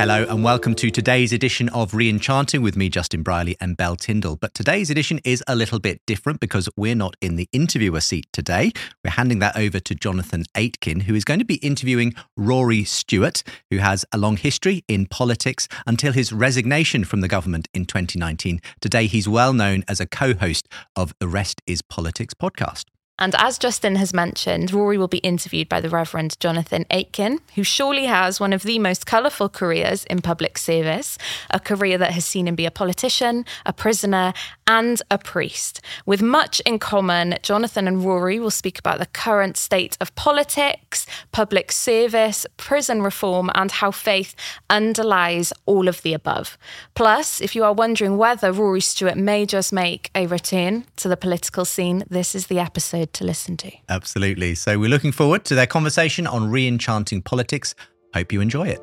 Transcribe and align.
Hello 0.00 0.24
and 0.30 0.42
welcome 0.42 0.74
to 0.76 0.90
today's 0.90 1.30
edition 1.30 1.68
of 1.68 1.92
Reenchanting 1.92 2.62
with 2.62 2.74
me, 2.74 2.88
Justin 2.88 3.22
Brierley 3.22 3.54
and 3.60 3.76
Belle 3.76 3.96
Tindall. 3.96 4.36
But 4.36 4.54
today's 4.54 4.88
edition 4.88 5.20
is 5.26 5.44
a 5.46 5.54
little 5.54 5.78
bit 5.78 6.00
different 6.06 6.40
because 6.40 6.70
we're 6.74 6.94
not 6.94 7.16
in 7.20 7.36
the 7.36 7.50
interviewer 7.52 8.00
seat 8.00 8.26
today. 8.32 8.72
We're 9.04 9.10
handing 9.10 9.40
that 9.40 9.58
over 9.58 9.78
to 9.78 9.94
Jonathan 9.94 10.44
Aitken, 10.56 11.00
who 11.00 11.14
is 11.14 11.26
going 11.26 11.40
to 11.40 11.44
be 11.44 11.56
interviewing 11.56 12.14
Rory 12.34 12.82
Stewart, 12.82 13.42
who 13.68 13.76
has 13.76 14.06
a 14.10 14.16
long 14.16 14.38
history 14.38 14.84
in 14.88 15.04
politics 15.04 15.68
until 15.86 16.14
his 16.14 16.32
resignation 16.32 17.04
from 17.04 17.20
the 17.20 17.28
government 17.28 17.68
in 17.74 17.84
2019. 17.84 18.62
Today, 18.80 19.06
he's 19.06 19.28
well 19.28 19.52
known 19.52 19.84
as 19.86 20.00
a 20.00 20.06
co 20.06 20.32
host 20.32 20.66
of 20.96 21.12
the 21.20 21.28
Rest 21.28 21.60
is 21.66 21.82
Politics 21.82 22.32
podcast. 22.32 22.86
And 23.20 23.34
as 23.36 23.58
Justin 23.58 23.96
has 23.96 24.14
mentioned, 24.14 24.72
Rory 24.72 24.96
will 24.96 25.06
be 25.06 25.18
interviewed 25.18 25.68
by 25.68 25.82
the 25.82 25.90
Reverend 25.90 26.40
Jonathan 26.40 26.86
Aitken, 26.90 27.40
who 27.54 27.62
surely 27.62 28.06
has 28.06 28.40
one 28.40 28.54
of 28.54 28.62
the 28.62 28.78
most 28.78 29.04
colourful 29.04 29.50
careers 29.50 30.04
in 30.04 30.22
public 30.22 30.56
service, 30.56 31.18
a 31.50 31.60
career 31.60 31.98
that 31.98 32.12
has 32.12 32.24
seen 32.24 32.48
him 32.48 32.54
be 32.54 32.64
a 32.64 32.70
politician, 32.70 33.44
a 33.66 33.74
prisoner, 33.74 34.32
and 34.66 35.02
a 35.10 35.18
priest. 35.18 35.82
With 36.06 36.22
much 36.22 36.60
in 36.60 36.78
common, 36.78 37.36
Jonathan 37.42 37.86
and 37.86 38.02
Rory 38.02 38.40
will 38.40 38.50
speak 38.50 38.78
about 38.78 38.98
the 38.98 39.06
current 39.06 39.58
state 39.58 39.98
of 40.00 40.14
politics, 40.14 41.04
public 41.30 41.72
service, 41.72 42.46
prison 42.56 43.02
reform, 43.02 43.50
and 43.54 43.70
how 43.70 43.90
faith 43.90 44.34
underlies 44.70 45.52
all 45.66 45.88
of 45.88 46.00
the 46.00 46.14
above. 46.14 46.56
Plus, 46.94 47.42
if 47.42 47.54
you 47.54 47.64
are 47.64 47.74
wondering 47.74 48.16
whether 48.16 48.50
Rory 48.50 48.80
Stewart 48.80 49.18
may 49.18 49.44
just 49.44 49.74
make 49.74 50.10
a 50.14 50.26
return 50.26 50.86
to 50.96 51.08
the 51.08 51.18
political 51.18 51.66
scene, 51.66 52.04
this 52.08 52.34
is 52.34 52.46
the 52.46 52.58
episode 52.58 53.09
to 53.14 53.24
listen 53.24 53.56
to. 53.58 53.70
Absolutely. 53.88 54.54
So 54.54 54.78
we're 54.78 54.90
looking 54.90 55.12
forward 55.12 55.44
to 55.46 55.54
their 55.54 55.66
conversation 55.66 56.26
on 56.26 56.50
re 56.50 56.66
enchanting 56.66 57.22
politics. 57.22 57.74
Hope 58.14 58.32
you 58.32 58.40
enjoy 58.40 58.68
it. 58.68 58.80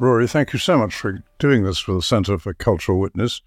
Rory, 0.00 0.28
thank 0.28 0.52
you 0.52 0.58
so 0.58 0.78
much 0.78 0.94
for 0.94 1.24
doing 1.38 1.64
this 1.64 1.78
for 1.78 1.92
the 1.92 2.02
Centre 2.02 2.38
for 2.38 2.54
Cultural 2.54 3.00
Witness. 3.00 3.42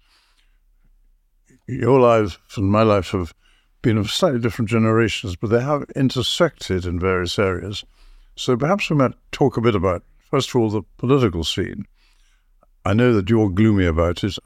Your 1.66 1.98
life 1.98 2.38
and 2.56 2.70
my 2.70 2.82
life 2.82 3.12
have 3.12 3.32
been 3.80 3.96
of 3.96 4.10
slightly 4.10 4.38
different 4.38 4.68
generations, 4.68 5.34
but 5.34 5.48
they 5.48 5.62
have 5.62 5.84
intersected 5.96 6.84
in 6.84 7.00
various 7.00 7.38
areas. 7.38 7.84
So 8.36 8.56
perhaps 8.56 8.90
we 8.90 8.96
might 8.96 9.14
talk 9.32 9.56
a 9.56 9.62
bit 9.62 9.74
about, 9.74 10.02
first 10.30 10.50
of 10.50 10.56
all, 10.56 10.68
the 10.68 10.82
political 10.98 11.42
scene. 11.42 11.86
I 12.84 12.92
know 12.92 13.12
that 13.14 13.30
you're 13.30 13.48
gloomy 13.48 13.86
about 13.86 14.22
it. 14.22 14.36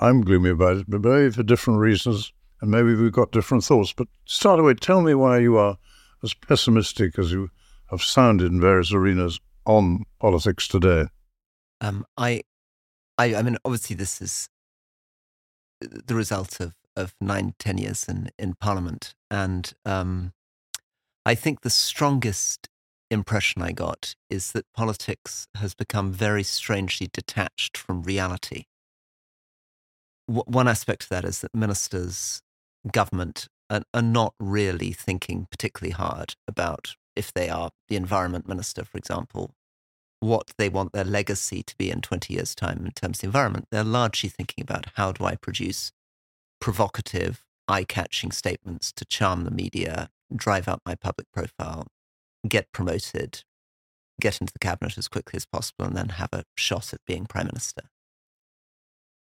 I'm 0.00 0.20
gloomy 0.20 0.50
about 0.50 0.78
it, 0.78 0.86
but 0.88 1.02
maybe 1.02 1.30
for 1.30 1.42
different 1.42 1.80
reasons 1.80 2.32
and 2.64 2.70
maybe 2.70 2.94
we've 2.94 3.12
got 3.12 3.30
different 3.30 3.62
thoughts. 3.62 3.92
But 3.92 4.08
start 4.24 4.58
away, 4.58 4.72
tell 4.72 5.02
me 5.02 5.12
why 5.12 5.38
you 5.38 5.58
are 5.58 5.76
as 6.22 6.32
pessimistic 6.32 7.18
as 7.18 7.30
you 7.30 7.50
have 7.90 8.00
sounded 8.00 8.50
in 8.50 8.58
various 8.58 8.90
arenas 8.90 9.38
on 9.66 10.04
politics 10.18 10.66
today. 10.66 11.08
Um, 11.82 12.06
I, 12.16 12.40
I, 13.18 13.34
I 13.34 13.42
mean, 13.42 13.58
obviously, 13.66 13.96
this 13.96 14.22
is 14.22 14.48
the 15.82 16.14
result 16.14 16.58
of 16.58 16.72
of 16.96 17.14
nine, 17.20 17.54
ten 17.58 17.76
years 17.76 18.06
in 18.08 18.30
in 18.38 18.54
Parliament, 18.54 19.14
and 19.30 19.70
um, 19.84 20.32
I 21.26 21.34
think 21.34 21.60
the 21.60 21.68
strongest 21.68 22.70
impression 23.10 23.60
I 23.60 23.72
got 23.72 24.14
is 24.30 24.52
that 24.52 24.64
politics 24.74 25.48
has 25.56 25.74
become 25.74 26.12
very 26.12 26.44
strangely 26.44 27.10
detached 27.12 27.76
from 27.76 28.04
reality. 28.04 28.64
One 30.26 30.66
aspect 30.66 31.02
of 31.02 31.08
that 31.10 31.26
is 31.26 31.42
that 31.42 31.54
ministers 31.54 32.40
government 32.90 33.48
are, 33.70 33.82
are 33.92 34.02
not 34.02 34.34
really 34.38 34.92
thinking 34.92 35.46
particularly 35.50 35.92
hard 35.92 36.34
about 36.46 36.94
if 37.16 37.32
they 37.32 37.48
are 37.48 37.70
the 37.88 37.96
environment 37.96 38.48
minister, 38.48 38.84
for 38.84 38.98
example, 38.98 39.54
what 40.20 40.52
they 40.58 40.68
want 40.68 40.92
their 40.92 41.04
legacy 41.04 41.62
to 41.62 41.76
be 41.76 41.90
in 41.90 42.00
20 42.00 42.32
years' 42.32 42.54
time 42.54 42.84
in 42.86 42.92
terms 42.92 43.18
of 43.18 43.20
the 43.20 43.26
environment. 43.26 43.68
They're 43.70 43.84
largely 43.84 44.28
thinking 44.28 44.62
about 44.62 44.86
how 44.94 45.12
do 45.12 45.24
I 45.24 45.36
produce 45.36 45.92
provocative, 46.60 47.44
eye 47.68 47.84
catching 47.84 48.30
statements 48.30 48.92
to 48.92 49.04
charm 49.04 49.44
the 49.44 49.50
media, 49.50 50.10
drive 50.34 50.66
up 50.66 50.80
my 50.86 50.94
public 50.94 51.30
profile, 51.32 51.86
get 52.48 52.72
promoted, 52.72 53.44
get 54.20 54.40
into 54.40 54.52
the 54.52 54.58
cabinet 54.58 54.96
as 54.96 55.08
quickly 55.08 55.36
as 55.36 55.46
possible, 55.46 55.84
and 55.84 55.96
then 55.96 56.10
have 56.10 56.32
a 56.32 56.44
shot 56.56 56.92
at 56.92 57.00
being 57.06 57.26
prime 57.26 57.46
minister. 57.46 57.82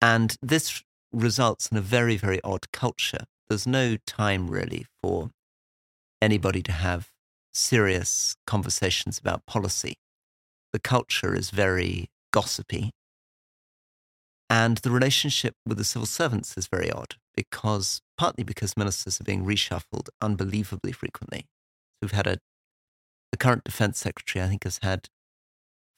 And 0.01 0.35
this 0.41 0.83
results 1.11 1.67
in 1.67 1.77
a 1.77 1.81
very, 1.81 2.17
very 2.17 2.41
odd 2.44 2.72
culture 2.72 3.25
there's 3.53 3.67
no 3.67 3.97
time 4.07 4.47
really 4.47 4.87
for 4.99 5.29
anybody 6.19 6.63
to 6.63 6.71
have 6.71 7.09
serious 7.53 8.35
conversations 8.47 9.19
about 9.19 9.45
policy. 9.45 9.93
The 10.71 10.79
culture 10.79 11.35
is 11.35 11.51
very 11.51 12.09
gossipy. 12.31 12.89
And 14.49 14.77
the 14.77 14.89
relationship 14.89 15.53
with 15.67 15.77
the 15.77 15.83
civil 15.83 16.07
servants 16.07 16.57
is 16.57 16.65
very 16.65 16.89
odd 16.89 17.13
because, 17.35 18.01
partly 18.17 18.43
because 18.43 18.75
ministers 18.75 19.21
are 19.21 19.23
being 19.23 19.45
reshuffled 19.45 20.09
unbelievably 20.19 20.93
frequently. 20.93 21.45
We've 22.01 22.09
had 22.09 22.25
a, 22.25 22.37
the 23.31 23.37
current 23.37 23.65
defense 23.65 23.99
secretary, 23.99 24.43
I 24.43 24.47
think, 24.47 24.63
has 24.63 24.79
had 24.81 25.09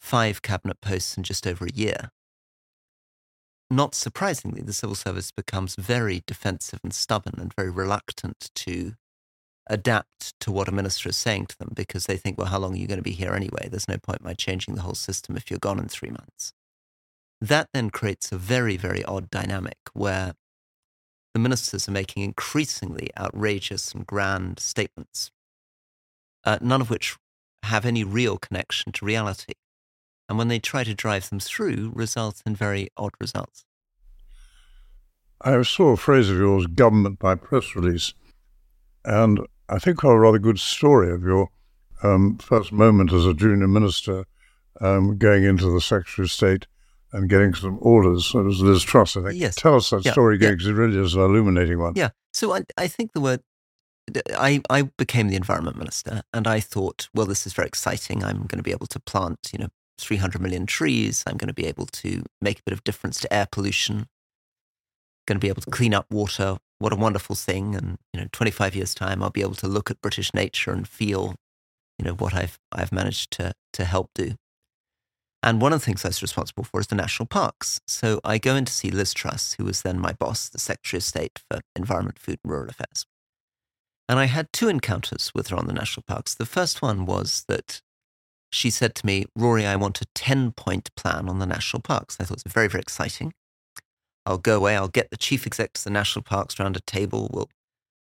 five 0.02 0.42
cabinet 0.42 0.82
posts 0.82 1.16
in 1.16 1.24
just 1.24 1.48
over 1.48 1.64
a 1.64 1.74
year 1.74 2.10
not 3.70 3.96
surprisingly, 3.96 4.62
the 4.62 4.74
civil 4.74 4.96
service 4.96 5.32
becomes 5.32 5.76
very 5.76 6.24
defensive 6.28 6.80
and 6.84 6.94
stubborn 6.94 7.36
and 7.40 7.54
very 7.54 7.70
reluctant 7.70 8.52
to 8.56 8.94
adapt 9.68 10.40
to 10.40 10.52
what 10.52 10.68
a 10.68 10.72
minister 10.72 11.10
is 11.10 11.18
saying 11.18 11.48
to 11.48 11.58
them 11.58 11.72
because 11.74 12.06
they 12.06 12.18
think, 12.18 12.38
well, 12.38 12.48
how 12.48 12.60
long 12.60 12.74
are 12.74 12.78
you 12.78 12.88
going 12.88 13.00
to 13.00 13.04
be 13.04 13.12
here 13.12 13.34
anyway? 13.34 13.68
There's 13.70 13.88
no 13.88 13.98
point 13.98 14.20
in 14.22 14.26
my 14.26 14.34
changing 14.34 14.76
the 14.76 14.82
whole 14.82 14.94
system 14.96 15.36
if 15.36 15.50
you're 15.50 15.60
gone 15.60 15.80
in 15.80 15.88
three 15.88 16.12
months. 16.12 16.54
That 17.42 17.70
then 17.74 17.90
creates 17.90 18.32
a 18.32 18.38
very, 18.38 18.78
very 18.78 19.04
odd 19.04 19.30
dynamic 19.32 19.78
where 19.94 20.34
the 21.34 21.40
ministers 21.40 21.88
are 21.88 21.92
making 21.92 22.24
increasingly 22.24 23.10
outrageous 23.20 23.92
and 23.94 24.06
grand 24.06 24.60
statements, 24.60 25.32
uh, 26.44 26.60
none 26.62 26.82
of 26.82 26.90
which 26.90 27.18
have 27.64 27.86
any 27.86 28.04
real 28.04 28.38
connection 28.38 28.92
to 28.94 29.06
reality 29.06 29.54
and 30.28 30.38
when 30.38 30.48
they 30.48 30.60
try 30.60 30.84
to 30.84 30.94
drive 30.94 31.30
them 31.30 31.40
through, 31.40 31.92
results 31.94 32.42
in 32.46 32.56
very 32.56 32.90
odd 32.98 33.14
results. 33.20 33.66
I 35.42 35.62
saw 35.64 35.92
a 35.92 35.98
phrase 35.98 36.30
of 36.30 36.38
yours, 36.38 36.66
government 36.68 37.20
by 37.20 37.36
press 37.36 37.76
release, 37.76 38.14
and 39.04 39.40
I 39.70 39.80
think 39.80 40.04
a 40.04 40.18
rather 40.18 40.40
good 40.40 40.60
story 40.60 41.12
of 41.12 41.24
your 41.24 41.50
um, 42.04 42.38
first 42.38 42.72
moment 42.72 43.12
as 43.12 43.26
a 43.26 43.34
junior 43.34 43.68
minister 43.68 44.26
um, 44.82 45.18
going 45.18 45.44
into 45.44 45.72
the 45.72 45.82
Secretary 45.82 46.26
of 46.26 46.32
State 46.32 46.68
and 47.14 47.30
getting 47.30 47.54
some 47.54 47.78
orders. 47.82 48.34
It 48.34 48.42
was 48.42 48.62
Liz 48.62 48.84
Truss, 48.84 49.16
I 49.16 49.24
think. 49.24 49.40
Yes. 49.40 49.56
Tell 49.56 49.76
us 49.76 49.90
that 49.92 50.06
yeah. 50.06 50.12
story 50.12 50.36
again, 50.36 50.50
yeah. 50.50 50.56
because 50.56 50.68
it 50.68 50.74
really 50.74 51.00
is 51.00 51.16
an 51.16 51.22
illuminating 51.22 51.80
one. 51.80 51.94
Yeah. 51.96 52.10
So 52.34 52.54
I, 52.54 52.64
I 52.78 52.88
think 52.88 53.14
the 53.14 53.22
word 53.22 53.42
I, 54.38 54.62
I 54.70 54.84
became 54.98 55.30
the 55.30 55.36
environment 55.36 55.78
minister 55.78 56.22
and 56.34 56.48
I 56.48 56.60
thought, 56.60 57.10
well, 57.14 57.26
this 57.26 57.48
is 57.48 57.54
very 57.54 57.68
exciting. 57.68 58.24
I'm 58.24 58.46
going 58.46 58.58
to 58.58 58.64
be 58.64 58.72
able 58.72 58.88
to 58.88 59.00
plant, 59.00 59.50
you 59.52 59.60
know, 59.60 59.70
300 59.98 60.42
million 60.42 60.66
trees. 60.66 61.24
I'm 61.26 61.38
going 61.38 61.48
to 61.48 61.54
be 61.54 61.66
able 61.66 61.86
to 61.88 62.24
make 62.42 62.60
a 62.60 62.64
bit 62.64 62.74
of 62.74 62.84
difference 62.84 63.20
to 63.22 63.34
air 63.34 63.48
pollution. 63.52 64.08
Going 65.28 65.40
to 65.40 65.46
be 65.46 65.50
able 65.50 65.62
to 65.62 65.72
clean 65.72 65.94
up 65.94 66.06
water. 66.12 66.58
What 66.80 66.94
a 66.94 66.98
wonderful 66.98 67.36
thing! 67.36 67.76
And 67.76 67.98
you 68.14 68.20
know, 68.20 68.28
25 68.32 68.76
years 68.76 68.94
time, 68.94 69.24
I'll 69.24 69.30
be 69.30 69.42
able 69.42 69.56
to 69.56 69.68
look 69.68 69.90
at 69.90 70.02
British 70.02 70.34
nature 70.34 70.72
and 70.72 70.88
feel, 70.88 71.36
you 71.98 72.06
know, 72.06 72.14
what 72.14 72.34
I've 72.34 72.60
I've 72.72 72.92
managed 72.92 73.32
to 73.32 73.54
to 73.74 73.86
help 73.86 74.12
do. 74.14 74.36
And 75.42 75.62
one 75.62 75.74
of 75.74 75.80
the 75.80 75.86
things 75.86 76.04
I 76.04 76.10
was 76.10 76.24
responsible 76.24 76.64
for 76.64 76.80
is 76.80 76.88
the 76.88 76.96
national 76.96 77.28
parks. 77.28 77.80
So 77.88 78.20
I 78.24 78.40
go 78.40 78.56
in 78.56 78.66
to 78.66 78.74
see 78.74 78.90
Liz 78.90 79.14
Truss, 79.14 79.54
who 79.54 79.66
was 79.66 79.84
then 79.84 80.00
my 80.00 80.12
boss, 80.12 80.50
the 80.50 80.58
Secretary 80.58 80.98
of 80.98 81.04
State 81.04 81.40
for 81.50 81.62
Environment, 81.76 82.18
Food 82.18 82.40
and 82.44 82.52
Rural 82.52 82.70
Affairs. 82.70 83.06
And 84.10 84.20
I 84.20 84.26
had 84.26 84.52
two 84.52 84.70
encounters 84.70 85.32
with 85.36 85.48
her 85.50 85.58
on 85.58 85.68
the 85.68 85.74
national 85.74 86.04
parks. 86.08 86.34
The 86.34 86.48
first 86.48 86.82
one 86.82 87.06
was 87.06 87.46
that 87.48 87.82
she 88.56 88.70
said 88.70 88.96
to 88.96 89.06
me, 89.06 89.26
Rory, 89.36 89.66
I 89.66 89.76
want 89.76 90.02
a 90.02 90.06
10 90.16 90.54
point 90.54 90.94
plan 90.96 91.28
on 91.28 91.40
the 91.40 91.46
national 91.46 91.82
parks. 91.82 92.18
I 92.20 92.24
thought 92.24 92.38
it 92.38 92.46
was 92.46 92.54
very, 92.54 92.70
very 92.70 92.82
exciting. 92.82 93.34
I'll 94.26 94.38
go 94.38 94.56
away, 94.56 94.76
I'll 94.76 94.88
get 94.88 95.12
the 95.12 95.18
chief 95.18 95.46
executives 95.46 95.82
of 95.82 95.92
the 95.92 96.00
national 96.00 96.24
parks 96.24 96.60
around 96.60 96.78
a 96.78 96.82
table. 96.82 97.30
We'll 97.32 97.50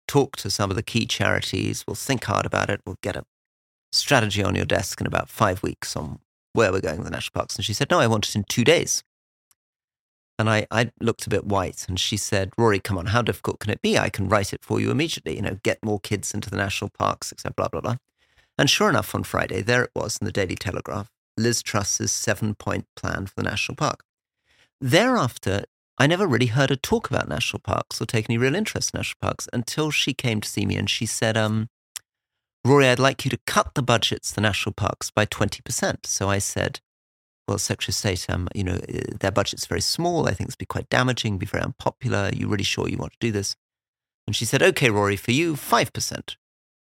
talk 0.09 0.37
to 0.39 0.51
some 0.51 0.71
of 0.71 0.77
the 0.77 0.83
key 0.83 1.07
charities. 1.07 1.85
We'll 1.87 1.95
think 1.95 2.25
hard 2.25 2.47
about 2.47 2.71
it. 2.71 2.81
We'll 2.87 2.99
get 3.03 3.15
a 3.15 3.25
strategy 3.93 4.43
on 4.43 4.55
your 4.55 4.65
desk 4.65 5.01
in 5.01 5.07
about 5.07 5.29
five 5.29 5.63
weeks 5.63 5.95
on 5.95 6.19
where 6.55 6.73
we're 6.73 6.81
going 6.81 6.97
with 6.97 7.07
the 7.07 7.13
national 7.13 7.39
parks. 7.39 7.57
And 7.57 7.65
she 7.65 7.75
said, 7.75 7.91
No, 7.91 8.01
I 8.01 8.07
want 8.07 8.29
it 8.29 8.35
in 8.35 8.45
two 8.45 8.65
days. 8.65 9.05
And 10.39 10.49
I, 10.49 10.67
I 10.71 10.93
looked 11.01 11.27
a 11.27 11.31
bit 11.31 11.45
white 11.45 11.85
and 11.89 12.01
she 12.01 12.17
said, 12.17 12.53
Rory, 12.57 12.81
come 12.81 12.97
on, 12.97 13.07
how 13.07 13.23
difficult 13.23 13.59
can 13.59 13.71
it 13.71 13.83
be? 13.83 13.99
I 13.99 14.09
can 14.09 14.29
write 14.29 14.53
it 14.53 14.65
for 14.65 14.81
you 14.81 14.91
immediately, 14.91 15.37
you 15.37 15.43
know, 15.43 15.59
get 15.63 15.85
more 15.85 16.01
kids 16.01 16.33
into 16.33 16.49
the 16.49 16.57
national 16.57 16.91
parks, 16.91 17.33
etc. 17.33 17.53
blah, 17.55 17.69
blah, 17.69 17.81
blah. 17.81 17.97
And 18.59 18.69
sure 18.69 18.91
enough, 18.91 19.15
on 19.15 19.23
Friday, 19.23 19.63
there 19.63 19.85
it 19.85 19.93
was 19.95 20.19
in 20.21 20.25
the 20.25 20.33
Daily 20.33 20.57
Telegraph 20.57 21.09
Liz 21.37 21.63
Truss's 21.63 22.11
seven 22.13 22.55
point 22.55 22.87
plan 22.97 23.27
for 23.27 23.35
the 23.37 23.45
national 23.45 23.77
park. 23.77 24.03
Thereafter, 24.81 25.65
I 25.97 26.07
never 26.07 26.27
really 26.27 26.47
heard 26.47 26.71
her 26.71 26.77
talk 26.77 27.09
about 27.09 27.29
national 27.29 27.61
parks 27.61 28.01
or 28.01 28.07
take 28.07 28.29
any 28.29 28.39
real 28.39 28.55
interest 28.55 28.93
in 28.93 28.99
national 28.99 29.19
parks 29.23 29.49
until 29.53 29.91
she 29.91 30.13
came 30.13 30.41
to 30.41 30.49
see 30.49 30.67
me 30.67 30.77
and 30.77 30.91
she 30.91 31.07
said, 31.07 31.37
um, 31.37 31.69
Rory, 32.65 32.89
I'd 32.89 32.99
like 32.99 33.25
you 33.25 33.31
to 33.31 33.39
cut 33.47 33.75
the 33.75 33.83
budgets, 33.83 34.33
the 34.33 34.41
national 34.41 34.75
parks, 34.75 35.11
by 35.11 35.25
20%. 35.25 36.07
So 36.07 36.29
I 36.29 36.39
said, 36.39 36.81
well, 37.47 37.59
Secretary 37.59 37.93
of 37.93 37.95
State, 37.95 38.29
um, 38.29 38.49
you 38.55 38.65
know, 38.65 38.75
uh, 38.75 39.17
their 39.21 39.31
budget's 39.31 39.67
very 39.67 39.81
small. 39.81 40.29
I 40.29 40.33
think 40.33 40.49
it's 40.49 40.57
be 40.57 40.67
quite 40.67 40.89
damaging, 40.89 41.39
be 41.39 41.47
very 41.47 41.63
unpopular. 41.63 42.19
Are 42.19 42.35
you 42.35 42.49
really 42.49 42.65
sure 42.65 42.89
you 42.89 42.99
want 42.99 43.13
to 43.13 43.19
do 43.21 43.33
this? 43.33 43.57
And 44.27 44.37
she 44.37 44.45
said, 44.45 44.63
okay, 44.63 44.91
Rory, 44.91 45.17
for 45.17 45.33
you, 45.33 45.55
5%. 45.55 46.37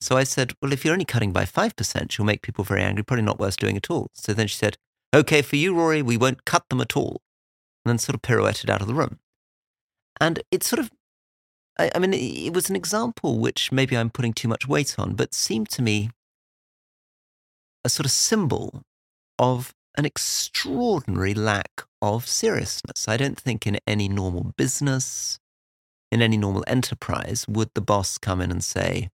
So 0.02 0.16
I 0.18 0.24
said, 0.24 0.54
well, 0.62 0.72
if 0.72 0.86
you're 0.86 0.94
only 0.94 1.06
cutting 1.06 1.34
by 1.34 1.44
5%, 1.44 2.18
you'll 2.18 2.26
make 2.26 2.42
people 2.42 2.64
very 2.64 2.82
angry, 2.82 3.04
probably 3.04 3.24
not 3.24 3.40
worth 3.40 3.58
doing 3.58 3.76
at 3.76 3.90
all. 3.90 4.08
So 4.14 4.34
then 4.34 4.48
she 4.48 4.56
said, 4.56 4.78
okay, 5.14 5.42
for 5.42 5.58
you, 5.58 5.76
Rory, 5.76 6.02
we 6.02 6.18
won't 6.18 6.46
cut 6.46 6.70
them 6.70 6.82
at 6.82 6.96
all. 6.96 7.22
And 7.84 7.92
then 7.92 7.98
sort 7.98 8.16
of 8.16 8.22
pirouetted 8.22 8.70
out 8.70 8.82
of 8.82 8.88
the 8.88 8.94
room. 8.94 9.20
And 10.22 10.42
it 10.52 10.64
sort 10.64 10.80
of 10.80 10.92
I, 11.80 11.90
I 11.96 12.00
mean, 12.00 12.14
it 12.14 12.54
was 12.54 12.70
an 12.70 12.76
example 12.76 13.40
which 13.40 13.72
maybe 13.72 13.98
I'm 13.98 14.10
putting 14.10 14.34
too 14.34 14.50
much 14.50 14.68
weight 14.68 15.00
on, 15.00 15.16
but 15.16 15.34
seemed 15.34 15.70
to 15.70 15.82
me 15.82 16.12
a 17.84 17.90
sort 17.90 18.06
of 18.06 18.12
symbol 18.12 18.84
of 19.40 19.74
an 19.98 20.06
extraordinary 20.06 21.34
lack 21.34 21.84
of 22.02 22.28
seriousness. 22.28 23.08
I 23.08 23.18
don't 23.18 23.40
think 23.40 23.66
in 23.66 23.80
any 23.88 24.10
normal 24.10 24.54
business, 24.58 25.40
in 26.12 26.22
any 26.22 26.38
normal 26.38 26.64
enterprise, 26.68 27.46
would 27.48 27.70
the 27.74 27.82
boss 27.82 28.18
come 28.18 28.42
in 28.42 28.52
and 28.52 28.64
say, 28.64 29.10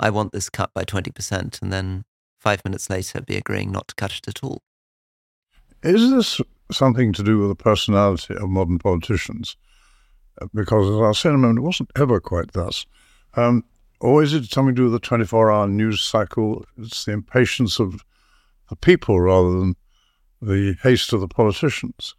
I 0.00 0.10
want 0.10 0.32
this 0.32 0.48
cut 0.48 0.72
by 0.74 0.84
20%, 0.84 1.62
and 1.62 1.72
then 1.72 2.04
five 2.38 2.64
minutes 2.64 2.88
later 2.88 3.20
be 3.20 3.36
agreeing 3.36 3.72
not 3.72 3.88
to 3.88 3.94
cut 3.94 4.14
it 4.14 4.28
at 4.28 4.42
all. 4.42 4.62
Is 5.82 6.10
this 6.10 6.40
something 6.70 7.12
to 7.14 7.22
do 7.22 7.38
with 7.38 7.48
the 7.48 7.54
personality 7.54 8.34
of 8.34 8.48
modern 8.48 8.78
politicians? 8.78 9.56
because 10.54 10.88
as 10.88 11.00
I 11.00 11.12
said 11.12 11.34
a 11.34 11.38
moment, 11.38 11.58
it 11.58 11.62
wasn't 11.62 11.90
ever 11.96 12.20
quite 12.20 12.52
thus. 12.52 12.86
Um, 13.34 13.64
or 14.00 14.22
is 14.22 14.32
it 14.34 14.44
something 14.44 14.74
to 14.74 14.82
do 14.82 14.84
with 14.84 14.92
the 14.92 15.06
24 15.06 15.50
hour 15.50 15.68
news 15.68 16.00
cycle? 16.00 16.64
It's 16.76 17.04
the 17.04 17.12
impatience 17.12 17.80
of 17.80 18.04
the 18.68 18.76
people 18.76 19.20
rather 19.20 19.50
than 19.50 19.76
the 20.40 20.76
haste 20.82 21.12
of 21.12 21.20
the 21.20 21.28
politicians. 21.28 22.14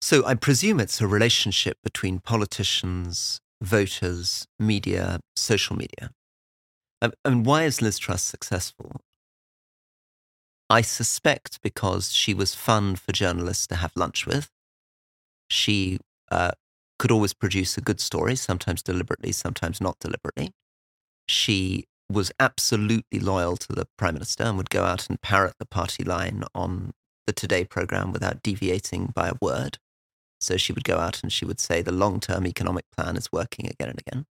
So 0.00 0.24
I 0.24 0.34
presume 0.34 0.78
it's 0.78 1.00
a 1.00 1.08
relationship 1.08 1.78
between 1.82 2.20
politicians, 2.20 3.40
voters, 3.60 4.46
media, 4.58 5.18
social 5.34 5.74
media. 5.74 6.10
Mean, 7.02 7.44
why 7.44 7.64
is 7.64 7.80
Liz 7.80 7.98
Truss 7.98 8.22
successful? 8.22 9.00
I 10.70 10.82
suspect 10.82 11.60
because 11.62 12.12
she 12.12 12.34
was 12.34 12.54
fun 12.54 12.96
for 12.96 13.12
journalists 13.12 13.66
to 13.68 13.76
have 13.76 13.92
lunch 13.96 14.26
with. 14.26 14.50
She 15.48 15.98
uh, 16.30 16.52
could 16.98 17.10
always 17.10 17.32
produce 17.32 17.78
a 17.78 17.80
good 17.80 18.00
story, 18.00 18.36
sometimes 18.36 18.82
deliberately, 18.82 19.32
sometimes 19.32 19.80
not 19.80 19.98
deliberately. 20.00 20.50
She 21.26 21.84
was 22.10 22.32
absolutely 22.40 23.20
loyal 23.20 23.56
to 23.56 23.72
the 23.72 23.86
prime 23.96 24.14
minister 24.14 24.44
and 24.44 24.56
would 24.56 24.70
go 24.70 24.84
out 24.84 25.08
and 25.08 25.20
parrot 25.20 25.54
the 25.58 25.66
party 25.66 26.04
line 26.04 26.44
on 26.54 26.92
the 27.26 27.32
Today 27.32 27.64
program 27.64 28.12
without 28.12 28.42
deviating 28.42 29.12
by 29.14 29.28
a 29.28 29.34
word. 29.40 29.78
So 30.40 30.56
she 30.56 30.72
would 30.72 30.84
go 30.84 30.98
out 30.98 31.22
and 31.22 31.32
she 31.32 31.44
would 31.44 31.60
say 31.60 31.82
the 31.82 31.92
long 31.92 32.20
term 32.20 32.46
economic 32.46 32.84
plan 32.96 33.16
is 33.16 33.32
working 33.32 33.66
again 33.66 33.90
and 33.90 34.00
again. 34.00 34.26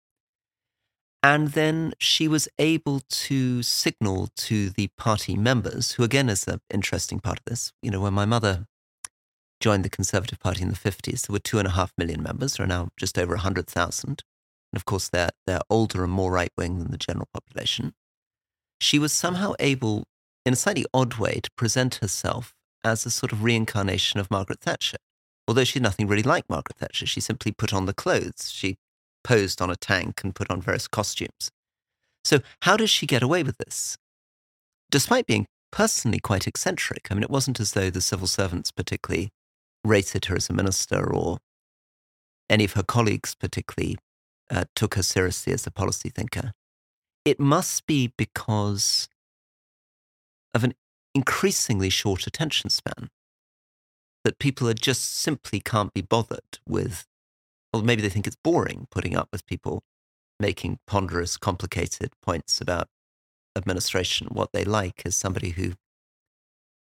And 1.25 1.53
then 1.53 1.95
she 1.99 2.29
was 2.29 2.51
able 2.59 3.01
to 3.09 3.63
signal 3.63 4.29
to 4.37 4.69
the 4.69 4.89
party 4.99 5.37
members, 5.37 5.93
who 5.93 6.03
again 6.03 6.29
is 6.29 6.47
an 6.47 6.61
interesting 6.69 7.19
part 7.19 7.39
of 7.39 7.47
this. 7.47 7.73
You 7.81 7.91
know, 7.91 8.03
when 8.03 8.13
my 8.13 8.27
mother 8.27 8.67
joined 9.59 9.87
the 9.87 9.89
Conservative 9.89 10.39
Party 10.39 10.61
in 10.61 10.69
the 10.69 10.75
50s. 10.75 11.27
There 11.27 11.33
were 11.33 11.39
two 11.39 11.59
and 11.59 11.67
a 11.67 11.71
half 11.71 11.91
million 11.97 12.23
members. 12.23 12.59
There 12.59 12.65
are 12.65 12.69
now 12.69 12.91
just 12.99 13.19
over 13.19 13.37
100,000. 13.37 14.09
And 14.11 14.21
of 14.75 14.85
course, 14.85 15.09
they're, 15.09 15.31
they're 15.47 15.63
older 15.71 16.05
and 16.05 16.13
more 16.13 16.31
right 16.31 16.53
wing 16.59 16.79
than 16.79 16.91
the 16.91 16.99
general 16.99 17.29
population. 17.33 17.95
She 18.79 18.99
was 18.99 19.11
somehow 19.11 19.55
able, 19.59 20.05
in 20.45 20.53
a 20.53 20.57
slightly 20.57 20.85
odd 20.93 21.15
way, 21.15 21.41
to 21.43 21.51
present 21.57 21.95
herself 22.03 22.53
as 22.85 23.07
a 23.07 23.11
sort 23.11 23.33
of 23.33 23.43
reincarnation 23.43 24.21
of 24.21 24.31
Margaret 24.31 24.61
Thatcher. 24.61 24.99
Although 25.49 25.65
she's 25.65 25.81
nothing 25.81 26.09
really 26.09 26.23
like 26.23 26.51
Margaret 26.51 26.77
Thatcher, 26.77 27.07
she 27.07 27.23
simply 27.23 27.51
put 27.51 27.73
on 27.73 27.87
the 27.87 27.95
clothes. 27.95 28.51
She 28.53 28.77
posed 29.25 29.61
on 29.61 29.71
a 29.71 29.77
tank 29.77 30.21
and 30.23 30.35
put 30.35 30.51
on 30.51 30.61
various 30.61 30.87
costumes. 30.87 31.51
So, 32.23 32.41
how 32.63 32.77
does 32.77 32.91
she 32.91 33.07
get 33.07 33.23
away 33.23 33.43
with 33.43 33.59
this? 33.59 33.97
Despite 34.91 35.27
being 35.27 35.47
personally 35.73 36.21
quite 36.21 36.47
eccentric, 36.47 37.09
I 37.11 37.15
mean, 37.15 37.25
it 37.25 37.31
wasn't 37.31 37.59
as 37.59 37.73
though 37.73 37.91
the 37.91 38.01
civil 38.01 38.29
servants 38.29 38.71
particularly 38.71 39.31
rated 39.85 40.27
her 40.27 40.37
as 40.37 40.49
a 40.49 40.53
minister 40.53 41.13
or 41.13 41.39
any 42.49 42.65
of 42.65 42.75
her 42.75 42.83
colleagues 42.83 43.35
particularly 43.35 43.99
uh, 44.51 44.65
took 44.77 44.95
her 44.95 45.03
seriously 45.03 45.53
as 45.53 45.67
a 45.67 45.71
policy 45.71 46.11
thinker. 46.11 46.53
It 47.25 47.41
must 47.41 47.87
be 47.87 48.13
because 48.17 49.09
of 50.53 50.65
an 50.65 50.75
increasingly 51.15 51.91
short 51.91 52.27
attention 52.27 52.71
span 52.71 53.11
that 54.25 54.39
people 54.39 54.69
are 54.69 54.75
just 54.75 55.15
simply 55.15 55.61
can't 55.61 55.93
be 55.93 56.01
bothered 56.01 56.59
with, 56.67 57.07
or 57.75 57.83
maybe 57.83 58.03
they 58.03 58.09
think 58.09 58.27
it's 58.27 58.37
boring 58.37 58.87
putting 58.91 59.17
up 59.17 59.29
with 59.33 59.47
people 59.47 59.83
making 60.41 60.79
ponderous, 60.87 61.37
complicated 61.37 62.13
points 62.23 62.61
about 62.61 62.89
administration. 63.57 64.29
What 64.31 64.53
they 64.53 64.65
like 64.65 65.03
is 65.05 65.17
somebody 65.17 65.51
who 65.51 65.73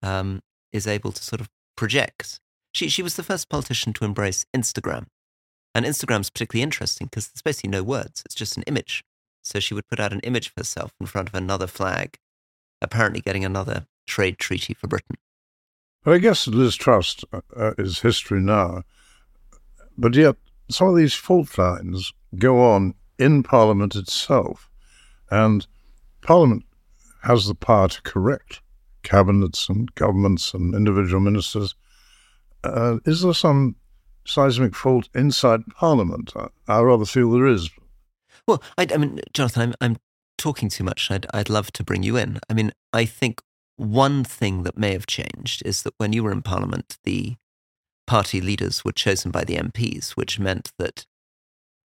um, 0.03 0.41
is 0.73 0.87
able 0.87 1.13
to 1.13 1.23
sort 1.23 1.41
of 1.41 1.49
project 1.77 2.41
she, 2.77 2.91
she 2.91 3.03
was 3.03 3.17
the 3.17 3.23
first 3.23 3.49
politician 3.49 3.95
to 3.95 4.05
embrace 4.05 4.45
Instagram. 4.55 5.07
And 5.75 5.87
Instagram's 5.87 6.29
particularly 6.29 6.63
interesting 6.63 7.07
because 7.07 7.29
there's 7.29 7.41
basically 7.41 7.71
no 7.71 7.83
words, 7.83 8.23
it's 8.27 8.35
just 8.35 8.59
an 8.59 8.65
image. 8.65 9.03
So 9.43 9.61
she 9.61 9.73
would 9.73 9.89
put 9.89 9.99
out 9.99 10.13
an 10.13 10.21
image 10.21 10.49
of 10.49 10.53
herself 10.59 10.93
in 11.01 11.07
front 11.07 11.29
of 11.29 11.35
another 11.35 11.67
flag, 11.67 12.19
apparently 12.83 13.23
getting 13.23 13.47
another 13.47 13.87
trade 14.07 14.39
treaty 14.39 14.75
for 14.75 14.89
Britain. 14.89 15.17
But 16.05 16.15
I 16.15 16.19
guess 16.19 16.47
Liz 16.47 16.77
Truss 16.77 17.25
uh, 17.33 17.41
uh, 17.57 17.73
is 17.79 18.01
history 18.01 18.41
now. 18.41 18.83
But 19.97 20.15
yet, 20.15 20.37
some 20.69 20.89
of 20.89 20.97
these 20.97 21.15
fault 21.15 21.57
lines 21.59 22.13
go 22.37 22.61
on 22.61 22.95
in 23.19 23.43
Parliament 23.43 23.95
itself. 23.95 24.69
And 25.31 25.67
Parliament 26.23 26.65
has 27.23 27.47
the 27.47 27.55
power 27.55 27.89
to 27.89 28.03
correct 28.03 28.61
cabinets 29.03 29.69
and 29.69 29.95
governments 29.95 30.53
and 30.55 30.75
individual 30.75 31.21
ministers 31.21 31.75
uh, 32.67 32.99
is 33.05 33.23
there 33.23 33.35
some 33.35 33.77
seismic 34.27 34.75
fault 34.75 35.09
inside 35.15 35.67
Parliament? 35.77 36.33
I, 36.37 36.49
I 36.69 36.81
rather 36.81 37.05
feel 37.05 37.31
there 37.31 37.47
is. 37.47 37.71
Well, 38.47 38.63
I, 38.77 38.87
I 38.93 38.97
mean, 38.97 39.21
Jonathan, 39.33 39.63
I'm, 39.63 39.75
I'm 39.81 39.97
talking 40.39 40.69
too 40.69 40.85
much. 40.85 41.11
I'd, 41.11 41.27
I'd 41.33 41.51
love 41.51 41.73
to 41.73 41.85
bring 41.85 42.03
you 42.03 42.17
in. 42.17 42.39
I 42.51 42.55
mean, 42.55 42.73
I 42.93 43.05
think 43.05 43.41
one 43.77 44.25
thing 44.25 44.63
that 44.65 44.79
may 44.79 44.93
have 44.93 45.07
changed 45.07 45.63
is 45.65 45.83
that 45.83 45.95
when 45.99 46.13
you 46.13 46.25
were 46.25 46.33
in 46.33 46.43
Parliament, 46.43 46.99
the 47.05 47.37
party 48.07 48.41
leaders 48.41 48.85
were 48.85 48.93
chosen 48.93 49.31
by 49.31 49.45
the 49.45 49.57
MPs, 49.57 50.11
which 50.11 50.39
meant 50.39 50.73
that 50.79 51.05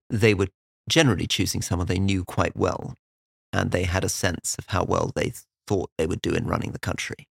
they 0.09 0.33
were 0.33 0.47
generally 0.89 1.27
choosing 1.27 1.61
someone 1.61 1.87
they 1.87 1.99
knew 1.99 2.23
quite 2.23 2.55
well, 2.55 2.95
and 3.53 3.71
they 3.71 3.83
had 3.83 4.03
a 4.03 4.09
sense 4.09 4.55
of 4.57 4.65
how 4.67 4.83
well 4.83 5.11
they 5.15 5.33
thought 5.67 5.89
they 5.97 6.07
would 6.07 6.21
do 6.21 6.33
in 6.33 6.45
running 6.45 6.71
the 6.71 6.79
country. 6.79 7.27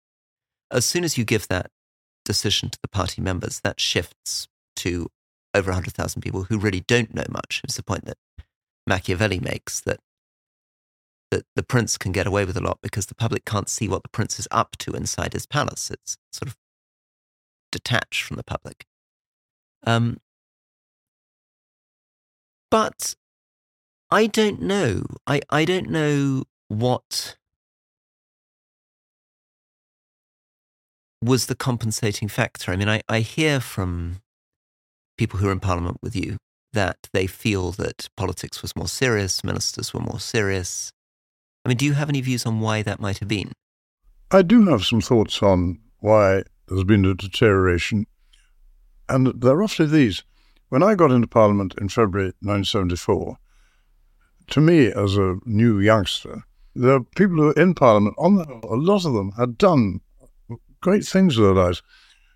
As 0.70 0.84
soon 0.84 1.04
as 1.04 1.18
you 1.18 1.24
give 1.24 1.48
that 1.48 1.70
decision 2.24 2.70
to 2.70 2.78
the 2.80 2.88
party 2.88 3.20
members, 3.20 3.60
that 3.60 3.80
shifts 3.80 4.48
to 4.76 5.08
over 5.54 5.70
100,000 5.70 6.22
people 6.22 6.44
who 6.44 6.58
really 6.58 6.80
don't 6.80 7.14
know 7.14 7.24
much. 7.28 7.60
It's 7.64 7.76
the 7.76 7.82
point 7.82 8.04
that 8.04 8.18
Machiavelli 8.86 9.40
makes 9.40 9.80
that, 9.80 9.98
that 11.30 11.44
the 11.56 11.62
prince 11.62 11.98
can 11.98 12.12
get 12.12 12.26
away 12.26 12.44
with 12.44 12.56
a 12.56 12.62
lot 12.62 12.78
because 12.82 13.06
the 13.06 13.14
public 13.14 13.44
can't 13.44 13.68
see 13.68 13.88
what 13.88 14.02
the 14.02 14.08
prince 14.08 14.38
is 14.38 14.48
up 14.50 14.76
to 14.78 14.92
inside 14.92 15.32
his 15.32 15.46
palace. 15.46 15.90
It's 15.90 16.16
sort 16.32 16.48
of 16.48 16.56
detached 17.70 18.22
from 18.22 18.36
the 18.36 18.44
public. 18.44 18.86
Um, 19.84 20.18
but 22.70 23.14
I 24.10 24.26
don't 24.26 24.62
know. 24.62 25.04
I, 25.26 25.40
I 25.50 25.64
don't 25.64 25.90
know 25.90 26.44
what 26.68 27.36
was 31.22 31.46
the 31.46 31.54
compensating 31.54 32.28
factor? 32.28 32.72
I 32.72 32.76
mean, 32.76 32.88
I, 32.88 33.02
I 33.08 33.20
hear 33.20 33.60
from 33.60 34.20
people 35.18 35.38
who 35.38 35.48
are 35.48 35.52
in 35.52 35.60
Parliament 35.60 35.98
with 36.02 36.16
you 36.16 36.38
that 36.72 37.08
they 37.12 37.26
feel 37.26 37.72
that 37.72 38.08
politics 38.16 38.62
was 38.62 38.76
more 38.76 38.88
serious, 38.88 39.44
ministers 39.44 39.92
were 39.92 40.00
more 40.00 40.20
serious. 40.20 40.92
I 41.64 41.68
mean, 41.68 41.76
do 41.76 41.84
you 41.84 41.92
have 41.92 42.08
any 42.08 42.20
views 42.20 42.46
on 42.46 42.60
why 42.60 42.82
that 42.82 43.00
might 43.00 43.18
have 43.18 43.28
been? 43.28 43.52
I 44.30 44.42
do 44.42 44.66
have 44.66 44.84
some 44.84 45.00
thoughts 45.00 45.42
on 45.42 45.78
why 45.98 46.44
there's 46.70 46.84
been 46.84 47.04
a 47.04 47.14
deterioration. 47.14 48.06
And 49.08 49.26
they're 49.40 49.56
roughly 49.56 49.86
these. 49.86 50.22
When 50.68 50.82
I 50.84 50.94
got 50.94 51.10
into 51.10 51.26
Parliament 51.26 51.74
in 51.80 51.88
February 51.88 52.32
1974, 52.40 53.36
to 54.50 54.60
me, 54.60 54.86
as 54.86 55.16
a 55.16 55.38
new 55.44 55.80
youngster, 55.80 56.44
the 56.76 57.04
people 57.16 57.36
who 57.36 57.46
were 57.46 57.52
in 57.54 57.74
Parliament, 57.74 58.14
on 58.18 58.36
the 58.36 58.44
whole, 58.44 58.74
a 58.74 58.76
lot 58.76 59.04
of 59.04 59.12
them 59.12 59.32
had 59.32 59.58
done 59.58 60.00
great 60.80 61.04
things 61.04 61.36
with 61.36 61.48
their 61.48 61.64
lives. 61.64 61.82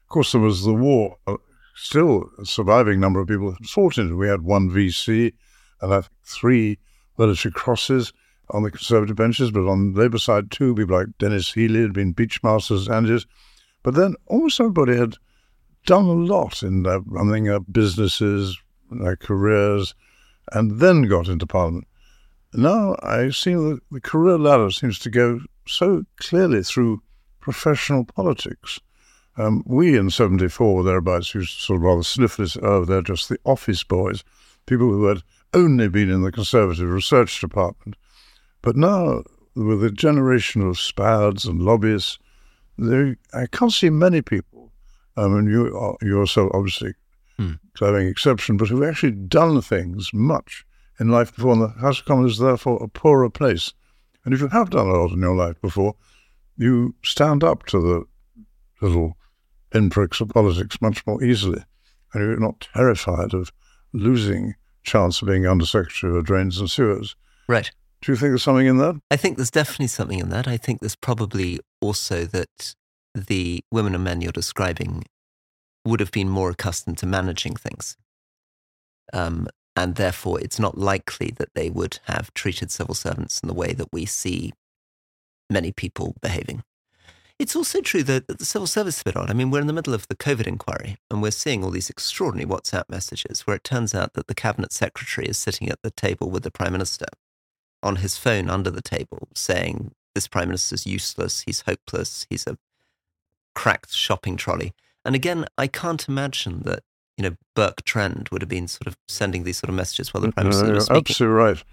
Of 0.02 0.08
course, 0.08 0.32
there 0.32 0.40
was 0.40 0.64
the 0.64 0.74
war. 0.74 1.16
Uh, 1.28 1.36
still, 1.76 2.28
a 2.40 2.44
surviving 2.44 2.98
number 2.98 3.20
of 3.20 3.28
people 3.28 3.52
had 3.52 3.66
fought 3.66 3.98
in 3.98 4.10
it. 4.10 4.14
We 4.14 4.28
had 4.28 4.42
one 4.42 4.68
VC 4.68 5.32
and 5.80 5.94
I 5.94 6.00
think 6.00 6.12
three 6.24 6.78
military 7.18 7.52
crosses. 7.52 8.12
on 8.50 8.62
the 8.62 8.70
Conservative 8.70 9.16
benches, 9.16 9.50
but 9.50 9.66
on 9.68 9.92
the 9.92 10.00
Labour 10.00 10.18
side 10.18 10.50
too, 10.50 10.74
people 10.74 10.96
like 10.96 11.06
Denis 11.18 11.52
Healey 11.52 11.82
had 11.82 11.92
been 11.92 12.14
Beachmasters 12.14 12.88
and 12.88 13.06
But 13.84 13.94
then 13.94 14.16
almost 14.26 14.58
everybody 14.58 14.96
had 14.96 15.14
done 15.86 16.06
a 16.06 16.12
lot 16.12 16.62
in 16.62 16.82
their 16.82 17.00
running 17.00 17.48
up 17.48 17.64
businesses, 17.70 18.58
their 18.90 19.14
careers, 19.14 19.94
and 20.52 20.80
then 20.80 21.02
got 21.02 21.28
into 21.28 21.46
Parliament. 21.46 21.86
Now 22.54 22.96
I 23.02 23.30
see 23.30 23.54
that 23.54 23.80
the 23.90 24.00
career 24.00 24.38
ladder 24.38 24.70
seems 24.70 24.98
to 25.00 25.10
go 25.10 25.40
so 25.68 26.04
clearly 26.16 26.62
through 26.62 27.02
professional 27.40 28.04
politics. 28.04 28.80
Um, 29.36 29.62
we 29.66 29.98
in 29.98 30.10
74, 30.10 30.82
thereabouts, 30.82 31.34
used 31.34 31.58
to 31.58 31.62
sort 31.64 31.76
of 31.78 31.82
rather 31.82 32.02
sniff 32.02 32.36
this, 32.36 32.56
oh, 32.62 32.84
they're 32.84 33.02
just 33.02 33.28
the 33.28 33.38
office 33.44 33.84
boys, 33.84 34.24
people 34.66 34.88
who 34.88 35.06
had 35.06 35.22
only 35.52 35.88
been 35.88 36.08
in 36.08 36.22
the 36.22 36.32
Conservative 36.32 36.88
Research 36.88 37.40
Department. 37.40 37.96
But 38.62 38.76
now, 38.76 39.24
with 39.54 39.84
a 39.84 39.90
generation 39.90 40.62
of 40.62 40.78
spads 40.78 41.44
and 41.44 41.60
lobbyists, 41.60 42.18
there, 42.78 43.16
I 43.32 43.46
can't 43.46 43.72
see 43.72 43.90
many 43.90 44.22
people, 44.22 44.72
I 45.16 45.28
mean, 45.28 45.46
you 45.46 45.76
are, 45.76 45.96
you're 46.02 46.26
so 46.26 46.50
obviously 46.52 46.94
hmm. 47.36 47.52
claiming 47.74 48.08
exception, 48.08 48.56
but 48.56 48.68
who've 48.68 48.88
actually 48.88 49.12
done 49.12 49.60
things 49.60 50.12
much 50.12 50.64
in 50.98 51.08
life 51.08 51.34
before, 51.34 51.52
and 51.52 51.62
the 51.62 51.68
House 51.80 52.00
of 52.00 52.06
Commons 52.06 52.32
is 52.32 52.38
therefore 52.38 52.82
a 52.82 52.88
poorer 52.88 53.30
place. 53.30 53.72
And 54.24 54.32
if 54.32 54.40
you 54.40 54.48
have 54.48 54.70
done 54.70 54.88
a 54.88 54.92
lot 54.92 55.12
in 55.12 55.20
your 55.20 55.36
life 55.36 55.60
before, 55.60 55.94
you 56.56 56.94
stand 57.04 57.44
up 57.44 57.66
to 57.66 57.80
the 57.80 58.04
little 58.80 59.16
pinpricks 59.70 60.20
of 60.20 60.28
politics 60.28 60.80
much 60.80 61.06
more 61.06 61.22
easily, 61.22 61.62
and 62.12 62.22
you're 62.22 62.38
not 62.38 62.68
terrified 62.74 63.34
of 63.34 63.52
losing 63.92 64.54
chance 64.82 65.22
of 65.22 65.28
being 65.28 65.46
Undersecretary 65.46 66.16
of 66.16 66.24
Drains 66.24 66.58
and 66.58 66.70
Sewers. 66.70 67.16
Right. 67.48 67.70
Do 68.02 68.12
you 68.12 68.16
think 68.16 68.32
there's 68.32 68.42
something 68.42 68.66
in 68.66 68.76
that? 68.78 69.00
I 69.10 69.16
think 69.16 69.36
there's 69.36 69.50
definitely 69.50 69.86
something 69.86 70.18
in 70.18 70.28
that. 70.28 70.46
I 70.46 70.58
think 70.58 70.80
there's 70.80 70.96
probably 70.96 71.58
also 71.84 72.24
that 72.24 72.74
the 73.14 73.62
women 73.70 73.94
and 73.94 74.04
men 74.04 74.20
you're 74.20 74.32
describing 74.32 75.04
would 75.84 76.00
have 76.00 76.10
been 76.10 76.28
more 76.28 76.50
accustomed 76.50 76.98
to 76.98 77.06
managing 77.06 77.54
things. 77.54 77.96
Um, 79.12 79.48
and 79.76 79.96
therefore, 79.96 80.40
it's 80.40 80.58
not 80.58 80.78
likely 80.78 81.32
that 81.36 81.54
they 81.54 81.68
would 81.68 81.98
have 82.04 82.32
treated 82.34 82.70
civil 82.70 82.94
servants 82.94 83.40
in 83.40 83.48
the 83.48 83.54
way 83.54 83.72
that 83.72 83.92
we 83.92 84.06
see 84.06 84.52
many 85.50 85.72
people 85.72 86.14
behaving. 86.22 86.62
It's 87.38 87.56
also 87.56 87.80
true 87.80 88.04
that, 88.04 88.28
the 88.28 88.44
civil 88.44 88.68
service 88.68 88.96
is 88.96 89.00
a 89.02 89.04
bit 89.04 89.16
odd. 89.16 89.28
I 89.28 89.34
mean, 89.34 89.50
we're 89.50 89.60
in 89.60 89.66
the 89.66 89.72
middle 89.72 89.92
of 89.92 90.06
the 90.06 90.14
COVID 90.14 90.46
inquiry 90.46 90.96
and 91.10 91.20
we're 91.20 91.32
seeing 91.32 91.64
all 91.64 91.70
these 91.70 91.90
extraordinary 91.90 92.48
WhatsApp 92.48 92.84
messages 92.88 93.40
where 93.40 93.56
it 93.56 93.64
turns 93.64 93.94
out 93.94 94.12
that 94.14 94.28
the 94.28 94.34
cabinet 94.34 94.72
secretary 94.72 95.26
is 95.26 95.36
sitting 95.36 95.68
at 95.68 95.82
the 95.82 95.90
table 95.90 96.30
with 96.30 96.44
the 96.44 96.52
prime 96.52 96.72
minister 96.72 97.06
on 97.82 97.96
his 97.96 98.16
phone 98.16 98.48
under 98.48 98.70
the 98.70 98.80
table 98.80 99.28
saying, 99.34 99.92
This 100.14 100.28
prime 100.28 100.48
minister's 100.48 100.86
useless, 100.86 101.42
he's 101.46 101.62
hopeless, 101.62 102.26
he's 102.30 102.46
a 102.46 102.56
cracked 103.54 103.92
shopping 103.92 104.36
trolley. 104.36 104.72
And 105.04 105.14
again, 105.14 105.44
I 105.58 105.66
can't 105.66 106.06
imagine 106.08 106.62
that, 106.62 106.82
you 107.16 107.24
know, 107.24 107.36
Burke 107.54 107.84
Trend 107.84 108.28
would 108.30 108.42
have 108.42 108.48
been 108.48 108.68
sort 108.68 108.86
of 108.86 108.96
sending 109.08 109.44
these 109.44 109.58
sort 109.58 109.68
of 109.68 109.74
messages 109.74 110.14
while 110.14 110.22
the 110.22 110.32
prime 110.32 110.46
minister 110.46 110.68
no, 110.68 110.74
was 110.74 110.86
speaking. 110.86 111.04
Absolutely 111.10 111.36
right. 111.36 111.64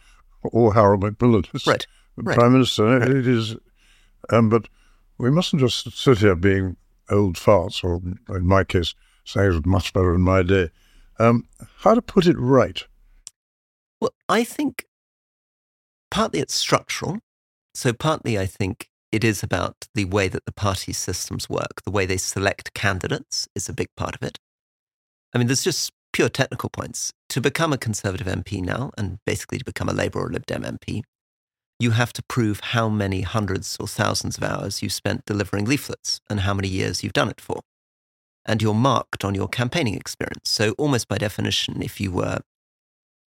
Or 0.44 0.74
Harold 0.74 1.04
Macmillan. 1.04 1.46
Right. 1.66 1.86
Right. 2.18 2.38
prime 2.38 2.54
minister. 2.54 3.00
Right. 3.00 3.10
It 3.10 3.28
is, 3.28 3.56
um, 4.30 4.50
but 4.50 4.68
we 5.18 5.32
mustn't 5.32 5.62
just 5.62 5.98
sit 5.98 6.18
here 6.18 6.36
being 6.36 6.76
old 7.10 7.36
farts, 7.36 7.84
or 7.84 8.02
in 8.36 8.46
my 8.46 8.64
case, 8.64 8.96
saying 9.24 9.48
it 9.48 9.56
was 9.56 9.66
much 9.66 9.94
better 9.94 10.16
in 10.16 10.22
my 10.22 10.42
day. 10.42 10.70
Um, 11.20 11.48
how 11.78 11.94
to 11.94 12.02
put 12.02 12.26
it 12.26 12.38
right? 12.38 12.84
Well, 14.00 14.14
I 14.28 14.44
think 14.44 14.88
partly 16.10 16.40
it's 16.40 16.56
structural. 16.56 17.20
So, 17.74 17.94
partly 17.94 18.38
I 18.38 18.46
think 18.46 18.88
it 19.12 19.24
is 19.24 19.44
about 19.44 19.88
the 19.94 20.06
way 20.06 20.28
that 20.28 20.46
the 20.46 20.54
party 20.54 20.94
systems 20.94 21.50
work. 21.50 21.82
The 21.84 21.92
way 21.92 22.06
they 22.06 22.18
select 22.18 22.74
candidates 22.74 23.48
is 23.56 23.68
a 23.68 23.74
big 23.74 23.88
part 23.98 24.16
of 24.16 24.24
it. 24.24 24.40
I 25.34 25.38
mean, 25.38 25.48
there's 25.48 25.64
just 25.64 25.92
pure 26.14 26.30
technical 26.30 26.70
points. 26.70 27.12
To 27.30 27.42
become 27.42 27.74
a 27.74 27.78
Conservative 27.78 28.28
MP 28.28 28.62
now, 28.62 28.92
and 28.98 29.20
basically 29.26 29.58
to 29.58 29.66
become 29.66 29.90
a 29.90 29.94
Labour 29.94 30.20
or 30.20 30.30
Lib 30.30 30.46
Dem 30.46 30.64
MP, 30.64 31.04
you 31.80 31.92
have 31.92 32.14
to 32.14 32.24
prove 32.24 32.60
how 32.60 32.90
many 32.90 33.22
hundreds 33.22 33.78
or 33.80 33.88
thousands 33.88 34.38
of 34.38 34.44
hours 34.44 34.82
you've 34.82 34.94
spent 34.94 35.26
delivering 35.26 35.66
leaflets 35.66 36.20
and 36.30 36.42
how 36.42 36.54
many 36.54 36.68
years 36.68 37.04
you've 37.04 37.14
done 37.14 37.30
it 37.30 37.42
for. 37.42 37.62
And 38.46 38.62
you're 38.62 38.74
marked 38.74 39.26
on 39.26 39.36
your 39.36 39.48
campaigning 39.48 39.96
experience. 39.96 40.50
So 40.50 40.72
almost 40.78 41.08
by 41.08 41.18
definition, 41.18 41.82
if 41.82 42.00
you 42.00 42.12
were, 42.12 42.42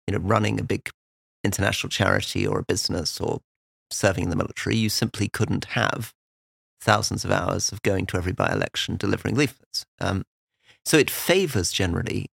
you 0.07 0.13
know, 0.13 0.19
running 0.19 0.59
a 0.59 0.63
big 0.63 0.89
international 1.43 1.89
charity 1.89 2.45
or 2.45 2.59
a 2.59 2.63
business 2.63 3.19
or 3.19 3.39
serving 3.91 4.25
in 4.25 4.29
the 4.29 4.35
military, 4.35 4.75
you 4.75 4.89
simply 4.89 5.27
couldn't 5.27 5.65
have 5.65 6.13
thousands 6.79 7.23
of 7.23 7.31
hours 7.31 7.71
of 7.71 7.81
going 7.83 8.05
to 8.07 8.17
every 8.17 8.33
by-election 8.33 8.97
delivering 8.97 9.35
leaflets. 9.35 9.85
Um, 9.99 10.23
so 10.83 10.97
it 10.97 11.11
favors 11.11 11.71
generally 11.71 12.29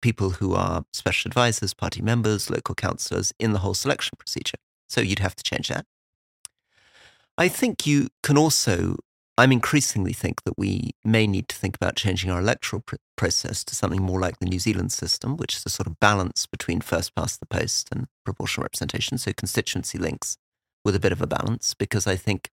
people 0.00 0.30
who 0.30 0.54
are 0.54 0.84
special 0.92 1.28
advisors, 1.28 1.72
party 1.72 2.02
members, 2.02 2.50
local 2.50 2.74
councillors 2.74 3.32
in 3.38 3.52
the 3.52 3.60
whole 3.60 3.74
selection 3.74 4.16
procedure. 4.18 4.58
So 4.88 5.00
you'd 5.00 5.20
have 5.20 5.36
to 5.36 5.44
change 5.44 5.68
that. 5.68 5.86
I 7.38 7.48
think 7.48 7.86
you 7.86 8.08
can 8.22 8.36
also, 8.36 8.96
I'm 9.38 9.52
increasingly 9.52 10.12
think 10.12 10.42
that 10.44 10.58
we 10.58 10.90
may 11.04 11.26
need 11.26 11.48
to 11.48 11.56
think 11.56 11.76
about 11.76 11.96
changing 11.96 12.30
our 12.30 12.40
electoral 12.40 12.82
pr- 12.82 12.96
process 13.16 13.64
to 13.64 13.74
something 13.74 14.02
more 14.02 14.20
like 14.20 14.38
the 14.38 14.46
New 14.46 14.58
Zealand 14.58 14.92
system, 14.92 15.36
which 15.36 15.56
is 15.56 15.64
a 15.64 15.70
sort 15.70 15.86
of 15.86 15.98
balance 16.00 16.46
between 16.46 16.80
first 16.80 17.14
past 17.14 17.40
the 17.40 17.46
post 17.46 17.88
and 17.92 18.08
proportional 18.24 18.64
representation. 18.64 19.16
So 19.16 19.32
constituency 19.32 19.96
links 19.96 20.36
with 20.84 20.96
a 20.96 21.00
bit 21.00 21.12
of 21.12 21.22
a 21.22 21.26
balance, 21.26 21.74
because 21.74 22.06
I 22.06 22.16
think 22.16 22.50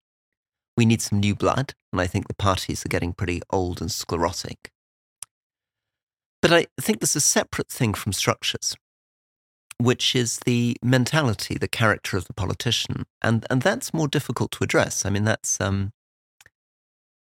we 0.76 0.86
need 0.86 1.02
some 1.02 1.20
new 1.20 1.34
blood. 1.34 1.74
And 1.92 2.00
I 2.00 2.06
think 2.06 2.28
the 2.28 2.34
parties 2.34 2.84
are 2.84 2.88
getting 2.88 3.12
pretty 3.12 3.42
old 3.50 3.80
and 3.80 3.90
sclerotic. 3.90 4.70
But 6.40 6.52
I 6.52 6.66
think 6.80 7.00
there's 7.00 7.16
a 7.16 7.20
separate 7.20 7.68
thing 7.68 7.94
from 7.94 8.12
structures 8.12 8.74
which 9.82 10.14
is 10.14 10.38
the 10.44 10.76
mentality, 10.82 11.58
the 11.58 11.68
character 11.68 12.16
of 12.16 12.26
the 12.26 12.32
politician, 12.32 13.04
and 13.20 13.44
and 13.50 13.62
that's 13.62 13.94
more 13.94 14.08
difficult 14.08 14.52
to 14.52 14.64
address. 14.64 15.04
I 15.04 15.10
mean, 15.10 15.24
that's 15.24 15.60
um, 15.60 15.92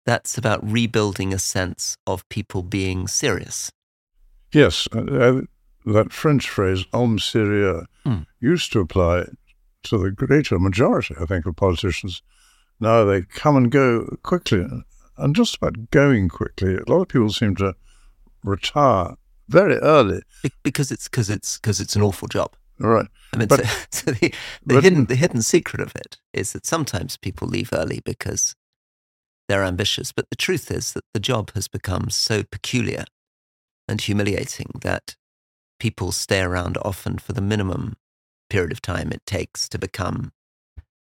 that's 0.04 0.37
about 0.37 0.61
rebuilding 0.68 1.32
a 1.32 1.38
sense 1.38 1.97
of 2.06 2.28
people 2.28 2.62
being 2.62 3.09
serious. 3.09 3.70
Yes, 4.52 4.88
uh, 4.94 5.00
uh 5.00 5.40
that 5.87 6.12
French 6.12 6.49
phrase 6.49 6.85
"homme 6.92 7.18
sérieux" 7.18 7.87
mm. 8.04 8.26
used 8.40 8.73
to 8.73 8.80
apply 8.80 9.26
to 9.85 9.99
the 9.99 10.11
greater 10.11 10.59
majority, 10.59 11.15
I 11.21 11.27
think, 11.27 11.47
of 11.47 11.57
politicians. 11.57 12.23
Now 12.79 13.05
they 13.05 13.23
come 13.23 13.57
and 13.57 13.71
go 13.71 14.17
quickly, 14.23 14.67
and 15.17 15.37
just 15.37 15.57
about 15.57 15.91
going 15.91 16.29
quickly. 16.29 16.77
A 16.77 16.91
lot 16.91 17.03
of 17.03 17.09
people 17.09 17.31
seem 17.31 17.57
to 17.57 17.75
retire 18.43 19.17
very 19.49 19.77
early 19.77 20.23
because 20.63 20.91
it's 20.91 21.09
because 21.09 21.29
it's 21.29 21.59
because 21.59 21.81
it's 21.81 21.97
an 21.97 22.03
awful 22.03 22.29
job. 22.29 22.55
Right. 22.79 23.07
I 23.35 23.37
mean, 23.37 23.49
but, 23.49 23.65
so, 23.65 23.85
so 23.91 24.11
the, 24.13 24.33
the 24.65 24.75
but, 24.75 24.85
hidden 24.85 25.05
the 25.07 25.17
hidden 25.17 25.43
secret 25.43 25.81
of 25.81 25.95
it 25.95 26.19
is 26.33 26.53
that 26.53 26.67
sometimes 26.67 27.17
people 27.17 27.47
leave 27.47 27.71
early 27.73 28.01
because 28.05 28.55
they're 29.49 29.65
ambitious, 29.65 30.13
but 30.13 30.31
the 30.31 30.37
truth 30.37 30.71
is 30.71 30.93
that 30.93 31.05
the 31.13 31.21
job 31.21 31.53
has 31.55 31.69
become 31.69 32.09
so 32.09 32.43
peculiar 32.45 33.05
and 33.89 34.01
humiliating 34.01 34.71
that 34.83 35.17
people 35.81 36.13
stay 36.13 36.41
around 36.41 36.79
often 36.83 37.19
for 37.19 37.33
the 37.33 37.41
minimum 37.41 37.97
period 38.50 38.73
of 38.73 38.83
time 38.83 39.11
it 39.12 39.25
takes 39.25 39.69
to 39.71 39.78
become, 39.78 40.33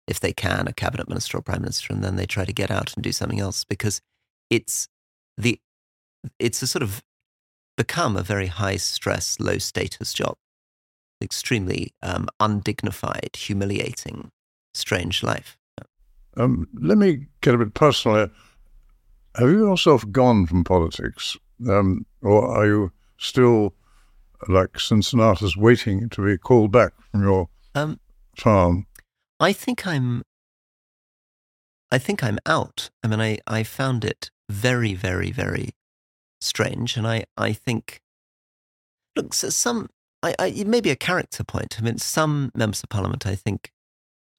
if 0.07 0.19
they 0.19 0.31
can, 0.31 0.67
a 0.67 0.73
cabinet 0.73 1.09
minister 1.09 1.37
or 1.37 1.41
prime 1.41 1.61
minister, 1.61 1.91
and 1.91 2.03
then 2.03 2.15
they 2.15 2.25
try 2.25 2.45
to 2.45 2.53
get 2.53 2.71
out 2.71 2.93
and 2.93 3.03
do 3.03 3.11
something 3.11 3.39
else 3.39 3.65
because 3.65 3.99
it's 4.49 4.87
the 5.37 5.59
it's 6.39 6.61
a 6.61 6.67
sort 6.67 6.83
of 6.83 7.03
become 7.75 8.15
a 8.15 8.23
very 8.23 8.47
high 8.47 8.77
stress, 8.77 9.39
low 9.39 9.57
status 9.57 10.13
job. 10.13 10.35
Extremely 11.21 11.93
um, 12.01 12.27
undignified, 12.39 13.35
humiliating, 13.35 14.29
strange 14.73 15.23
life. 15.23 15.57
Um, 16.37 16.67
let 16.73 16.97
me 16.97 17.27
get 17.41 17.55
a 17.55 17.57
bit 17.57 17.73
personal. 17.73 18.29
Have 19.35 19.49
you 19.49 19.67
yourself 19.67 20.09
gone 20.11 20.45
from 20.45 20.63
politics, 20.63 21.37
um, 21.69 22.05
or 22.21 22.47
are 22.47 22.65
you 22.65 22.91
still 23.17 23.73
like 24.47 24.79
Cincinnatus 24.79 25.55
waiting 25.55 26.09
to 26.09 26.25
be 26.25 26.37
called 26.37 26.71
back 26.71 26.93
from 27.11 27.23
your 27.23 27.49
um, 27.75 27.99
farm? 28.37 28.87
I 29.39 29.53
think 29.53 29.85
I'm. 29.87 30.23
I 31.91 31.97
think 31.97 32.23
I'm 32.23 32.39
out. 32.45 32.89
I 33.03 33.07
mean, 33.07 33.19
I, 33.19 33.39
I 33.45 33.63
found 33.63 34.05
it 34.05 34.31
very, 34.49 34.93
very, 34.93 35.29
very 35.29 35.71
strange. 36.39 36.95
And 36.95 37.05
I, 37.05 37.25
I 37.37 37.51
think, 37.51 37.99
look, 39.17 39.33
so 39.33 39.49
some, 39.49 39.89
I, 40.23 40.33
I, 40.39 40.47
it 40.47 40.67
may 40.67 40.79
be 40.79 40.89
a 40.89 40.95
character 40.95 41.43
point. 41.43 41.77
I 41.77 41.81
mean, 41.81 41.97
some 41.97 42.49
members 42.55 42.81
of 42.81 42.89
parliament, 42.89 43.27
I 43.27 43.35
think, 43.35 43.71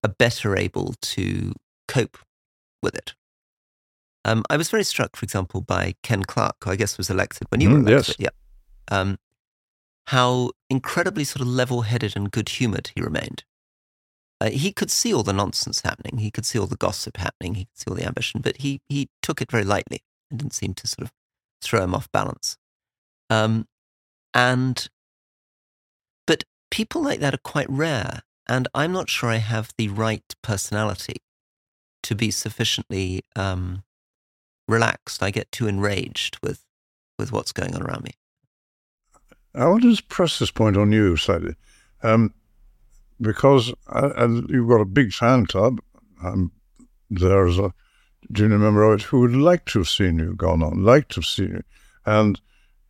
are 0.03 0.09
better 0.09 0.57
able 0.57 0.95
to 1.01 1.53
cope 1.89 2.17
with 2.83 2.95
it. 2.95 3.15
Um, 4.25 4.45
I 4.49 4.57
was 4.57 4.71
very 4.71 4.85
struck, 4.85 5.17
for 5.17 5.25
example, 5.25 5.61
by 5.61 5.95
Ken 6.03 6.23
Clarke, 6.23 6.65
who 6.65 6.71
I 6.71 6.77
guess 6.77 6.97
was 6.97 7.11
elected 7.11 7.49
when 7.51 7.61
you 7.61 7.69
mm, 7.69 7.73
were 7.73 7.91
elected. 7.91 8.17
Yes. 8.19 8.33
Yeah. 8.91 8.99
Um, 8.99 9.19
how 10.09 10.51
incredibly 10.69 11.25
sort 11.25 11.41
of 11.41 11.47
level 11.47 11.83
headed 11.83 12.17
and 12.17 12.31
good 12.31 12.49
humored 12.49 12.91
he 12.95 13.03
remained. 13.03 13.45
Uh, 14.41 14.51
he 14.51 14.73
could 14.73 14.91
see 14.91 15.15
all 15.15 15.23
the 15.23 15.33
nonsense 15.33 15.83
happening. 15.83 16.19
He 16.19 16.31
could 16.31 16.45
see 16.45 16.59
all 16.59 16.67
the 16.67 16.77
gossip 16.77 17.17
happening. 17.17 17.55
He 17.55 17.67
could 17.67 17.79
see 17.79 17.85
all 17.89 17.97
the 17.97 18.07
ambition, 18.07 18.41
but 18.41 18.57
he 18.59 18.81
he 18.89 19.09
took 19.23 19.41
it 19.41 19.51
very 19.51 19.65
lightly 19.65 20.03
and 20.31 20.41
didn't 20.41 20.55
seem 20.55 20.75
to 20.75 20.87
sort 20.89 21.07
of 21.07 21.13
throw 21.63 21.85
him 21.85 21.95
off 21.95 22.11
balance. 22.11 22.57
Um, 23.31 23.69
and 24.35 24.89
but 26.27 26.43
people 26.73 27.03
like 27.03 27.21
that 27.21 27.35
are 27.35 27.45
quite 27.45 27.71
rare, 27.71 28.23
and 28.49 28.67
I'm 28.75 28.91
not 28.91 29.09
sure 29.09 29.31
I 29.31 29.37
have 29.37 29.71
the 29.79 29.89
right 29.89 30.25
personality 30.43 31.19
to 32.03 32.17
be 32.17 32.33
sufficiently 32.33 33.23
um, 33.37 33.85
relaxed. 34.67 35.23
I 35.23 35.31
get 35.31 35.53
too 35.53 35.69
enraged 35.69 36.39
with 36.43 36.65
with 37.17 37.31
what's 37.31 37.53
going 37.53 37.77
on 37.77 37.83
around 37.83 38.03
me. 38.03 38.15
I 39.55 39.67
want 39.67 39.83
to 39.83 40.03
press 40.05 40.39
this 40.39 40.51
point 40.51 40.77
on 40.77 40.93
you 40.93 41.17
slightly. 41.17 41.55
Um, 42.03 42.35
because 43.21 43.73
uh, 43.87 44.29
you've 44.49 44.69
got 44.69 44.81
a 44.81 44.87
big 44.87 45.13
fan 45.13 45.47
club. 45.47 45.81
Um, 46.23 46.51
there's 47.11 47.59
a 47.59 47.73
junior 48.33 48.59
member 48.59 48.83
of 48.83 49.01
it 49.01 49.05
who 49.05 49.21
would 49.21 49.37
like 49.37 49.65
to 49.67 49.81
have 49.81 49.89
seen 49.89 50.19
you 50.19 50.35
gone 50.35 50.63
on, 50.63 50.85
like 50.85 51.09
to 51.09 51.17
have 51.17 51.27
seen 51.27 51.51
you. 51.51 51.63
And 52.05 52.41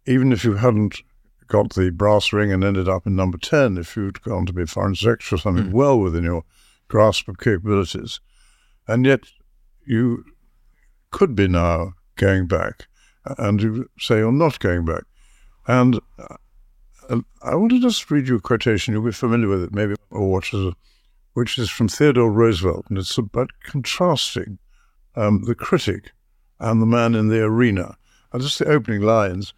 even 0.06 0.32
if 0.32 0.44
you 0.44 0.54
hadn't 0.54 1.02
got 1.48 1.74
the 1.74 1.90
brass 1.90 2.32
ring 2.32 2.52
and 2.52 2.64
ended 2.64 2.88
up 2.88 3.06
in 3.06 3.14
number 3.14 3.38
10, 3.38 3.76
if 3.76 3.96
you'd 3.96 4.22
gone 4.22 4.46
to 4.46 4.52
be 4.52 4.64
foreign 4.64 4.94
secretary 4.94 5.36
or 5.36 5.40
something 5.40 5.66
mm. 5.66 5.72
well 5.72 5.98
within 5.98 6.24
your 6.24 6.44
grasp 6.88 7.28
of 7.28 7.38
capabilities, 7.38 8.20
and 8.88 9.04
yet 9.04 9.20
you 9.84 10.24
could 11.10 11.34
be 11.34 11.48
now 11.48 11.92
going 12.16 12.46
back, 12.46 12.86
and 13.38 13.62
you 13.62 13.90
say 13.98 14.18
you're 14.18 14.32
not 14.32 14.58
going 14.60 14.84
back. 14.84 15.04
And 15.66 16.00
I 17.42 17.54
want 17.54 17.72
to 17.72 17.80
just 17.80 18.10
read 18.10 18.28
you 18.28 18.36
a 18.36 18.40
quotation. 18.40 18.94
You'll 18.94 19.04
be 19.04 19.12
familiar 19.12 19.48
with 19.48 19.64
it, 19.64 19.74
maybe, 19.74 19.94
or 20.10 20.40
is, 20.40 20.74
which 21.34 21.58
is 21.58 21.70
from 21.70 21.88
Theodore 21.88 22.30
Roosevelt, 22.30 22.86
and 22.88 22.98
it's 22.98 23.18
about 23.18 23.50
contrasting 23.62 24.58
um, 25.14 25.42
the 25.42 25.54
critic 25.54 26.12
and 26.58 26.80
the 26.80 26.86
man 26.86 27.14
in 27.14 27.28
the 27.28 27.42
arena. 27.42 27.96
And 28.32 28.40
just 28.40 28.58
the 28.58 28.66
opening 28.66 29.02
lines. 29.02 29.52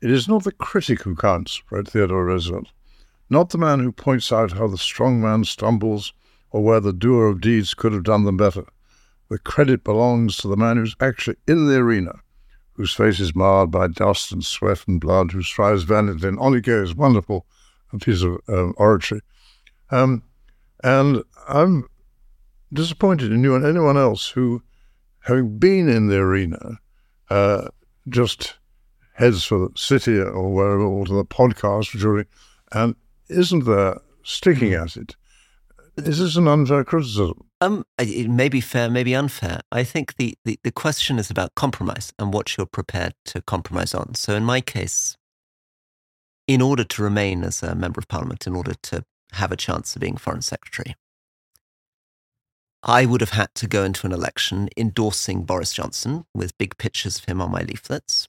It 0.00 0.10
is 0.10 0.26
not 0.26 0.42
the 0.42 0.52
critic 0.52 1.02
who 1.02 1.14
counts, 1.14 1.62
wrote 1.70 1.88
Theodore 1.88 2.24
Roosevelt, 2.24 2.68
not 3.30 3.50
the 3.50 3.58
man 3.58 3.78
who 3.78 3.92
points 3.92 4.32
out 4.32 4.52
how 4.52 4.66
the 4.66 4.76
strong 4.76 5.20
man 5.20 5.44
stumbles 5.44 6.12
or 6.50 6.64
where 6.64 6.80
the 6.80 6.92
doer 6.92 7.28
of 7.28 7.40
deeds 7.40 7.74
could 7.74 7.92
have 7.92 8.02
done 8.02 8.24
them 8.24 8.36
better. 8.36 8.64
The 9.28 9.38
credit 9.38 9.84
belongs 9.84 10.36
to 10.38 10.48
the 10.48 10.56
man 10.56 10.76
who's 10.76 10.96
actually 11.00 11.36
in 11.46 11.68
the 11.68 11.76
arena 11.76 12.20
whose 12.74 12.94
face 12.94 13.20
is 13.20 13.34
marred 13.34 13.70
by 13.70 13.86
dust 13.88 14.32
and 14.32 14.44
sweat 14.44 14.84
and 14.88 15.00
blood, 15.00 15.32
who 15.32 15.42
strives 15.42 15.82
valiantly. 15.82 16.28
And 16.28 16.38
on 16.38 16.54
he 16.54 16.60
goes, 16.60 16.94
wonderful 16.94 17.46
piece 18.00 18.22
of 18.22 18.38
um, 18.48 18.74
oratory. 18.76 19.20
Um, 19.90 20.22
and 20.82 21.22
I'm 21.48 21.88
disappointed 22.72 23.32
in 23.32 23.44
you 23.44 23.54
and 23.54 23.64
anyone 23.64 23.98
else 23.98 24.28
who, 24.30 24.62
having 25.20 25.58
been 25.58 25.88
in 25.88 26.08
the 26.08 26.16
arena, 26.16 26.78
uh, 27.28 27.68
just 28.08 28.54
heads 29.14 29.44
for 29.44 29.58
the 29.58 29.70
city 29.76 30.18
or 30.18 30.52
wherever, 30.52 30.82
or 30.82 31.04
to 31.06 31.12
the 31.12 31.24
podcast, 31.24 31.96
jury, 31.96 32.26
and 32.72 32.96
isn't 33.28 33.64
there 33.66 34.00
sticking 34.24 34.72
at 34.72 34.96
it. 34.96 35.14
Is 35.98 36.18
this 36.18 36.36
an 36.36 36.48
unfair 36.48 36.84
criticism? 36.84 37.44
Um, 37.62 37.86
it 37.96 38.28
may 38.28 38.48
be 38.48 38.60
fair, 38.60 38.90
maybe 38.90 39.14
unfair. 39.14 39.60
I 39.70 39.84
think 39.84 40.16
the, 40.16 40.34
the, 40.44 40.58
the 40.64 40.72
question 40.72 41.20
is 41.20 41.30
about 41.30 41.54
compromise 41.54 42.12
and 42.18 42.32
what 42.32 42.56
you're 42.56 42.66
prepared 42.66 43.14
to 43.26 43.40
compromise 43.40 43.94
on. 43.94 44.16
So 44.16 44.34
in 44.34 44.42
my 44.42 44.60
case, 44.60 45.16
in 46.48 46.60
order 46.60 46.82
to 46.82 47.02
remain 47.04 47.44
as 47.44 47.62
a 47.62 47.76
member 47.76 48.00
of 48.00 48.08
parliament, 48.08 48.48
in 48.48 48.56
order 48.56 48.74
to 48.82 49.04
have 49.34 49.52
a 49.52 49.56
chance 49.56 49.94
of 49.94 50.00
being 50.00 50.16
foreign 50.16 50.42
secretary, 50.42 50.96
I 52.82 53.06
would 53.06 53.20
have 53.20 53.30
had 53.30 53.54
to 53.54 53.68
go 53.68 53.84
into 53.84 54.08
an 54.08 54.12
election 54.12 54.68
endorsing 54.76 55.44
Boris 55.44 55.72
Johnson 55.72 56.24
with 56.34 56.58
big 56.58 56.76
pictures 56.78 57.18
of 57.18 57.26
him 57.26 57.40
on 57.40 57.52
my 57.52 57.62
leaflets. 57.62 58.26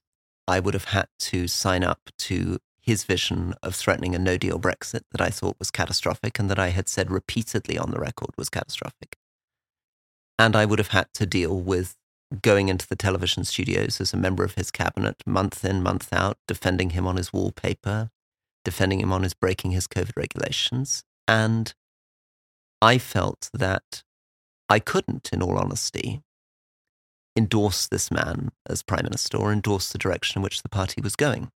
I 0.47 0.59
would 0.59 0.75
have 0.75 0.89
had 0.89 1.07
to 1.21 1.47
sign 1.47 1.83
up 1.83 2.11
to 2.19 2.59
his 2.79 3.03
vision 3.03 3.55
of 3.63 3.73
threatening 3.73 4.13
a 4.13 4.19
no 4.19 4.37
deal 4.37 4.59
Brexit 4.59 5.01
that 5.09 5.21
I 5.21 5.31
thought 5.31 5.55
was 5.57 5.71
catastrophic 5.71 6.37
and 6.37 6.51
that 6.51 6.59
I 6.59 6.69
had 6.69 6.87
said 6.87 7.09
repeatedly 7.09 7.79
on 7.79 7.89
the 7.89 7.99
record 7.99 8.29
was 8.37 8.49
catastrophic. 8.49 9.17
And 10.39 10.55
I 10.55 10.65
would 10.65 10.79
have 10.79 10.89
had 10.89 11.07
to 11.15 11.25
deal 11.25 11.59
with 11.59 11.95
going 12.41 12.69
into 12.69 12.87
the 12.87 12.95
television 12.95 13.43
studios 13.43 14.01
as 14.01 14.13
a 14.13 14.17
member 14.17 14.43
of 14.43 14.55
his 14.55 14.71
cabinet 14.71 15.21
month 15.25 15.63
in, 15.63 15.83
month 15.83 16.11
out, 16.11 16.37
defending 16.47 16.91
him 16.91 17.05
on 17.05 17.17
his 17.17 17.31
wallpaper, 17.31 18.09
defending 18.65 18.99
him 18.99 19.11
on 19.13 19.23
his 19.23 19.33
breaking 19.33 19.71
his 19.71 19.87
COVID 19.87 20.17
regulations. 20.17 21.03
And 21.27 21.73
I 22.81 22.97
felt 22.97 23.49
that 23.53 24.03
I 24.69 24.79
couldn't, 24.79 25.29
in 25.31 25.43
all 25.43 25.57
honesty, 25.57 26.21
endorse 27.35 27.87
this 27.87 28.11
man 28.11 28.51
as 28.67 28.83
prime 28.83 29.03
minister 29.03 29.37
or 29.37 29.51
endorse 29.51 29.91
the 29.91 29.97
direction 29.97 30.39
in 30.39 30.43
which 30.43 30.61
the 30.61 30.69
party 30.69 31.01
was 31.01 31.15
going. 31.15 31.51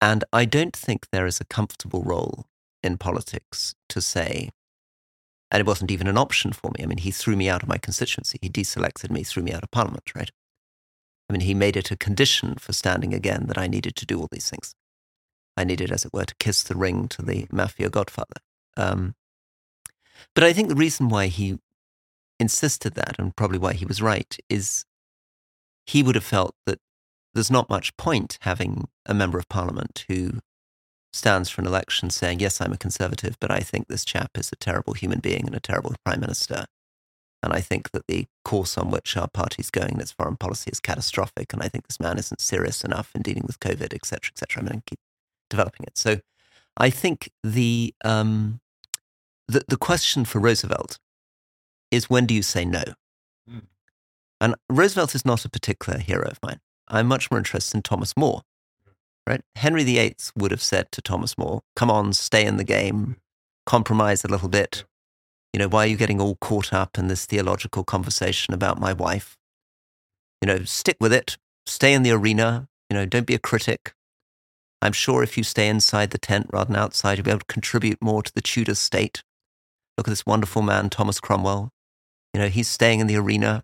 And 0.00 0.24
I 0.32 0.44
don't 0.44 0.74
think 0.74 1.08
there 1.10 1.26
is 1.26 1.40
a 1.40 1.44
comfortable 1.44 2.02
role 2.02 2.46
in 2.82 2.96
politics 2.96 3.74
to 3.90 4.00
say, 4.00 4.50
and 5.50 5.60
it 5.60 5.66
wasn't 5.66 5.90
even 5.90 6.06
an 6.06 6.18
option 6.18 6.52
for 6.52 6.70
me. 6.70 6.82
I 6.82 6.86
mean, 6.86 6.98
he 6.98 7.10
threw 7.10 7.36
me 7.36 7.48
out 7.48 7.62
of 7.62 7.68
my 7.68 7.78
constituency. 7.78 8.38
He 8.40 8.48
deselected 8.48 9.10
me, 9.10 9.24
threw 9.24 9.42
me 9.42 9.52
out 9.52 9.62
of 9.62 9.70
parliament, 9.70 10.14
right? 10.14 10.30
I 11.28 11.32
mean, 11.32 11.40
he 11.40 11.54
made 11.54 11.76
it 11.76 11.90
a 11.90 11.96
condition 11.96 12.56
for 12.56 12.72
standing 12.72 13.14
again 13.14 13.46
that 13.46 13.58
I 13.58 13.66
needed 13.66 13.96
to 13.96 14.06
do 14.06 14.20
all 14.20 14.28
these 14.30 14.50
things. 14.50 14.74
I 15.56 15.64
needed, 15.64 15.90
as 15.92 16.04
it 16.04 16.12
were, 16.12 16.24
to 16.24 16.34
kiss 16.36 16.62
the 16.62 16.76
ring 16.76 17.08
to 17.08 17.22
the 17.22 17.46
mafia 17.52 17.90
godfather. 17.90 18.40
Um, 18.76 19.14
but 20.34 20.44
I 20.44 20.52
think 20.52 20.68
the 20.68 20.74
reason 20.74 21.08
why 21.08 21.26
he 21.26 21.58
insisted 22.38 22.94
that, 22.94 23.16
and 23.18 23.36
probably 23.36 23.58
why 23.58 23.74
he 23.74 23.84
was 23.84 24.00
right, 24.00 24.36
is 24.48 24.84
he 25.86 26.02
would 26.02 26.14
have 26.14 26.24
felt 26.24 26.54
that 26.66 26.78
there's 27.34 27.50
not 27.50 27.70
much 27.70 27.96
point 27.96 28.38
having 28.42 28.88
a 29.06 29.14
member 29.14 29.38
of 29.38 29.48
parliament 29.48 30.04
who 30.08 30.40
stands 31.12 31.50
for 31.50 31.60
an 31.60 31.66
election 31.66 32.10
saying, 32.10 32.40
Yes, 32.40 32.60
I'm 32.60 32.72
a 32.72 32.78
conservative, 32.78 33.36
but 33.40 33.50
I 33.50 33.60
think 33.60 33.88
this 33.88 34.04
chap 34.04 34.30
is 34.36 34.50
a 34.52 34.56
terrible 34.56 34.94
human 34.94 35.20
being 35.20 35.46
and 35.46 35.54
a 35.54 35.60
terrible 35.60 35.94
prime 36.04 36.20
minister. 36.20 36.66
And 37.42 37.52
I 37.52 37.60
think 37.60 37.90
that 37.92 38.06
the 38.06 38.26
course 38.44 38.76
on 38.76 38.90
which 38.90 39.16
our 39.16 39.28
party's 39.28 39.70
going 39.70 39.94
in 39.94 40.00
its 40.00 40.12
foreign 40.12 40.36
policy 40.36 40.70
is 40.70 40.80
catastrophic. 40.80 41.52
And 41.52 41.62
I 41.62 41.68
think 41.68 41.86
this 41.86 41.98
man 41.98 42.18
isn't 42.18 42.40
serious 42.40 42.84
enough 42.84 43.10
in 43.14 43.22
dealing 43.22 43.44
with 43.46 43.60
COVID, 43.60 43.94
et 43.94 44.04
cetera, 44.04 44.32
et 44.34 44.38
cetera. 44.38 44.60
I'm 44.60 44.68
going 44.68 44.80
to 44.80 44.84
keep 44.86 44.98
developing 45.48 45.86
it. 45.86 45.96
So 45.96 46.20
I 46.76 46.90
think 46.90 47.30
the, 47.42 47.94
um, 48.04 48.60
the, 49.48 49.64
the 49.68 49.78
question 49.78 50.26
for 50.26 50.38
Roosevelt 50.38 50.98
is 51.90 52.10
when 52.10 52.26
do 52.26 52.34
you 52.34 52.42
say 52.42 52.64
no? 52.64 52.84
Mm. 53.50 53.62
And 54.40 54.54
Roosevelt 54.68 55.14
is 55.14 55.24
not 55.24 55.46
a 55.46 55.50
particular 55.50 55.98
hero 55.98 56.28
of 56.28 56.38
mine. 56.42 56.60
I'm 56.88 57.06
much 57.06 57.30
more 57.30 57.38
interested 57.38 57.76
in 57.76 57.82
Thomas 57.82 58.16
More. 58.16 58.42
Right? 59.30 59.42
Henry 59.54 59.84
VIII 59.84 60.16
would 60.34 60.50
have 60.50 60.60
said 60.60 60.90
to 60.90 61.00
Thomas 61.00 61.38
More, 61.38 61.62
"Come 61.76 61.88
on, 61.88 62.12
stay 62.14 62.44
in 62.44 62.56
the 62.56 62.64
game, 62.64 63.14
compromise 63.64 64.24
a 64.24 64.28
little 64.28 64.48
bit. 64.48 64.84
You 65.52 65.60
know, 65.60 65.68
why 65.68 65.84
are 65.84 65.86
you 65.86 65.96
getting 65.96 66.20
all 66.20 66.34
caught 66.40 66.72
up 66.72 66.98
in 66.98 67.06
this 67.06 67.26
theological 67.26 67.84
conversation 67.84 68.54
about 68.54 68.80
my 68.80 68.92
wife? 68.92 69.38
You 70.42 70.48
know, 70.48 70.64
stick 70.64 70.96
with 70.98 71.12
it. 71.12 71.38
Stay 71.64 71.94
in 71.94 72.02
the 72.02 72.10
arena. 72.10 72.68
You 72.88 72.96
know, 72.96 73.06
don't 73.06 73.26
be 73.26 73.36
a 73.36 73.38
critic. 73.38 73.94
I'm 74.82 74.92
sure 74.92 75.22
if 75.22 75.38
you 75.38 75.44
stay 75.44 75.68
inside 75.68 76.10
the 76.10 76.18
tent 76.18 76.48
rather 76.52 76.72
than 76.72 76.82
outside, 76.82 77.18
you'll 77.18 77.24
be 77.26 77.30
able 77.30 77.46
to 77.46 77.46
contribute 77.46 78.02
more 78.02 78.24
to 78.24 78.34
the 78.34 78.42
Tudor 78.42 78.74
state. 78.74 79.22
Look 79.96 80.08
at 80.08 80.10
this 80.10 80.26
wonderful 80.26 80.62
man, 80.62 80.90
Thomas 80.90 81.20
Cromwell. 81.20 81.70
You 82.34 82.40
know, 82.40 82.48
he's 82.48 82.66
staying 82.66 82.98
in 82.98 83.06
the 83.06 83.16
arena. 83.16 83.62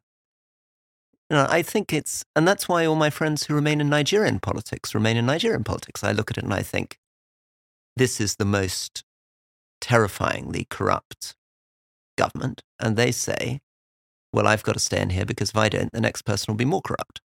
You 1.28 1.36
know, 1.36 1.46
I 1.48 1.62
think 1.62 1.92
it's, 1.92 2.24
and 2.36 2.46
that's 2.46 2.68
why 2.68 2.84
all 2.84 2.94
my 2.94 3.10
friends 3.10 3.46
who 3.46 3.54
remain 3.54 3.80
in 3.80 3.88
Nigerian 3.88 4.38
politics 4.38 4.94
remain 4.94 5.16
in 5.16 5.26
Nigerian 5.26 5.64
politics. 5.64 6.04
I 6.04 6.12
look 6.12 6.30
at 6.30 6.38
it 6.38 6.44
and 6.44 6.54
I 6.54 6.62
think, 6.62 6.98
this 7.96 8.20
is 8.20 8.36
the 8.36 8.44
most 8.44 9.04
terrifyingly 9.80 10.66
corrupt 10.70 11.34
government. 12.16 12.62
And 12.78 12.96
they 12.96 13.10
say, 13.10 13.60
well, 14.32 14.46
I've 14.46 14.62
got 14.62 14.74
to 14.74 14.78
stay 14.78 15.00
in 15.00 15.10
here 15.10 15.24
because 15.24 15.50
if 15.50 15.56
I 15.56 15.68
don't, 15.68 15.92
the 15.92 16.00
next 16.00 16.22
person 16.22 16.52
will 16.52 16.58
be 16.58 16.64
more 16.64 16.82
corrupt. 16.82 17.20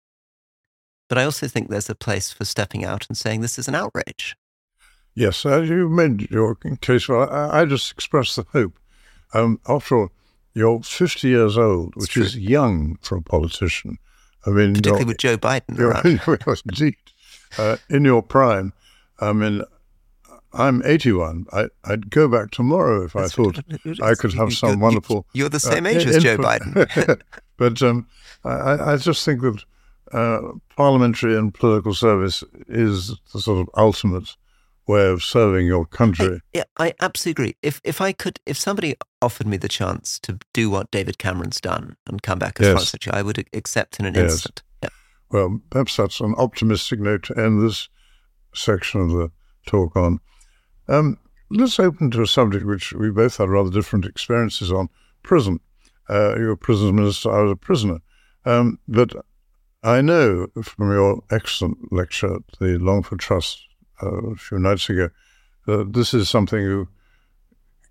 But 1.09 1.17
I 1.17 1.25
also 1.25 1.47
think 1.47 1.69
there's 1.69 1.89
a 1.89 1.95
place 1.95 2.31
for 2.31 2.45
stepping 2.45 2.85
out 2.85 3.05
and 3.07 3.17
saying 3.17 3.41
this 3.41 3.59
is 3.59 3.67
an 3.67 3.75
outrage. 3.75 4.35
Yes, 5.13 5.45
as 5.45 5.67
you 5.67 5.89
made 5.89 6.31
your 6.31 6.55
case, 6.55 7.09
well, 7.09 7.29
I, 7.29 7.61
I 7.61 7.65
just 7.65 7.91
express 7.91 8.35
the 8.35 8.45
hope. 8.53 8.79
Um, 9.33 9.59
after 9.67 9.97
all, 9.97 10.09
you're 10.53 10.81
50 10.81 11.27
years 11.27 11.57
old, 11.57 11.95
which 11.95 12.17
is 12.17 12.37
young 12.37 12.97
for 13.01 13.17
a 13.17 13.21
politician. 13.21 13.97
I 14.45 14.49
mean, 14.49 14.73
particularly 14.73 15.05
with 15.05 15.17
Joe 15.17 15.37
Biden 15.37 15.79
around. 15.79 16.61
indeed, 16.65 16.95
uh, 17.57 17.77
in 17.89 18.05
your 18.05 18.21
prime. 18.21 18.73
I 19.19 19.33
mean, 19.33 19.61
I'm 20.53 20.81
81. 20.83 21.45
I, 21.53 21.67
would 21.87 22.09
go 22.09 22.27
back 22.27 22.51
tomorrow 22.51 23.05
if 23.05 23.13
That's 23.13 23.33
I 23.33 23.43
thought 23.43 23.59
I 24.01 24.15
could 24.15 24.33
have 24.33 24.53
some 24.53 24.69
you're, 24.71 24.79
wonderful. 24.79 25.25
You're 25.33 25.49
the 25.49 25.59
same 25.59 25.85
uh, 25.85 25.89
age 25.89 26.05
as 26.05 26.23
Joe 26.23 26.37
Biden. 26.37 27.21
but 27.57 27.81
um, 27.81 28.07
I, 28.43 28.93
I, 28.93 28.97
just 28.97 29.23
think 29.23 29.41
that 29.41 29.63
uh, 30.11 30.39
parliamentary 30.75 31.37
and 31.37 31.53
political 31.53 31.93
service 31.93 32.43
is 32.67 33.15
the 33.31 33.39
sort 33.39 33.61
of 33.61 33.69
ultimate 33.77 34.35
way 34.87 35.07
of 35.07 35.23
serving 35.23 35.65
your 35.65 35.85
country. 35.85 36.35
I, 36.35 36.39
yeah, 36.53 36.63
I 36.77 36.93
absolutely 37.01 37.43
agree. 37.43 37.55
If 37.61 37.81
if 37.83 38.01
I 38.01 38.11
could, 38.11 38.39
if 38.45 38.57
somebody 38.57 38.95
offered 39.21 39.47
me 39.47 39.57
the 39.57 39.69
chance 39.69 40.19
to 40.21 40.39
do 40.53 40.69
what 40.69 40.91
David 40.91 41.17
Cameron's 41.17 41.61
done 41.61 41.95
and 42.07 42.21
come 42.21 42.39
back 42.39 42.59
as 42.59 42.65
Yes. 42.67 42.73
foreign 42.73 42.85
secretary, 42.85 43.17
I 43.17 43.21
would 43.21 43.45
accept 43.53 43.99
in 43.99 44.05
an 44.05 44.15
Yes. 44.15 44.31
instant. 44.33 44.63
Yeah. 44.83 44.89
Well, 45.29 45.61
perhaps 45.69 45.97
that's 45.97 46.19
an 46.19 46.35
optimistic 46.37 46.99
note 46.99 47.23
to 47.23 47.37
end 47.37 47.61
this 47.61 47.87
section 48.53 49.01
of 49.01 49.11
the 49.11 49.31
talk 49.65 49.95
on. 49.95 50.19
Um, 50.87 51.17
let's 51.49 51.79
open 51.79 52.11
to 52.11 52.21
a 52.23 52.27
subject 52.27 52.65
which 52.65 52.91
we 52.93 53.09
both 53.11 53.37
had 53.37 53.49
rather 53.49 53.69
different 53.69 54.05
experiences 54.05 54.71
on 54.71 54.89
prison. 55.23 55.59
Uh, 56.09 56.35
you 56.37 56.45
were 56.47 56.51
a 56.51 56.57
prison 56.57 56.95
minister, 56.95 57.31
I 57.31 57.41
was 57.43 57.51
a 57.51 57.55
prisoner. 57.55 57.99
Um, 58.45 58.79
but 58.87 59.13
I 59.83 60.01
know 60.01 60.47
from 60.63 60.91
your 60.91 61.23
excellent 61.31 61.93
lecture 61.93 62.35
at 62.35 62.41
the 62.59 62.77
Longford 62.79 63.19
Trust 63.19 63.61
a 64.01 64.35
few 64.35 64.59
nights 64.59 64.89
ago 64.89 65.09
that 65.67 65.93
this 65.93 66.13
is 66.13 66.29
something 66.29 66.59
you 66.59 66.87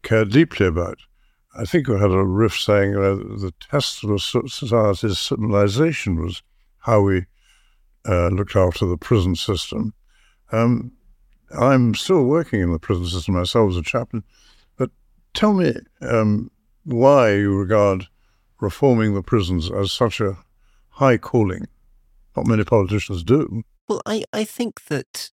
care 0.03 0.25
deeply 0.25 0.67
about. 0.67 0.99
I 1.57 1.65
think 1.65 1.89
you 1.89 1.95
had 1.95 2.11
a 2.11 2.25
riff 2.25 2.57
saying 2.59 2.95
uh, 2.97 3.15
the 3.15 3.53
test 3.61 4.05
of 4.05 4.11
a 4.11 4.19
society's 4.19 5.19
civilization 5.19 6.23
was 6.23 6.43
how 6.79 7.01
we 7.01 7.27
uh, 8.09 8.29
looked 8.29 8.57
after 8.57 8.87
the 8.87 8.97
prison 8.97 9.35
system. 9.35 9.93
Um, 10.53 10.93
I'm 11.59 11.95
still 11.95 12.25
working 12.25 12.61
in 12.61 12.73
the 12.73 12.79
prison 12.79 13.07
system 13.07 13.35
myself 13.35 13.71
as 13.71 13.77
a 13.77 13.83
chaplain, 13.83 14.23
but 14.77 14.91
tell 15.35 15.53
me 15.53 15.75
um, 16.03 16.51
why 16.85 17.35
you 17.35 17.57
regard 17.57 18.07
reforming 18.61 19.15
the 19.15 19.23
prisons 19.23 19.71
as 19.71 19.91
such 19.91 20.21
a 20.21 20.39
high 20.91 21.17
calling. 21.17 21.67
Not 22.37 22.47
many 22.47 22.63
politicians 22.63 23.25
do. 23.25 23.63
Well, 23.89 24.03
I, 24.07 24.25
I 24.33 24.45
think 24.45 24.85
that 24.85 25.31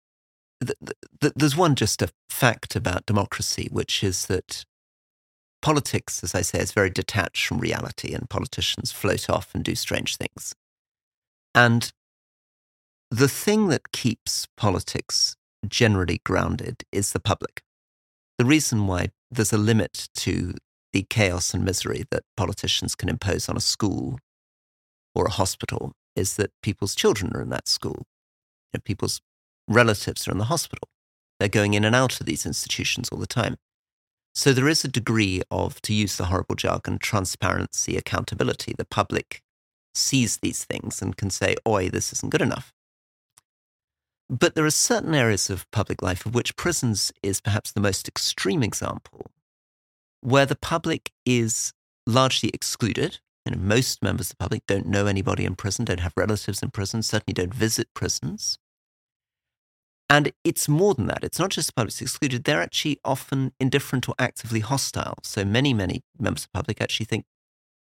th- 0.65 0.79
th- 0.85 0.99
th- 1.21 1.33
there's 1.37 1.57
one 1.57 1.75
just 1.75 2.03
a 2.03 2.11
fact 2.31 2.77
about 2.77 3.07
democracy, 3.07 3.69
which 3.71 4.03
is 4.03 4.27
that 4.27 4.65
politics, 5.63 6.23
as 6.23 6.35
I 6.35 6.43
say, 6.43 6.61
is 6.61 6.73
very 6.73 6.91
detached 6.91 7.47
from 7.47 7.59
reality, 7.59 8.13
and 8.13 8.31
politicians 8.31 8.93
float 8.93 9.29
off 9.29 9.55
and 9.55 9.65
do 9.65 9.75
strange 9.75 10.17
things. 10.17 10.55
And 11.55 11.93
the 13.11 13.29
thing 13.29 13.69
that 13.69 13.93
keeps 13.93 14.47
politics 14.57 15.37
generally 15.67 16.21
grounded 16.25 16.85
is 16.93 17.13
the 17.13 17.21
public. 17.21 17.63
The 18.39 18.45
reason 18.45 18.87
why 18.87 19.09
there's 19.31 19.53
a 19.53 19.59
limit 19.59 20.09
to 20.17 20.55
the 20.93 21.03
chaos 21.09 21.55
and 21.55 21.65
misery 21.65 22.05
that 22.11 22.25
politicians 22.37 22.95
can 22.95 23.09
impose 23.09 23.49
on 23.49 23.57
a 23.57 23.61
school 23.61 24.19
or 25.15 25.27
a 25.27 25.31
hospital 25.31 25.93
is 26.15 26.37
that 26.37 26.51
people's 26.63 26.95
children 26.95 27.33
are 27.35 27.43
in 27.43 27.51
that 27.51 27.69
school. 27.69 28.07
You 28.73 28.79
know, 28.79 28.81
people's 28.85 29.21
relatives 29.69 30.27
are 30.27 30.33
in 30.33 30.39
the 30.39 30.45
hospital. 30.45 30.89
They're 31.39 31.49
going 31.49 31.75
in 31.75 31.85
and 31.85 31.95
out 31.95 32.21
of 32.21 32.27
these 32.27 32.47
institutions 32.47 33.09
all 33.09 33.19
the 33.19 33.27
time. 33.27 33.57
So 34.35 34.53
there 34.53 34.69
is 34.69 34.85
a 34.85 34.89
degree 34.89 35.43
of, 35.51 35.81
to 35.83 35.95
use 35.95 36.17
the 36.17 36.27
horrible 36.27 36.57
jargon, 36.57 36.99
transparency, 36.99 37.97
accountability. 37.97 38.75
The 38.77 38.85
public 38.85 39.43
sees 39.95 40.39
these 40.39 40.65
things 40.65 41.01
and 41.01 41.17
can 41.17 41.31
say, 41.31 41.57
oi, 41.67 41.89
this 41.89 42.13
isn't 42.13 42.31
good 42.31 42.43
enough. 42.43 42.73
But 44.29 44.55
there 44.55 44.67
are 44.67 44.71
certain 44.71 45.15
areas 45.15 45.49
of 45.49 45.71
public 45.71 46.03
life 46.03 46.27
of 46.27 46.35
which 46.35 46.57
prisons 46.57 47.13
is 47.23 47.41
perhaps 47.41 47.73
the 47.73 47.81
most 47.81 48.09
extreme 48.09 48.63
example, 48.63 49.31
where 50.21 50.47
the 50.47 50.57
public 50.57 51.13
is 51.25 51.73
largely 52.07 52.51
excluded. 52.53 53.21
You 53.45 53.53
know, 53.53 53.59
most 53.59 54.03
members 54.03 54.27
of 54.27 54.31
the 54.37 54.43
public 54.43 54.67
don't 54.67 54.87
know 54.87 55.07
anybody 55.07 55.45
in 55.45 55.55
prison, 55.55 55.85
don't 55.85 56.01
have 56.01 56.13
relatives 56.17 56.63
in 56.63 56.73
prison, 56.73 57.03
certainly 57.03 57.35
don't 57.35 57.55
visit 57.55 57.89
prisons. 57.95 58.59
And 60.09 60.33
it's 60.45 60.69
more 60.69 60.95
than 60.95 61.07
that. 61.09 61.25
It's 61.25 61.39
not 61.39 61.51
just 61.51 61.69
the 61.69 61.73
public's 61.73 62.01
excluded, 62.01 62.45
they're 62.45 62.63
actually 62.63 63.01
often 63.05 63.53
indifferent 63.59 64.09
or 64.09 64.15
actively 64.19 64.61
hostile. 64.61 65.19
So 65.23 65.45
many, 65.45 65.75
many 65.75 66.03
members 66.19 66.45
of 66.45 66.53
the 66.53 66.59
public 66.59 66.81
actually 66.81 67.07
think, 67.07 67.25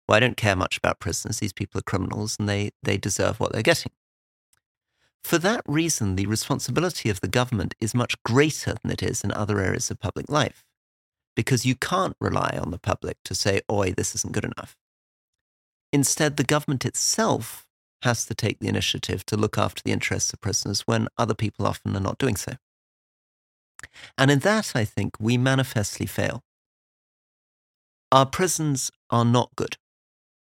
well, 0.07 0.17
I 0.17 0.21
don't 0.21 0.37
care 0.37 0.55
much 0.55 0.79
about 0.79 1.01
prisoners. 1.01 1.41
These 1.41 1.53
people 1.53 1.81
are 1.81 1.83
criminals 1.83 2.37
and 2.39 2.49
they, 2.49 2.71
they 2.83 2.97
deserve 2.97 3.41
what 3.41 3.53
they're 3.53 3.63
getting. 3.63 3.93
For 5.25 5.39
that 5.39 5.63
reason, 5.67 6.17
the 6.17 6.27
responsibility 6.27 7.09
of 7.09 7.21
the 7.21 7.29
government 7.29 7.75
is 7.81 7.95
much 7.95 8.21
greater 8.25 8.75
than 8.83 8.91
it 8.93 9.03
is 9.03 9.23
in 9.23 9.33
other 9.33 9.61
areas 9.61 9.91
of 9.91 10.01
public 10.01 10.29
life, 10.29 10.65
because 11.37 11.65
you 11.65 11.75
can't 11.77 12.17
rely 12.21 12.59
on 12.61 12.73
the 12.73 12.79
public 12.79 13.19
to 13.25 13.35
say, 13.35 13.63
oi, 13.71 13.93
this 13.93 14.15
isn't 14.17 14.33
good 14.33 14.45
enough. 14.45 14.77
Instead, 15.93 16.37
the 16.37 16.45
government 16.45 16.85
itself 16.85 17.67
has 18.03 18.25
to 18.27 18.35
take 18.35 18.59
the 18.59 18.69
initiative 18.69 19.25
to 19.27 19.37
look 19.37 19.59
after 19.59 19.83
the 19.85 19.93
interests 19.93 20.33
of 20.33 20.41
prisoners 20.41 20.83
when 20.83 21.09
other 21.19 21.35
people 21.35 21.67
often 21.67 21.97
are 21.97 22.01
not 22.01 22.19
doing 22.19 22.37
so. 22.37 22.53
And 24.17 24.31
in 24.31 24.41
that, 24.41 24.73
I 24.75 24.85
think 24.85 25.15
we 25.19 25.37
manifestly 25.37 26.07
fail. 26.07 26.43
Our 28.11 28.27
prisons 28.27 28.91
are 29.11 29.25
not 29.25 29.51
good, 29.57 29.77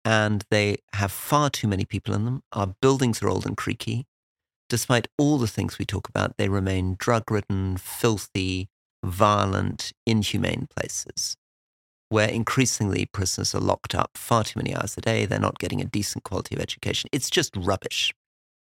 and 0.04 0.44
they 0.50 0.76
have 0.94 1.12
far 1.12 1.50
too 1.50 1.68
many 1.68 1.84
people 1.84 2.14
in 2.14 2.24
them. 2.24 2.42
Our 2.52 2.74
buildings 2.80 3.22
are 3.22 3.28
old 3.28 3.46
and 3.46 3.56
creaky. 3.56 4.06
Despite 4.68 5.08
all 5.18 5.38
the 5.38 5.46
things 5.46 5.78
we 5.78 5.84
talk 5.84 6.08
about, 6.08 6.36
they 6.36 6.48
remain 6.48 6.96
drug 6.98 7.30
ridden, 7.30 7.78
filthy, 7.78 8.68
violent, 9.02 9.92
inhumane 10.06 10.68
places 10.74 11.36
where 12.08 12.28
increasingly 12.28 13.06
prisoners 13.06 13.54
are 13.54 13.60
locked 13.60 13.94
up 13.94 14.12
far 14.16 14.44
too 14.44 14.58
many 14.58 14.74
hours 14.74 14.96
a 14.96 15.00
day. 15.00 15.26
They're 15.26 15.38
not 15.38 15.58
getting 15.58 15.80
a 15.80 15.84
decent 15.84 16.24
quality 16.24 16.54
of 16.54 16.60
education. 16.60 17.10
It's 17.12 17.30
just 17.30 17.54
rubbish. 17.56 18.14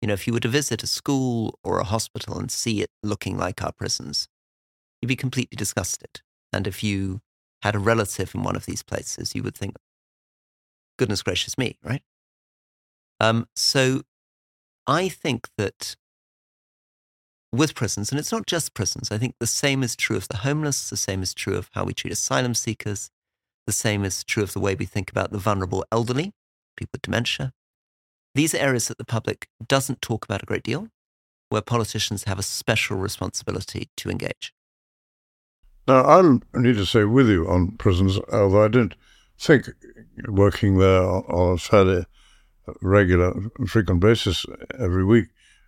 You 0.02 0.08
know, 0.08 0.14
if 0.14 0.28
you 0.28 0.34
were 0.34 0.40
to 0.40 0.48
visit 0.48 0.84
a 0.84 0.88
school 0.88 1.60
or 1.64 1.80
a 1.80 1.86
hospital 1.86 2.38
and 2.38 2.52
see 2.52 2.82
it 2.82 2.90
looking 3.04 3.38
like 3.38 3.64
our 3.64 3.72
prisons, 3.72 4.28
you'd 5.02 5.08
be 5.08 5.16
completely 5.16 5.56
disgusted. 5.56 6.22
And 6.52 6.68
if 6.68 6.84
you 6.84 7.22
had 7.62 7.76
a 7.76 7.80
relative 7.80 8.34
in 8.36 8.44
one 8.44 8.56
of 8.56 8.66
these 8.66 8.84
places, 8.84 9.36
you 9.36 9.44
would 9.44 9.56
think, 9.56 9.76
goodness 10.98 11.22
gracious 11.22 11.58
me, 11.58 11.78
right? 11.84 12.02
Um, 13.20 13.48
so 13.56 14.02
I 14.88 15.08
think 15.08 15.48
that 15.58 15.96
with 17.52 17.76
prisons, 17.76 18.12
and 18.12 18.20
it's 18.20 18.32
not 18.32 18.48
just 18.48 18.74
prisons, 18.74 19.12
I 19.12 19.18
think 19.18 19.36
the 19.40 19.48
same 19.48 19.84
is 19.84 19.96
true 19.96 20.18
of 20.18 20.28
the 20.28 20.38
homeless, 20.38 20.90
the 20.90 20.98
same 20.98 21.22
is 21.22 21.34
true 21.34 21.56
of 21.56 21.70
how 21.74 21.84
we 21.84 21.94
treat 21.94 22.14
asylum 22.14 22.56
seekers, 22.56 23.12
the 23.66 23.72
same 23.72 24.04
is 24.04 24.24
true 24.24 24.44
of 24.44 24.54
the 24.54 24.60
way 24.60 24.76
we 24.76 24.86
think 24.86 25.12
about 25.12 25.32
the 25.32 25.38
vulnerable 25.38 25.86
elderly, 25.92 26.34
people 26.76 26.92
with 26.94 27.02
dementia. 27.02 27.54
These 28.34 28.56
are 28.56 28.60
areas 28.60 28.88
that 28.88 28.98
the 28.98 29.06
public 29.06 29.48
doesn't 29.66 30.02
talk 30.02 30.26
about 30.26 30.44
a 30.44 30.46
great 30.46 30.64
deal, 30.64 30.88
where 31.50 31.62
politicians 31.62 32.24
have 32.24 32.40
a 32.40 32.44
special 32.44 32.98
responsibility 32.98 33.90
to 33.98 34.10
engage. 34.10 34.54
Now, 35.88 36.06
I'm, 36.06 36.42
I 36.54 36.60
need 36.60 36.76
to 36.76 36.86
say 36.86 37.04
with 37.04 37.28
you 37.30 37.48
on 37.48 37.72
prisons, 37.72 38.18
although 38.32 38.64
I 38.64 38.68
don't 38.68 38.96
think 39.38 39.70
working 40.28 40.78
there 40.78 41.04
on- 41.04 41.54
a 41.54 41.58
fairly 41.58 42.06
regular, 42.82 43.34
frequent 43.68 44.00
basis 44.00 44.46
every 44.80 45.04
week, 45.04 45.28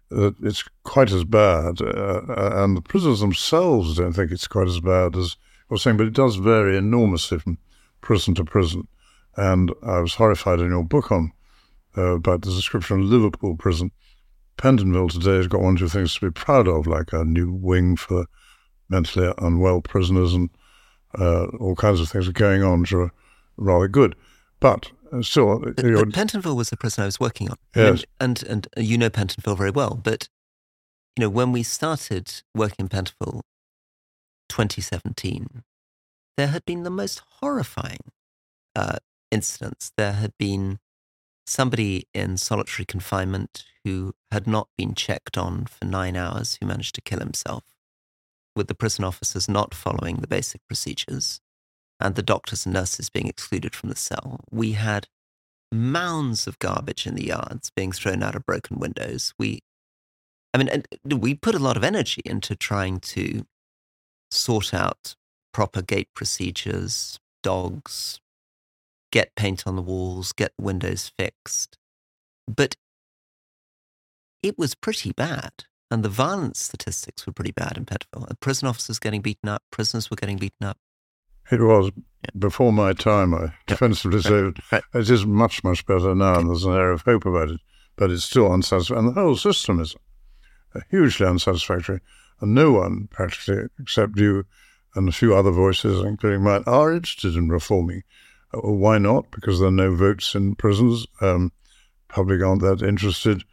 that 0.09 0.35
it's 0.41 0.63
quite 0.83 1.11
as 1.11 1.23
bad. 1.23 1.81
Uh, 1.81 2.21
and 2.27 2.77
the 2.77 2.81
prisons 2.81 3.19
themselves 3.19 3.97
don't 3.97 4.13
think 4.13 4.31
it's 4.31 4.47
quite 4.47 4.67
as 4.67 4.79
bad 4.79 5.15
as 5.17 5.35
you're 5.69 5.79
saying, 5.79 5.97
but 5.97 6.07
it 6.07 6.13
does 6.13 6.35
vary 6.35 6.77
enormously 6.77 7.39
from 7.39 7.57
prison 8.03 8.35
to 8.35 8.45
prison. 8.45 8.87
And 9.35 9.71
I 9.81 9.99
was 9.99 10.13
horrified 10.13 10.59
in 10.59 10.69
your 10.69 10.83
book 10.83 11.11
on 11.11 11.31
uh, 11.97 12.15
about 12.17 12.43
the 12.43 12.51
description 12.51 12.99
of 12.99 13.05
Liverpool 13.07 13.55
prison. 13.55 13.91
Pentonville 14.57 15.09
today 15.09 15.37
has 15.37 15.47
got 15.47 15.61
one 15.61 15.75
or 15.75 15.79
two 15.79 15.89
things 15.89 16.13
to 16.15 16.21
be 16.21 16.31
proud 16.31 16.67
of, 16.67 16.85
like 16.85 17.11
a 17.13 17.25
new 17.25 17.51
wing 17.51 17.95
for 17.95 18.25
mentally 18.89 19.33
unwell 19.39 19.81
prisoners 19.81 20.33
and 20.33 20.51
uh, 21.19 21.45
all 21.59 21.75
kinds 21.75 21.99
of 21.99 22.09
things 22.09 22.27
are 22.27 22.33
going 22.33 22.61
on 22.61 22.81
which 22.81 22.93
are 22.93 23.11
rather 23.57 23.87
good. 23.87 24.15
But 24.59 24.91
uh, 25.11 25.23
still, 25.23 25.59
But, 25.59 25.75
but 25.77 26.09
Pentonville 26.09 26.55
was 26.55 26.69
the 26.69 26.77
prison 26.77 27.03
I 27.03 27.05
was 27.05 27.19
working 27.19 27.49
on. 27.49 27.57
Yes. 27.75 28.03
And, 28.19 28.43
and, 28.43 28.67
and 28.75 28.87
you 28.87 28.97
know 28.97 29.09
Pentonville 29.09 29.57
very 29.57 29.71
well. 29.71 29.99
But, 30.01 30.29
you 31.17 31.21
know, 31.21 31.29
when 31.29 31.51
we 31.51 31.63
started 31.63 32.43
working 32.53 32.85
in 32.85 32.89
Pentonville 32.89 33.41
2017, 34.49 35.63
there 36.37 36.47
had 36.47 36.65
been 36.65 36.83
the 36.83 36.89
most 36.89 37.21
horrifying 37.39 38.11
uh, 38.75 38.97
incidents. 39.31 39.91
There 39.97 40.13
had 40.13 40.33
been 40.37 40.79
somebody 41.45 42.07
in 42.13 42.37
solitary 42.37 42.85
confinement 42.85 43.65
who 43.83 44.13
had 44.31 44.47
not 44.47 44.69
been 44.77 44.95
checked 44.95 45.37
on 45.37 45.65
for 45.65 45.85
nine 45.85 46.15
hours 46.15 46.57
who 46.59 46.67
managed 46.67 46.95
to 46.95 47.01
kill 47.01 47.19
himself, 47.19 47.63
with 48.55 48.67
the 48.67 48.75
prison 48.75 49.03
officers 49.03 49.49
not 49.49 49.73
following 49.73 50.17
the 50.17 50.27
basic 50.27 50.61
procedures 50.67 51.41
and 51.99 52.15
the 52.15 52.23
doctors 52.23 52.65
and 52.65 52.73
nurses 52.73 53.09
being 53.09 53.27
excluded 53.27 53.75
from 53.75 53.89
the 53.89 53.95
cell. 53.95 54.39
We 54.51 54.73
had 54.73 55.07
mounds 55.71 56.47
of 56.47 56.59
garbage 56.59 57.07
in 57.07 57.15
the 57.15 57.27
yards 57.27 57.71
being 57.75 57.91
thrown 57.91 58.23
out 58.23 58.35
of 58.35 58.45
broken 58.45 58.79
windows. 58.79 59.33
We, 59.37 59.59
I 60.53 60.57
mean, 60.57 60.69
and 60.69 61.21
we 61.21 61.35
put 61.35 61.55
a 61.55 61.59
lot 61.59 61.77
of 61.77 61.83
energy 61.83 62.21
into 62.25 62.55
trying 62.55 62.99
to 62.99 63.45
sort 64.31 64.73
out 64.73 65.15
proper 65.53 65.81
gate 65.81 66.09
procedures, 66.15 67.19
dogs, 67.43 68.19
get 69.11 69.35
paint 69.35 69.63
on 69.65 69.75
the 69.75 69.81
walls, 69.81 70.33
get 70.33 70.51
windows 70.59 71.11
fixed. 71.17 71.77
But 72.47 72.75
it 74.41 74.57
was 74.57 74.75
pretty 74.75 75.11
bad. 75.13 75.65
and 75.91 76.03
the 76.03 76.09
violence 76.09 76.59
statistics 76.59 77.27
were 77.27 77.33
pretty 77.33 77.51
bad 77.51 77.77
in 77.77 77.85
Pentonville. 77.85 78.27
Prison 78.39 78.67
officers 78.67 78.97
getting 78.97 79.21
beaten 79.21 79.47
up, 79.47 79.61
prisoners 79.71 80.09
were 80.09 80.15
getting 80.15 80.37
beaten 80.37 80.65
up. 80.65 80.77
It 81.51 81.61
was 81.61 81.91
yeah. 81.95 82.31
before 82.37 82.73
my 82.73 82.93
time. 82.93 83.35
I 83.35 83.53
defensively 83.67 84.21
say 84.21 84.53
right. 84.71 84.83
it 84.93 85.09
is 85.09 85.25
much, 85.25 85.63
much 85.63 85.85
better 85.85 86.15
now, 86.15 86.39
and 86.39 86.49
there's 86.49 86.63
an 86.63 86.73
air 86.73 86.91
of 86.91 87.03
hope 87.03 87.25
about 87.25 87.51
it. 87.51 87.61
But 87.95 88.09
it's 88.09 88.23
still 88.23 88.51
unsatisfactory, 88.51 88.97
and 88.97 89.15
the 89.15 89.21
whole 89.21 89.35
system 89.35 89.79
is 89.79 89.95
hugely 90.89 91.27
unsatisfactory. 91.27 91.99
And 92.41 92.55
no 92.55 92.71
one, 92.71 93.07
practically, 93.11 93.67
except 93.79 94.17
you 94.17 94.45
and 94.95 95.09
a 95.09 95.11
few 95.11 95.35
other 95.35 95.51
voices, 95.51 96.03
including 96.03 96.43
mine, 96.43 96.63
are 96.67 96.93
interested 96.93 97.35
in 97.35 97.49
reforming. 97.49 98.03
Uh, 98.53 98.71
why 98.71 98.97
not? 98.97 99.31
Because 99.31 99.59
there 99.59 99.69
are 99.69 99.71
no 99.71 99.93
votes 99.93 100.35
in 100.35 100.55
prisons. 100.55 101.07
Um, 101.21 101.51
public 102.07 102.41
aren't 102.41 102.61
that 102.61 102.81
interested. 102.81 103.43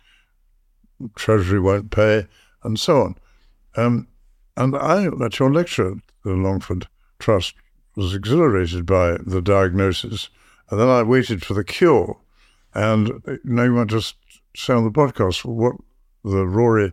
Treasury 1.16 1.60
won't 1.60 1.90
pay, 1.90 2.26
and 2.62 2.78
so 2.78 3.02
on. 3.02 3.14
Um, 3.76 4.08
and 4.56 4.76
I, 4.76 5.06
at 5.24 5.38
your 5.38 5.52
lecture, 5.52 5.94
the 6.24 6.32
Longford 6.32 6.86
Trust 7.18 7.54
was 7.96 8.14
exhilarated 8.14 8.84
by 8.84 9.16
the 9.24 9.40
diagnosis, 9.40 10.28
and 10.70 10.78
then 10.78 10.88
I 10.88 11.02
waited 11.02 11.44
for 11.44 11.54
the 11.54 11.64
cure. 11.64 12.18
And 12.74 13.22
uh, 13.26 13.36
now 13.44 13.64
you 13.64 13.74
want 13.74 13.90
to 13.90 14.02
say 14.54 14.74
on 14.74 14.84
the 14.84 14.90
podcast 14.90 15.44
what 15.44 15.76
the 16.22 16.46
Rory 16.46 16.92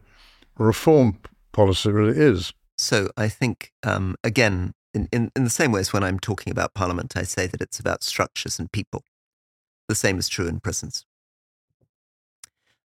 reform 0.58 1.20
policy 1.52 1.92
really 1.92 2.18
is. 2.18 2.54
So 2.78 3.10
I 3.18 3.28
think, 3.28 3.72
um, 3.84 4.16
again, 4.24 4.74
in, 4.94 5.08
in, 5.12 5.32
in 5.36 5.44
the 5.44 5.50
same 5.50 5.72
way 5.72 5.80
as 5.80 5.94
when 5.94 6.04
I'm 6.04 6.20
talking 6.20 6.52
about 6.52 6.74
Parliament, 6.74 7.16
I 7.16 7.24
say 7.24 7.48
that 7.48 7.62
it's 7.62 7.80
about 7.80 8.04
structures 8.04 8.60
and 8.60 8.72
people. 8.72 9.04
The 9.88 9.96
same 9.96 10.18
is 10.18 10.30
true 10.30 10.48
in 10.48 10.60
prisons. 10.60 11.06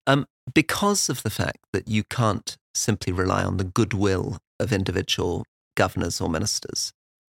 Um, 0.06 0.26
because 0.52 1.08
of 1.08 1.22
the 1.22 1.30
fact 1.30 1.58
that 1.72 1.88
you 1.88 2.04
can't 2.04 2.56
simply 2.74 3.12
rely 3.12 3.44
on 3.44 3.56
the 3.56 3.64
goodwill 3.64 4.38
of 4.58 4.72
individual 4.72 5.44
governors 5.76 6.20
or 6.20 6.28
ministers, 6.28 6.92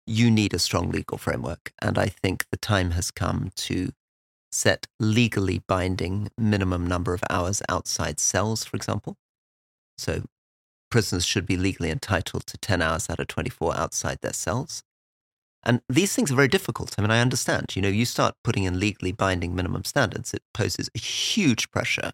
you 0.06 0.30
need 0.30 0.54
a 0.54 0.58
strong 0.58 0.90
legal 0.90 1.18
framework. 1.18 1.72
And 1.80 1.98
I 1.98 2.06
think 2.06 2.44
the 2.50 2.56
time 2.56 2.92
has 2.92 3.10
come 3.10 3.50
to 3.56 3.92
set 4.52 4.86
legally 5.00 5.60
binding 5.66 6.30
minimum 6.38 6.86
number 6.86 7.12
of 7.12 7.24
hours 7.28 7.60
outside 7.68 8.20
cells, 8.20 8.64
for 8.64 8.76
example. 8.76 9.16
So 9.98 10.24
prisoners 10.94 11.26
should 11.26 11.44
be 11.44 11.56
legally 11.56 11.90
entitled 11.90 12.46
to 12.46 12.56
10 12.56 12.80
hours 12.80 13.10
out 13.10 13.18
of 13.18 13.26
24 13.26 13.76
outside 13.76 14.16
their 14.20 14.32
cells. 14.32 14.84
And 15.64 15.80
these 15.88 16.14
things 16.14 16.30
are 16.30 16.36
very 16.36 16.46
difficult. 16.46 16.94
I 16.96 17.02
mean, 17.02 17.10
I 17.10 17.18
understand. 17.18 17.74
You 17.74 17.82
know, 17.82 17.88
you 17.88 18.04
start 18.04 18.36
putting 18.44 18.62
in 18.62 18.78
legally 18.78 19.10
binding 19.10 19.56
minimum 19.56 19.82
standards, 19.82 20.32
it 20.32 20.44
poses 20.52 20.90
a 20.94 21.00
huge 21.00 21.72
pressure 21.72 22.12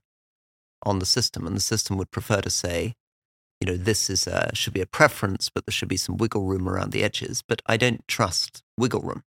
on 0.83 0.99
the 0.99 1.05
system. 1.05 1.47
And 1.47 1.55
the 1.55 1.61
system 1.61 1.99
would 1.99 2.11
prefer 2.11 2.40
to 2.40 2.49
say, 2.49 2.95
you 3.61 3.71
know, 3.71 3.77
this 3.77 4.09
is 4.09 4.27
a, 4.27 4.51
should 4.55 4.73
be 4.73 4.81
a 4.81 4.87
preference, 4.87 5.51
but 5.51 5.66
there 5.66 5.75
should 5.75 5.90
be 5.90 5.99
some 5.99 6.16
wiggle 6.16 6.47
room 6.47 6.66
around 6.66 6.93
the 6.93 7.05
edges. 7.05 7.45
But 7.47 7.61
I 7.66 7.77
don't 7.77 8.09
trust 8.09 8.62
wiggle 8.79 9.03
room. 9.03 9.25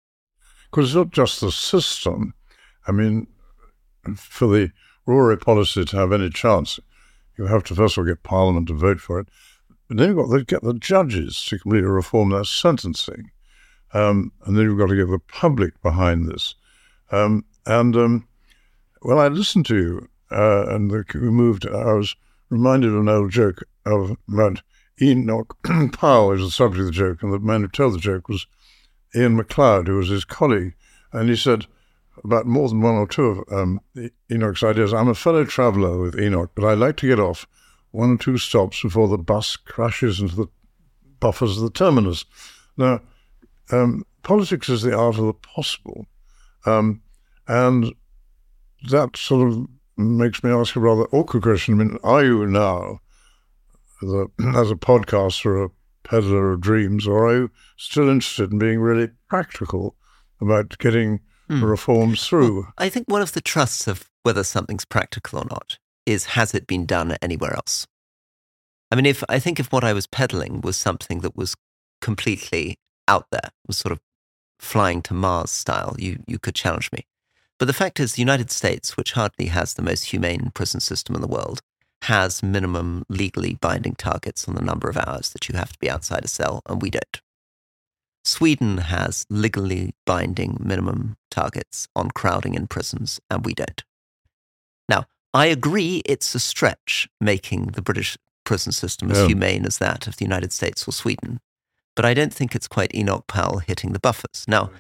Because 0.70 0.86
it's 0.86 0.96
not 0.96 1.12
just 1.12 1.42
the 1.42 1.52
system. 1.52 2.36
I 2.88 2.94
mean, 2.94 3.28
for 4.16 4.48
the 4.48 4.72
Rory 5.06 5.38
policy 5.38 5.84
to 5.84 5.98
have 5.98 6.14
any 6.14 6.30
chance, 6.30 6.80
you 7.38 7.48
have 7.48 7.64
to 7.66 7.76
first 7.76 7.98
of 7.98 8.02
all 8.02 8.08
get 8.08 8.24
Parliament 8.24 8.68
to 8.68 8.74
vote 8.74 9.00
for 9.00 9.20
it. 9.20 9.28
But 9.88 9.98
then 9.98 10.10
you've 10.10 10.18
got 10.18 10.38
to 10.38 10.46
get 10.46 10.64
the 10.64 10.74
judges 10.74 11.44
to 11.46 11.60
completely 11.60 11.90
reform 11.90 12.30
their 12.30 12.44
sentencing. 12.44 13.32
Um, 13.94 14.32
and 14.46 14.56
then 14.56 14.66
you've 14.66 14.80
got 14.80 14.88
to 14.88 14.96
get 14.96 15.10
the 15.10 15.20
public 15.20 15.82
behind 15.82 16.28
this. 16.28 16.56
Um, 17.12 17.44
and 17.66 17.96
um, 17.96 18.28
when 19.02 19.18
I 19.18 19.28
listened 19.28 19.66
to 19.68 19.76
you 19.76 20.10
uh, 20.32 20.68
and 20.74 20.90
the, 20.90 21.04
we 21.16 21.30
moved, 21.30 21.68
I 21.68 21.94
was 21.94 22.16
reminded 22.50 22.92
of 22.92 23.02
an 23.02 23.10
old 23.10 23.32
joke 23.32 23.64
of 23.86 24.18
about 24.30 24.62
Enoch 25.02 25.58
Powell 25.94 26.32
is 26.32 26.42
the 26.42 26.52
subject 26.52 26.82
of 26.82 26.86
the 26.88 26.92
joke, 26.92 27.24
and 27.24 27.34
the 27.34 27.40
man 27.40 27.62
who 27.62 27.68
told 27.68 27.96
the 27.96 28.00
joke 28.00 28.30
was 28.30 28.46
Iain 29.16 29.36
Macleod, 29.36 29.88
who 29.88 29.98
was 29.98 30.10
his 30.10 30.26
colleague. 30.26 30.74
And 31.12 31.30
he 31.30 31.36
said, 31.36 31.66
about 32.24 32.46
more 32.46 32.70
than 32.70 32.82
one 32.82 32.96
or 32.96 33.08
two 33.08 33.26
of 33.26 33.54
um, 33.54 33.82
Enoch's 34.32 34.64
ideas. 34.64 34.94
I'm 34.94 35.08
a 35.08 35.16
fellow 35.16 35.46
traveller 35.46 36.00
with 36.00 36.20
Enoch, 36.20 36.52
but 36.56 36.66
I 36.66 36.74
like 36.74 36.98
to 36.98 37.08
get 37.08 37.20
off 37.20 37.48
one 37.92 38.12
or 38.12 38.18
two 38.18 38.38
stops 38.38 38.82
before 38.82 39.08
the 39.08 39.18
bus 39.18 39.56
crashes 39.56 40.20
into 40.20 40.36
the 40.36 40.48
buffers 41.20 41.58
of 41.58 41.64
the 41.64 41.70
terminus. 41.70 42.26
Now, 42.78 43.02
um, 43.72 44.06
politics 44.24 44.70
is 44.70 44.82
the 44.82 44.98
art 44.98 45.18
of 45.18 45.26
the 45.26 45.34
possible. 45.34 46.06
Um, 46.66 47.02
and 47.48 47.94
that 48.90 49.18
sort 49.18 49.52
of 49.52 49.68
makes 49.98 50.44
me 50.44 50.52
ask 50.52 50.76
a 50.76 50.80
rather 50.80 51.06
awkward 51.12 51.44
question. 51.44 51.76
I 51.76 51.84
mean, 51.84 51.98
are 52.04 52.24
you 52.24 52.46
now, 52.48 53.00
the, 54.02 54.28
as 54.56 54.72
a 54.72 54.76
podcaster, 54.76 55.66
a 55.66 55.72
peddler 56.04 56.54
of 56.54 56.62
dreams, 56.62 57.08
or 57.08 57.28
are 57.28 57.38
you 57.38 57.52
still 57.78 58.10
interested 58.10 58.52
in 58.52 58.60
being 58.60 58.80
really 58.80 59.10
practical 59.28 59.96
about 60.40 60.78
getting 60.80 61.20
mm. 61.52 61.70
reforms 61.70 62.26
through. 62.26 62.62
Well, 62.62 62.74
I 62.78 62.90
think 62.90 63.08
one 63.08 63.22
of 63.22 63.34
the 63.34 63.42
trusts 63.42 63.88
of 63.88 64.10
whether 64.24 64.44
something's 64.44 64.86
practical 64.86 65.40
or 65.40 65.46
not 65.46 65.78
is 66.06 66.26
has 66.26 66.54
it 66.54 66.68
been 66.68 66.86
done 66.86 67.16
anywhere 67.22 67.54
else? 67.54 67.88
I 68.92 68.96
mean, 68.96 69.06
if 69.06 69.24
I 69.30 69.40
think 69.40 69.60
if 69.60 69.72
what 69.72 69.84
I 69.84 69.94
was 69.94 70.08
peddling 70.08 70.62
was 70.62 70.78
something 70.78 71.20
that 71.20 71.38
was 71.38 71.56
completely 72.02 72.78
out 73.08 73.28
there, 73.32 73.50
was 73.68 73.78
sort 73.78 73.92
of 73.92 74.00
flying 74.60 75.02
to 75.04 75.14
Mars 75.14 75.52
style, 75.52 75.96
you 75.98 76.24
you 76.28 76.40
could 76.40 76.56
challenge 76.56 76.92
me. 76.92 77.06
But 77.60 77.66
the 77.66 77.74
fact 77.74 78.00
is, 78.00 78.14
the 78.14 78.22
United 78.22 78.50
States, 78.50 78.98
which 78.98 79.14
hardly 79.14 79.48
has 79.48 79.74
the 79.74 79.84
most 79.84 80.06
humane 80.06 80.52
prison 80.54 80.80
system 80.80 81.16
in 81.16 81.22
the 81.22 81.28
world, 81.28 81.62
has 82.04 82.42
minimum 82.42 83.06
legally 83.08 83.54
binding 83.62 83.94
targets 83.94 84.48
on 84.48 84.56
the 84.56 84.64
number 84.64 84.90
of 84.90 84.98
hours 84.98 85.30
that 85.30 85.48
you 85.48 85.56
have 85.56 85.72
to 85.72 85.80
be 85.80 85.90
outside 85.90 86.26
a 86.26 86.28
cell, 86.28 86.62
and 86.66 86.82
we 86.82 86.90
don't. 86.90 87.22
Sweden 88.24 88.78
has 88.78 89.26
legally 89.30 89.94
binding 90.06 90.58
minimum 90.60 91.18
targets 91.30 91.88
on 91.96 92.12
crowding 92.12 92.54
in 92.54 92.68
prisons, 92.68 93.20
and 93.30 93.46
we 93.46 93.54
don't. 93.54 93.84
Now, 94.88 95.06
I 95.34 95.48
agree 95.48 96.02
it's 96.06 96.36
a 96.36 96.40
stretch 96.40 97.08
making 97.20 97.68
the 97.68 97.82
British 97.82 98.18
prison 98.44 98.72
system 98.72 99.12
as 99.12 99.20
yeah. 99.20 99.28
humane 99.28 99.66
as 99.66 99.78
that 99.80 100.08
of 100.08 100.18
the 100.18 100.26
United 100.26 100.52
States 100.52 100.88
or 100.88 100.92
Sweden, 100.92 101.40
but 101.96 102.06
I 102.06 102.14
don't 102.14 102.34
think 102.34 102.56
it's 102.56 102.68
quite 102.68 102.94
Enoch 102.94 103.26
Powell 103.28 103.60
hitting 103.60 103.94
the 103.94 104.00
buffers. 104.00 104.46
Now, 104.48 104.72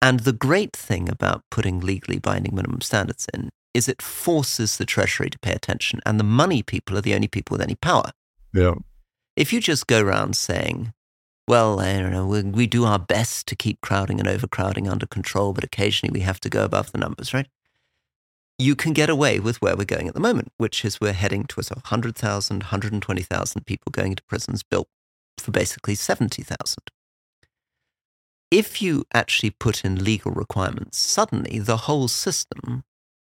and 0.00 0.20
the 0.20 0.32
great 0.32 0.72
thing 0.76 1.08
about 1.08 1.42
putting 1.50 1.80
legally 1.80 2.18
binding 2.18 2.54
minimum 2.54 2.80
standards 2.82 3.26
in 3.32 3.50
is 3.74 3.88
it 3.88 4.00
forces 4.00 4.76
the 4.76 4.86
Treasury 4.86 5.30
to 5.30 5.38
pay 5.38 5.52
attention, 5.52 6.00
and 6.06 6.20
the 6.20 6.24
money 6.24 6.62
people 6.62 6.96
are 6.96 7.02
the 7.02 7.14
only 7.14 7.28
people 7.28 7.54
with 7.54 7.62
any 7.62 7.74
power. 7.74 8.10
Yeah. 8.54 8.74
If 9.36 9.52
you 9.52 9.60
just 9.60 9.86
go 9.86 10.00
around 10.00 10.34
saying, 10.34 10.92
well, 11.48 11.80
I 11.80 11.98
don't 11.98 12.12
know, 12.12 12.26
we, 12.26 12.42
we 12.42 12.66
do 12.66 12.84
our 12.84 12.98
best 12.98 13.46
to 13.48 13.56
keep 13.56 13.80
crowding 13.80 14.18
and 14.18 14.28
overcrowding 14.28 14.88
under 14.88 15.06
control, 15.06 15.52
but 15.52 15.64
occasionally 15.64 16.12
we 16.12 16.20
have 16.20 16.40
to 16.40 16.48
go 16.48 16.64
above 16.64 16.92
the 16.92 16.98
numbers, 16.98 17.32
right? 17.32 17.46
You 18.58 18.74
can 18.74 18.92
get 18.92 19.10
away 19.10 19.38
with 19.38 19.60
where 19.62 19.76
we're 19.76 19.84
going 19.84 20.08
at 20.08 20.14
the 20.14 20.20
moment, 20.20 20.50
which 20.56 20.84
is 20.84 21.00
we're 21.00 21.12
heading 21.12 21.44
towards 21.44 21.70
100,000, 21.70 22.62
120,000 22.62 23.66
people 23.66 23.90
going 23.92 24.12
into 24.12 24.24
prisons 24.24 24.62
built 24.62 24.88
for 25.38 25.52
basically 25.52 25.94
70,000. 25.94 26.78
If 28.50 28.80
you 28.80 29.04
actually 29.12 29.50
put 29.50 29.84
in 29.84 30.02
legal 30.02 30.32
requirements, 30.32 30.98
suddenly 30.98 31.58
the 31.58 31.76
whole 31.78 32.08
system 32.08 32.84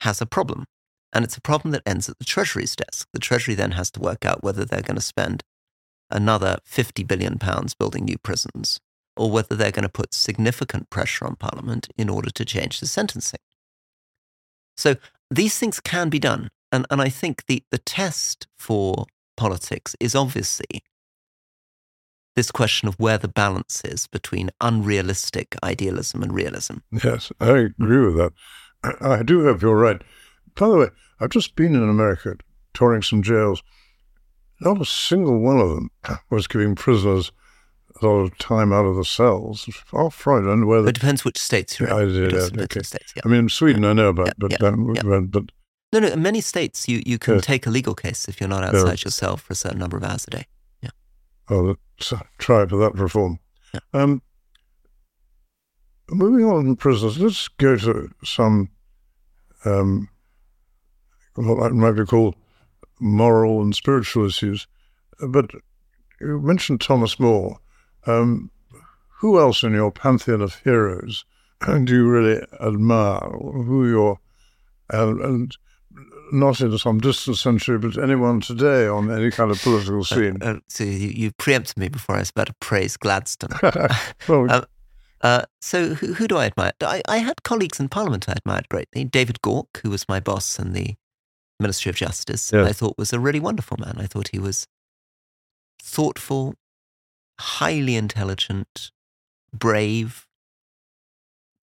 has 0.01 0.21
a 0.21 0.25
problem. 0.25 0.65
And 1.13 1.25
it's 1.25 1.37
a 1.37 1.41
problem 1.41 1.71
that 1.73 1.83
ends 1.85 2.09
at 2.09 2.17
the 2.19 2.25
Treasury's 2.25 2.75
desk. 2.75 3.07
The 3.13 3.19
Treasury 3.19 3.53
then 3.53 3.71
has 3.71 3.91
to 3.91 3.99
work 3.99 4.25
out 4.25 4.43
whether 4.43 4.63
they're 4.63 4.81
going 4.81 4.95
to 4.95 5.01
spend 5.01 5.43
another 6.11 6.57
50 6.65 7.03
billion 7.03 7.37
pounds 7.39 7.73
building 7.73 8.05
new 8.05 8.17
prisons, 8.17 8.79
or 9.15 9.31
whether 9.31 9.55
they're 9.55 9.71
going 9.71 9.83
to 9.83 9.89
put 9.89 10.13
significant 10.13 10.89
pressure 10.89 11.25
on 11.25 11.35
Parliament 11.35 11.89
in 11.97 12.09
order 12.09 12.29
to 12.29 12.45
change 12.45 12.79
the 12.79 12.87
sentencing. 12.87 13.39
So 14.77 14.95
these 15.29 15.57
things 15.57 15.79
can 15.79 16.09
be 16.09 16.19
done. 16.19 16.49
And, 16.71 16.85
and 16.89 17.01
I 17.01 17.09
think 17.09 17.45
the, 17.47 17.63
the 17.71 17.77
test 17.77 18.47
for 18.57 19.05
politics 19.35 19.95
is 19.99 20.15
obviously 20.15 20.83
this 22.35 22.51
question 22.51 22.87
of 22.87 22.95
where 22.95 23.17
the 23.17 23.27
balance 23.27 23.81
is 23.83 24.07
between 24.07 24.51
unrealistic 24.61 25.55
idealism 25.63 26.23
and 26.23 26.33
realism. 26.33 26.77
Yes, 27.03 27.31
I 27.39 27.57
agree 27.57 28.05
with 28.05 28.15
that. 28.15 28.33
I 29.01 29.21
do 29.23 29.43
hope 29.43 29.61
you're 29.61 29.75
right. 29.75 30.01
By 30.55 30.67
the 30.69 30.77
way, 30.77 30.87
I've 31.19 31.29
just 31.29 31.55
been 31.55 31.75
in 31.75 31.87
America 31.87 32.35
touring 32.73 33.01
some 33.01 33.21
jails 33.21 33.61
not 34.61 34.79
a 34.79 34.85
single 34.85 35.39
one 35.39 35.59
of 35.59 35.69
them 35.69 35.89
was 36.29 36.47
giving 36.47 36.75
prisoners 36.75 37.31
a 38.01 38.05
lot 38.05 38.19
of 38.19 38.37
time 38.37 38.71
out 38.71 38.85
of 38.85 38.95
the 38.95 39.05
cells. 39.05 39.65
Far 39.85 40.09
from 40.09 40.63
it. 40.63 40.65
whether 40.65 40.87
it 40.87 40.93
depends 40.93 41.25
which 41.25 41.37
states 41.37 41.79
you're 41.79 41.89
in. 41.89 41.95
I 41.95 42.05
did, 42.05 42.31
yeah, 42.31 42.63
okay. 42.63 42.81
States, 42.81 43.13
yeah. 43.15 43.23
I 43.25 43.27
mean, 43.27 43.49
Sweden. 43.49 43.83
I 43.85 43.93
know 43.93 44.09
about, 44.09 44.33
but, 44.37 44.61
um, 44.63 44.93
but 45.29 45.43
no, 45.91 45.99
no. 45.99 46.07
In 46.07 46.21
many 46.21 46.41
states, 46.41 46.87
you 46.87 47.01
you 47.05 47.19
can 47.19 47.41
take 47.41 47.65
a 47.65 47.69
legal 47.69 47.95
case 47.95 48.27
if 48.27 48.39
you're 48.39 48.49
not 48.49 48.63
outside 48.63 49.03
your 49.03 49.11
cell 49.11 49.37
for 49.37 49.53
a 49.53 49.55
certain 49.55 49.79
number 49.79 49.97
of 49.97 50.03
hours 50.03 50.25
a 50.27 50.31
day. 50.31 50.45
Yeah. 50.81 50.91
Oh, 51.49 51.77
let's 51.99 52.13
try 52.37 52.65
for 52.65 52.77
that 52.77 52.95
reform. 52.95 53.39
Um, 53.93 54.21
moving 56.09 56.45
on 56.45 56.63
from 56.63 56.75
prisoners, 56.75 57.19
let's 57.19 57.47
go 57.47 57.77
to 57.77 58.09
some 58.23 58.69
um, 59.65 60.09
what 61.35 61.73
might 61.73 61.91
be 61.91 62.05
called 62.05 62.35
moral 63.01 63.61
and 63.61 63.75
spiritual 63.75 64.25
issues. 64.25 64.67
but 65.19 65.51
you 66.19 66.39
mentioned 66.39 66.81
Thomas 66.81 67.19
More. 67.19 67.57
Um, 68.05 68.51
who 69.19 69.39
else 69.39 69.63
in 69.63 69.73
your 69.73 69.91
pantheon 69.91 70.41
of 70.41 70.55
heroes 70.63 71.25
do 71.83 71.93
you 71.93 72.07
really 72.07 72.41
admire? 72.59 73.19
Who 73.19 73.87
your 73.87 74.19
and, 74.89 75.21
and 75.21 75.57
not 76.31 76.61
in 76.61 76.77
some 76.77 76.99
distant 76.99 77.37
century, 77.37 77.77
but 77.77 78.01
anyone 78.01 78.41
today 78.41 78.87
on 78.87 79.11
any 79.11 79.31
kind 79.31 79.51
of 79.51 79.61
political 79.61 80.01
uh, 80.01 80.03
scene. 80.03 80.37
Uh, 80.41 80.45
uh, 80.45 80.59
so 80.67 80.83
you, 80.83 81.09
you, 81.09 81.31
preempted 81.33 81.77
me 81.77 81.89
before 81.89 82.15
I 82.15 82.19
was 82.19 82.29
about 82.29 82.47
to 82.47 82.53
praise 82.59 82.97
Gladstone. 82.97 83.51
well, 84.27 84.51
um, 84.51 84.65
uh, 85.21 85.43
so 85.59 85.93
who, 85.93 86.13
who, 86.13 86.27
do 86.27 86.37
I 86.37 86.45
admire? 86.45 86.71
I, 86.81 87.01
I, 87.07 87.17
had 87.17 87.43
colleagues 87.43 87.79
in 87.79 87.89
Parliament 87.89 88.27
I 88.27 88.33
admired 88.33 88.69
greatly. 88.69 89.03
David 89.03 89.39
Gauke, 89.41 89.77
who 89.83 89.89
was 89.89 90.07
my 90.09 90.19
boss 90.19 90.57
in 90.57 90.73
the 90.73 90.95
Ministry 91.61 91.89
of 91.89 91.95
Justice, 91.95 92.53
I 92.53 92.73
thought 92.73 92.97
was 92.97 93.13
a 93.13 93.19
really 93.19 93.39
wonderful 93.39 93.77
man. 93.79 93.95
I 93.97 94.05
thought 94.05 94.29
he 94.29 94.39
was 94.39 94.67
thoughtful, 95.81 96.55
highly 97.39 97.95
intelligent, 97.95 98.91
brave, 99.53 100.27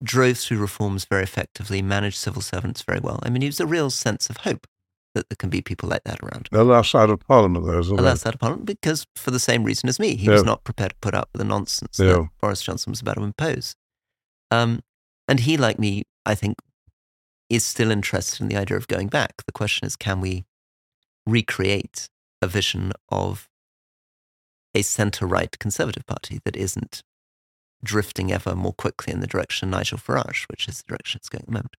drove 0.03 0.37
through 0.37 0.59
reforms 0.59 1.05
very 1.05 1.23
effectively, 1.23 1.81
managed 1.81 2.17
civil 2.17 2.41
servants 2.41 2.81
very 2.81 2.99
well. 2.99 3.19
I 3.23 3.29
mean, 3.29 3.41
he 3.41 3.47
was 3.47 3.59
a 3.59 3.65
real 3.65 3.89
sense 3.89 4.29
of 4.29 4.37
hope 4.37 4.67
that 5.15 5.27
there 5.29 5.35
can 5.35 5.49
be 5.49 5.61
people 5.61 5.89
like 5.89 6.03
that 6.03 6.19
around. 6.21 6.47
The 6.51 6.63
last 6.63 6.91
side 6.91 7.09
of 7.09 7.19
Parliament, 7.19 7.65
though, 7.65 7.79
isn't 7.79 7.95
The 7.95 8.01
last 8.01 8.21
side 8.21 8.35
of 8.35 8.39
Parliament, 8.39 8.65
because 8.65 9.07
for 9.15 9.31
the 9.31 9.39
same 9.39 9.63
reason 9.63 9.89
as 9.89 9.99
me, 9.99 10.15
he 10.15 10.27
yeah. 10.27 10.33
was 10.33 10.43
not 10.43 10.63
prepared 10.63 10.91
to 10.91 10.97
put 11.01 11.15
up 11.15 11.29
with 11.33 11.39
the 11.39 11.47
nonsense 11.47 11.99
yeah. 11.99 12.13
that 12.13 12.29
Boris 12.41 12.61
Johnson 12.61 12.91
was 12.91 13.01
about 13.01 13.17
to 13.17 13.23
impose. 13.23 13.75
Um, 14.51 14.81
and 15.27 15.41
he, 15.41 15.57
like 15.57 15.79
me, 15.79 16.03
I 16.25 16.35
think, 16.35 16.57
is 17.49 17.63
still 17.63 17.91
interested 17.91 18.41
in 18.41 18.47
the 18.47 18.57
idea 18.57 18.77
of 18.77 18.87
going 18.87 19.07
back. 19.07 19.43
The 19.45 19.51
question 19.51 19.85
is, 19.85 19.95
can 19.95 20.21
we 20.21 20.45
recreate 21.25 22.09
a 22.41 22.47
vision 22.47 22.91
of 23.09 23.49
a 24.75 24.81
centre-right 24.81 25.57
Conservative 25.59 26.05
Party 26.05 26.39
that 26.45 26.55
isn't 26.55 27.03
drifting 27.83 28.31
ever 28.31 28.55
more 28.55 28.73
quickly 28.73 29.13
in 29.13 29.19
the 29.19 29.27
direction 29.27 29.67
of 29.67 29.71
Nigel 29.71 29.97
Farage, 29.97 30.45
which 30.49 30.67
is 30.67 30.77
the 30.77 30.89
direction 30.89 31.17
it's 31.17 31.29
going 31.29 31.41
at 31.41 31.45
the 31.47 31.53
moment. 31.53 31.75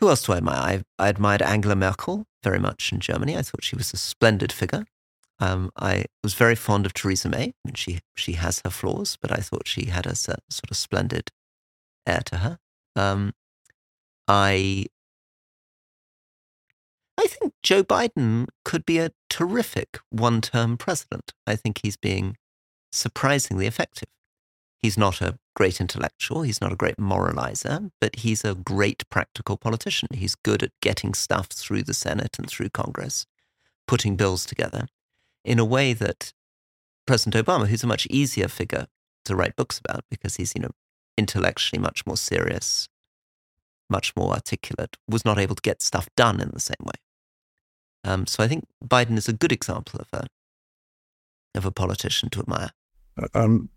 Who 0.00 0.08
else 0.08 0.24
do 0.24 0.32
I 0.32 0.38
admire? 0.38 0.82
I, 0.98 1.04
I 1.04 1.08
admired 1.08 1.42
Angela 1.42 1.76
Merkel 1.76 2.26
very 2.42 2.58
much 2.58 2.90
in 2.92 2.98
Germany. 2.98 3.36
I 3.36 3.42
thought 3.42 3.62
she 3.62 3.76
was 3.76 3.92
a 3.92 3.96
splendid 3.96 4.50
figure. 4.50 4.84
Um, 5.38 5.70
I 5.76 6.06
was 6.22 6.34
very 6.34 6.56
fond 6.56 6.86
of 6.86 6.94
Theresa 6.94 7.28
May. 7.28 7.44
I 7.44 7.54
mean, 7.64 7.74
she 7.74 8.00
she 8.16 8.32
has 8.32 8.60
her 8.64 8.70
flaws, 8.70 9.16
but 9.20 9.30
I 9.30 9.36
thought 9.40 9.68
she 9.68 9.86
had 9.86 10.06
a 10.06 10.14
sort 10.14 10.40
of 10.70 10.76
splendid 10.76 11.30
air 12.06 12.22
to 12.26 12.38
her. 12.38 12.58
Um, 12.96 13.32
I 14.34 14.86
I 17.18 17.26
think 17.26 17.52
Joe 17.62 17.84
Biden 17.84 18.46
could 18.64 18.86
be 18.86 18.96
a 18.98 19.12
terrific 19.28 19.98
one-term 20.08 20.78
president. 20.78 21.34
I 21.46 21.54
think 21.54 21.80
he's 21.82 21.98
being 21.98 22.36
surprisingly 22.90 23.66
effective. 23.66 24.08
He's 24.80 24.96
not 24.96 25.20
a 25.20 25.38
great 25.54 25.82
intellectual, 25.82 26.42
he's 26.42 26.62
not 26.62 26.72
a 26.72 26.76
great 26.76 26.96
moralizer, 26.96 27.90
but 28.00 28.16
he's 28.16 28.42
a 28.42 28.54
great 28.54 29.02
practical 29.10 29.58
politician. 29.58 30.08
He's 30.14 30.34
good 30.34 30.62
at 30.62 30.72
getting 30.80 31.12
stuff 31.12 31.48
through 31.48 31.82
the 31.82 31.94
Senate 31.94 32.38
and 32.38 32.48
through 32.48 32.70
Congress, 32.70 33.26
putting 33.86 34.16
bills 34.16 34.46
together 34.46 34.86
in 35.44 35.58
a 35.58 35.64
way 35.64 35.92
that 35.92 36.32
President 37.06 37.46
Obama, 37.46 37.66
who's 37.66 37.84
a 37.84 37.86
much 37.86 38.06
easier 38.06 38.48
figure 38.48 38.86
to 39.26 39.36
write 39.36 39.56
books 39.56 39.78
about 39.78 40.04
because 40.10 40.36
he's, 40.36 40.54
you 40.56 40.62
know, 40.62 40.70
intellectually 41.18 41.80
much 41.80 42.06
more 42.06 42.16
serious, 42.16 42.88
much 43.92 44.16
more 44.16 44.32
articulate, 44.32 44.96
was 45.08 45.24
not 45.24 45.38
able 45.38 45.54
to 45.54 45.62
get 45.62 45.82
stuff 45.82 46.08
done 46.16 46.40
in 46.40 46.50
the 46.52 46.60
same 46.60 46.84
way. 46.84 46.98
Um, 48.04 48.26
so 48.26 48.42
I 48.42 48.48
think 48.48 48.64
Biden 48.84 49.16
is 49.16 49.28
a 49.28 49.32
good 49.32 49.52
example 49.52 50.00
of 50.00 50.08
a 50.12 50.26
of 51.54 51.66
a 51.66 51.70
politician 51.70 52.30
to 52.30 52.40
admire. 52.40 52.70
I'm 53.34 53.68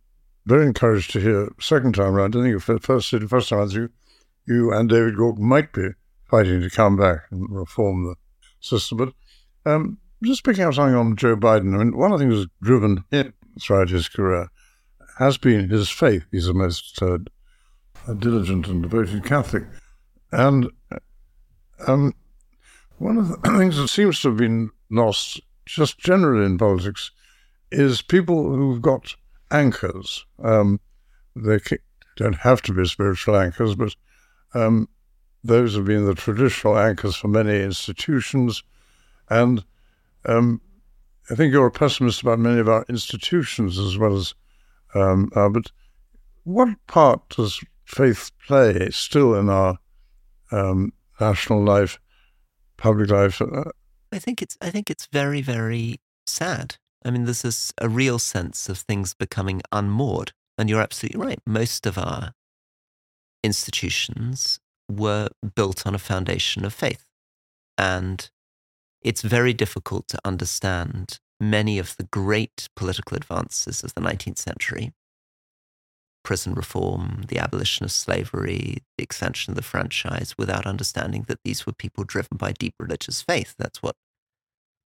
very 0.45 0.65
encouraged 0.65 1.11
to 1.11 1.19
hear 1.19 1.49
second 1.59 1.95
time 1.95 2.15
around. 2.15 2.35
I 2.35 2.41
think 2.41 2.81
first 2.81 3.13
first 3.27 3.49
time 3.49 3.69
you 3.69 3.89
you 4.47 4.73
and 4.73 4.89
David 4.89 5.15
Gauke 5.15 5.37
might 5.37 5.73
be 5.73 5.89
fighting 6.29 6.61
to 6.61 6.69
come 6.69 6.97
back 6.97 7.25
and 7.31 7.47
reform 7.49 8.05
the 8.05 8.15
system. 8.59 8.97
But 8.97 9.13
um, 9.65 9.97
just 10.23 10.43
picking 10.43 10.63
up 10.63 10.73
something 10.73 10.95
on 10.95 11.15
Joe 11.15 11.35
Biden, 11.35 11.75
I 11.75 11.83
mean, 11.83 11.97
one 11.97 12.11
of 12.11 12.19
the 12.19 12.25
things 12.25 12.39
that's 12.39 12.51
driven 12.61 13.03
him 13.11 13.33
throughout 13.61 13.89
his 13.89 14.07
career 14.07 14.47
has 15.17 15.37
been 15.37 15.69
his 15.69 15.89
faith. 15.89 16.23
He's 16.31 16.47
the 16.47 16.53
most 16.53 17.01
uh, 17.01 17.19
diligent 18.19 18.67
and 18.67 18.83
devoted 18.83 19.23
Catholic, 19.23 19.63
and 20.35 20.69
um, 21.87 22.13
one 22.97 23.17
of 23.17 23.29
the 23.29 23.37
things 23.57 23.77
that 23.77 23.87
seems 23.87 24.19
to 24.21 24.29
have 24.29 24.37
been 24.37 24.69
lost, 24.91 25.39
just 25.65 25.97
generally 25.97 26.45
in 26.45 26.57
politics, 26.57 27.11
is 27.71 28.01
people 28.01 28.53
who've 28.53 28.81
got 28.81 29.15
anchors. 29.49 30.25
Um, 30.43 30.81
they 31.37 31.59
don't 32.17 32.35
have 32.35 32.61
to 32.63 32.73
be 32.73 32.85
spiritual 32.85 33.37
anchors, 33.37 33.75
but 33.75 33.95
um, 34.53 34.89
those 35.43 35.75
have 35.75 35.85
been 35.85 36.05
the 36.05 36.15
traditional 36.15 36.77
anchors 36.77 37.15
for 37.15 37.29
many 37.29 37.61
institutions. 37.61 38.61
And 39.29 39.63
um, 40.25 40.59
I 41.29 41.35
think 41.35 41.53
you're 41.53 41.67
a 41.67 41.71
pessimist 41.71 42.21
about 42.21 42.39
many 42.39 42.59
of 42.59 42.67
our 42.67 42.85
institutions 42.89 43.79
as 43.79 43.97
well 43.97 44.17
as. 44.17 44.33
Um, 44.93 45.29
uh, 45.35 45.49
but 45.49 45.71
what 46.43 46.69
part 46.87 47.27
does 47.29 47.61
faith 47.85 48.31
play 48.45 48.89
still 48.91 49.35
in 49.35 49.49
our 49.49 49.77
um, 50.51 50.93
national 51.19 51.63
life, 51.63 51.99
public 52.77 53.09
life? 53.09 53.41
Uh, 53.41 53.71
I 54.11 54.19
think 54.19 54.41
it's. 54.41 54.57
I 54.61 54.69
think 54.69 54.89
it's 54.89 55.07
very, 55.11 55.41
very 55.41 55.99
sad 56.25 56.77
I 57.05 57.11
mean, 57.11 57.25
there's 57.25 57.43
this, 57.43 57.71
a 57.79 57.87
real 57.87 58.17
sense 58.17 58.67
of 58.67 58.79
things 58.79 59.13
becoming 59.13 59.61
unmoored. 59.71 60.31
And 60.57 60.69
you're 60.69 60.81
absolutely 60.81 61.21
right. 61.21 61.39
Most 61.45 61.85
of 61.85 61.97
our 61.97 62.33
institutions 63.43 64.59
were 64.89 65.29
built 65.55 65.85
on 65.85 65.93
a 65.93 65.99
foundation 65.99 66.65
of 66.65 66.73
faith. 66.73 67.05
And 67.77 68.29
it's 69.01 69.21
very 69.21 69.53
difficult 69.53 70.07
to 70.07 70.19
understand 70.25 71.19
many 71.39 71.77
of 71.77 71.95
the 71.97 72.07
great 72.11 72.69
political 72.75 73.15
advances 73.15 73.83
of 73.83 73.93
the 73.93 74.01
19th 74.01 74.39
century 74.39 74.93
prison 76.25 76.53
reform, 76.53 77.23
the 77.29 77.37
abolition 77.37 77.85
of 77.85 77.91
slavery, 77.91 78.79
the 78.97 79.03
extension 79.03 79.51
of 79.51 79.55
the 79.55 79.61
franchise, 79.61 80.35
without 80.37 80.65
understanding 80.65 81.23
that 81.27 81.39
these 81.45 81.65
were 81.65 81.71
people 81.71 82.03
driven 82.03 82.35
by 82.35 82.51
deep 82.51 82.73
religious 82.79 83.21
faith. 83.21 83.55
That's 83.57 83.81
what 83.81 83.95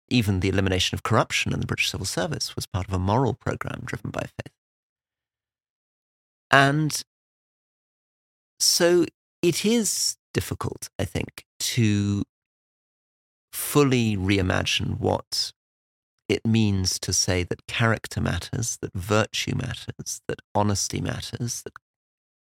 even 0.09 0.41
the 0.41 0.49
elimination 0.49 0.97
of 0.97 1.03
corruption 1.03 1.53
in 1.53 1.61
the 1.61 1.67
British 1.67 1.91
civil 1.91 2.07
service 2.07 2.57
was 2.57 2.67
part 2.67 2.89
of 2.89 2.95
a 2.95 2.99
moral 2.99 3.35
program 3.35 3.83
driven 3.85 4.11
by 4.11 4.23
faith. 4.23 4.53
And 6.51 7.03
so 8.59 9.05
it 9.43 9.65
is 9.65 10.17
difficult, 10.33 10.89
I 10.99 11.05
think, 11.05 11.45
to 11.59 12.25
fully 13.53 14.17
reimagine 14.17 14.99
what 14.99 15.53
it 16.29 16.47
means 16.47 16.99
to 17.01 17.13
say 17.13 17.45
that 17.45 17.67
character 17.67 18.21
matters, 18.21 18.79
that 18.81 18.93
virtue 18.95 19.55
matters, 19.55 20.21
that 20.27 20.41
honesty 20.55 21.01
matters, 21.01 21.63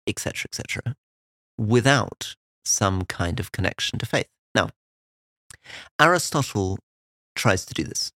etc., 0.08 0.48
etc., 0.50 0.96
without 1.58 2.36
some 2.64 3.04
kind 3.04 3.40
of 3.40 3.52
connection 3.52 4.00
to 4.00 4.06
faith. 4.06 4.28
Now, 4.56 4.70
Aristotle 6.00 6.80
tries 7.36 7.66
to 7.66 7.74
do 7.74 7.84
this 7.84 8.12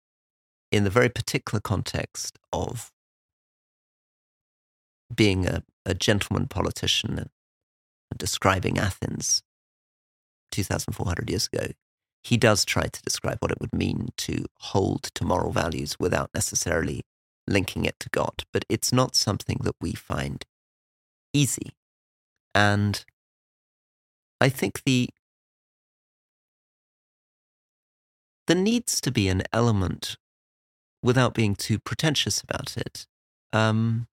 in 0.71 0.83
the 0.83 0.89
very 0.89 1.09
particular 1.09 1.59
context 1.59 2.39
of 2.53 2.91
being 5.13 5.45
a, 5.45 5.63
a 5.85 5.93
gentleman 5.93 6.47
politician 6.47 7.17
and 7.17 7.29
describing 8.17 8.77
Athens 8.77 9.43
2,400 10.51 11.29
years 11.29 11.49
ago. 11.51 11.67
He 12.23 12.37
does 12.37 12.65
try 12.65 12.87
to 12.87 13.01
describe 13.01 13.37
what 13.39 13.51
it 13.51 13.59
would 13.59 13.73
mean 13.73 14.09
to 14.17 14.45
hold 14.57 15.03
to 15.15 15.25
moral 15.25 15.51
values 15.51 15.97
without 15.99 16.29
necessarily 16.33 17.01
linking 17.47 17.85
it 17.85 17.99
to 17.99 18.09
God. 18.09 18.43
But 18.53 18.65
it's 18.69 18.93
not 18.93 19.15
something 19.15 19.59
that 19.63 19.75
we 19.81 19.93
find 19.93 20.45
easy. 21.33 21.71
And 22.53 23.03
I 24.39 24.49
think 24.49 24.83
the 24.83 25.09
there 28.47 28.57
needs 28.57 28.99
to 29.01 29.11
be 29.11 29.29
an 29.29 29.43
element, 29.53 30.17
without 31.01 31.33
being 31.33 31.55
too 31.55 31.79
pretentious 31.79 32.41
about 32.41 32.75
it, 32.75 33.07
um, 33.53 34.07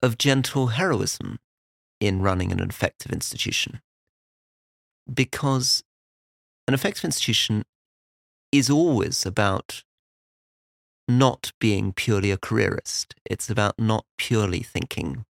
of 0.00 0.16
gentle 0.16 0.68
heroism 0.68 1.38
in 2.00 2.22
running 2.22 2.50
an 2.50 2.60
effective 2.60 3.12
institution. 3.12 3.80
Because 5.12 5.82
an 6.68 6.74
effective 6.74 7.04
institution 7.04 7.64
is 8.50 8.70
always 8.70 9.26
about 9.26 9.82
not 11.08 11.52
being 11.58 11.92
purely 11.92 12.30
a 12.30 12.38
careerist. 12.38 13.14
It's 13.24 13.50
about 13.50 13.74
not 13.78 14.04
purely 14.18 14.60
thinking, 14.60 15.24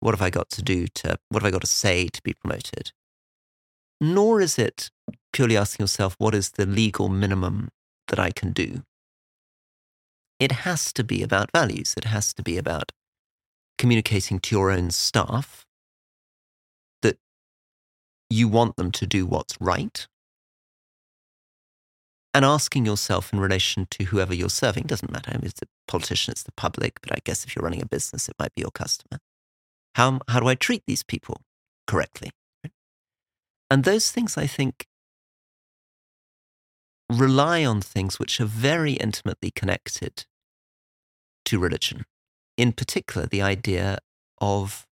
what 0.00 0.14
have 0.14 0.22
I 0.22 0.30
got 0.30 0.50
to 0.50 0.62
do 0.62 0.86
to, 0.88 1.18
what 1.28 1.42
have 1.42 1.48
I 1.48 1.52
got 1.52 1.62
to 1.62 1.66
say 1.66 2.08
to 2.08 2.22
be 2.22 2.34
promoted? 2.34 2.92
Nor 4.00 4.40
is 4.40 4.58
it 4.58 4.90
purely 5.32 5.56
asking 5.56 5.84
yourself 5.84 6.14
what 6.18 6.34
is 6.34 6.50
the 6.52 6.66
legal 6.66 7.08
minimum 7.08 7.68
that 8.08 8.18
I 8.18 8.30
can 8.30 8.52
do, 8.52 8.82
it 10.38 10.52
has 10.52 10.92
to 10.92 11.04
be 11.04 11.22
about 11.22 11.50
values. 11.52 11.94
It 11.96 12.04
has 12.04 12.32
to 12.34 12.42
be 12.42 12.58
about 12.58 12.92
communicating 13.78 14.38
to 14.40 14.54
your 14.54 14.70
own 14.70 14.90
staff 14.90 15.64
you 18.34 18.48
want 18.48 18.76
them 18.76 18.90
to 18.90 19.06
do 19.06 19.26
what's 19.26 19.56
right 19.60 20.06
and 22.34 22.44
asking 22.44 22.84
yourself 22.84 23.32
in 23.32 23.38
relation 23.38 23.86
to 23.92 24.04
whoever 24.04 24.34
you're 24.34 24.48
serving 24.48 24.84
doesn't 24.84 25.12
matter. 25.12 25.30
I 25.32 25.38
it's 25.46 25.60
the 25.60 25.68
politician, 25.86 26.32
it's 26.32 26.42
the 26.42 26.52
public, 26.52 27.00
but 27.00 27.12
I 27.12 27.18
guess 27.24 27.44
if 27.44 27.54
you're 27.54 27.62
running 27.62 27.82
a 27.82 27.86
business, 27.86 28.28
it 28.28 28.34
might 28.38 28.54
be 28.56 28.62
your 28.62 28.72
customer. 28.72 29.20
How, 29.94 30.20
how 30.28 30.40
do 30.40 30.48
I 30.48 30.56
treat 30.56 30.82
these 30.86 31.04
people 31.04 31.42
correctly? 31.86 32.30
And 33.70 33.84
those 33.84 34.10
things, 34.10 34.36
I 34.36 34.48
think, 34.48 34.86
rely 37.08 37.64
on 37.64 37.80
things 37.80 38.18
which 38.18 38.40
are 38.40 38.46
very 38.46 38.94
intimately 38.94 39.52
connected 39.52 40.26
to 41.44 41.60
religion. 41.60 42.04
In 42.56 42.72
particular, 42.72 43.26
the 43.26 43.42
idea 43.42 43.98
of 44.40 44.86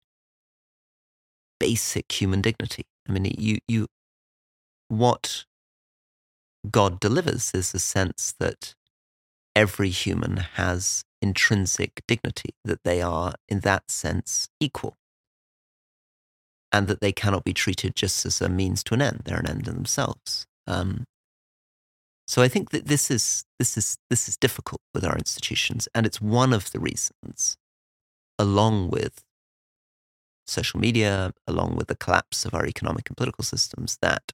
basic 1.60 2.12
human 2.12 2.42
dignity. 2.42 2.86
I 3.12 3.20
mean, 3.20 3.36
you, 3.38 3.58
you, 3.68 3.88
what 4.88 5.44
God 6.70 7.00
delivers 7.00 7.52
is 7.54 7.74
a 7.74 7.80
sense 7.80 8.34
that 8.40 8.74
every 9.54 9.90
human 9.90 10.38
has 10.56 11.04
intrinsic 11.22 12.02
dignity, 12.08 12.52
that 12.64 12.84
they 12.86 13.02
are, 13.02 13.34
in 13.50 13.60
that 13.62 13.92
sense, 13.92 14.48
equal, 14.62 14.96
and 16.72 16.88
that 16.88 17.02
they 17.02 17.12
cannot 17.12 17.44
be 17.44 17.54
treated 17.54 17.98
just 17.98 18.26
as 18.26 18.40
a 18.40 18.48
means 18.48 18.82
to 18.86 18.94
an 18.94 19.02
end. 19.02 19.24
They're 19.26 19.40
an 19.40 19.50
end 19.50 19.68
in 19.68 19.76
themselves. 19.76 20.48
Um, 20.68 21.04
so 22.26 22.42
I 22.42 22.48
think 22.48 22.70
that 22.70 22.88
this 22.88 23.12
is 23.12 23.44
this 23.60 23.78
is 23.78 23.98
this 24.10 24.30
is 24.30 24.38
difficult 24.38 24.80
with 24.94 25.04
our 25.04 25.18
institutions, 25.18 25.90
and 25.94 26.06
it's 26.06 26.22
one 26.22 26.54
of 26.54 26.72
the 26.72 26.80
reasons, 26.80 27.58
along 28.40 28.90
with 28.90 29.22
social 30.52 30.80
media, 30.80 31.34
along 31.48 31.76
with 31.76 31.88
the 31.88 31.96
collapse 31.96 32.46
of 32.46 32.54
our 32.54 32.66
economic 32.66 33.10
and 33.10 33.18
political 33.18 33.44
systems, 33.44 33.98
that 34.02 34.32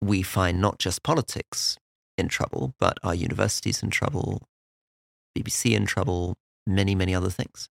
we 0.00 0.22
find 0.22 0.60
not 0.60 0.78
just 0.78 1.02
politics 1.02 1.76
in 2.16 2.28
trouble, 2.28 2.74
but 2.78 2.98
our 3.02 3.14
universities 3.14 3.82
in 3.82 3.90
trouble, 3.90 4.48
BBC 5.36 5.74
in 5.74 5.86
trouble, 5.86 6.36
many, 6.66 6.94
many 6.94 7.14
other 7.14 7.30
things. 7.30 7.68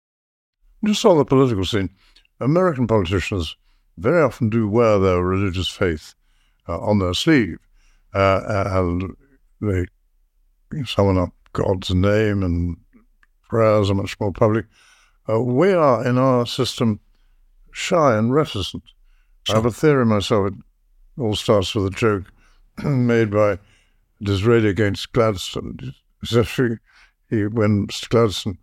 Just 0.85 1.05
on 1.05 1.17
the 1.17 1.25
political 1.25 1.65
scene, 1.65 1.91
American 2.41 2.87
politicians 2.87 3.57
very 3.99 4.23
often 4.23 4.51
do 4.51 4.69
wear 4.69 4.99
their 4.99 5.23
religious 5.23 5.69
faith 5.69 6.15
uh, 6.69 6.79
on 6.81 6.99
their 6.99 7.15
sleeve, 7.15 7.59
uh, 8.15 8.41
and 8.67 9.17
they 9.61 9.85
summon 10.85 11.19
up 11.19 11.33
God's 11.53 11.91
name, 11.91 12.43
and 12.43 12.77
prayers 13.49 13.91
are 13.91 13.95
much 13.95 14.19
more 14.19 14.33
public. 14.33 14.67
Uh, 15.29 15.41
we 15.41 15.73
are, 15.73 16.07
in 16.07 16.19
our 16.19 16.47
system, 16.47 16.99
shy 17.73 18.17
and 18.17 18.33
reticent. 18.33 18.85
Sure. 19.45 19.57
I 19.57 19.59
have 19.59 19.67
a 19.67 19.71
theory 19.71 20.07
myself. 20.07 20.49
It 20.49 20.55
all 21.21 21.35
starts 21.35 21.75
with 21.75 21.87
a 21.87 21.91
joke 21.91 22.25
made 22.85 23.31
by 23.31 23.59
Disraeli 24.23 24.69
against 24.69 25.13
Gladstone. 25.13 25.95
Especially 26.23 26.79
he, 27.29 27.47
when 27.47 27.89
Mr. 27.89 28.09
Gladstone 28.09 28.59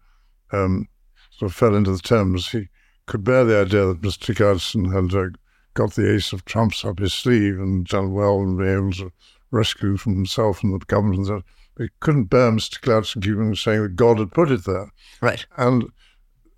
um, 0.51 0.88
sort 1.32 1.51
of 1.51 1.55
fell 1.55 1.76
into 1.76 1.91
the 1.91 1.99
Thames, 1.99 2.49
he 2.49 2.70
could 3.05 3.24
bear 3.24 3.43
the 3.43 3.60
idea 3.60 3.88
that 3.88 4.01
Mr. 4.01 4.36
Gladstone 4.36 4.91
had 4.91 5.14
uh, 5.14 5.30
got 5.74 5.93
the 5.93 6.14
ace 6.14 6.32
of 6.32 6.45
trumps 6.45 6.86
up 6.86 6.99
his 6.99 7.14
sleeve 7.14 7.60
and 7.60 7.86
done 7.86 8.14
well 8.14 8.39
and 8.39 8.57
been 8.57 8.70
able 8.70 8.91
to 8.93 9.12
rescue 9.51 9.97
from 9.97 10.16
himself 10.16 10.64
and 10.64 10.74
the 10.74 10.86
government. 10.86 11.28
And 11.28 11.43
but 11.76 11.84
he 11.84 11.89
couldn't 12.01 12.26
bear 12.26 12.51
Mr. 12.51 12.80
Gladstone 12.82 13.24
keeping 13.24 13.55
saying 13.55 13.82
that 13.82 13.95
God 13.95 14.20
had 14.20 14.32
put 14.32 14.51
it 14.51 14.66
there. 14.66 14.91
Right. 15.22 15.45
And, 15.57 15.86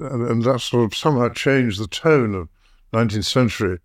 and, 0.02 0.28
and 0.28 0.44
that 0.44 0.62
sort 0.62 0.86
of 0.86 0.96
somehow 0.96 1.30
changed 1.30 1.80
the 1.80 1.88
tone 1.88 2.36
of 2.36 2.50
19th 2.94 3.26
century 3.26 3.80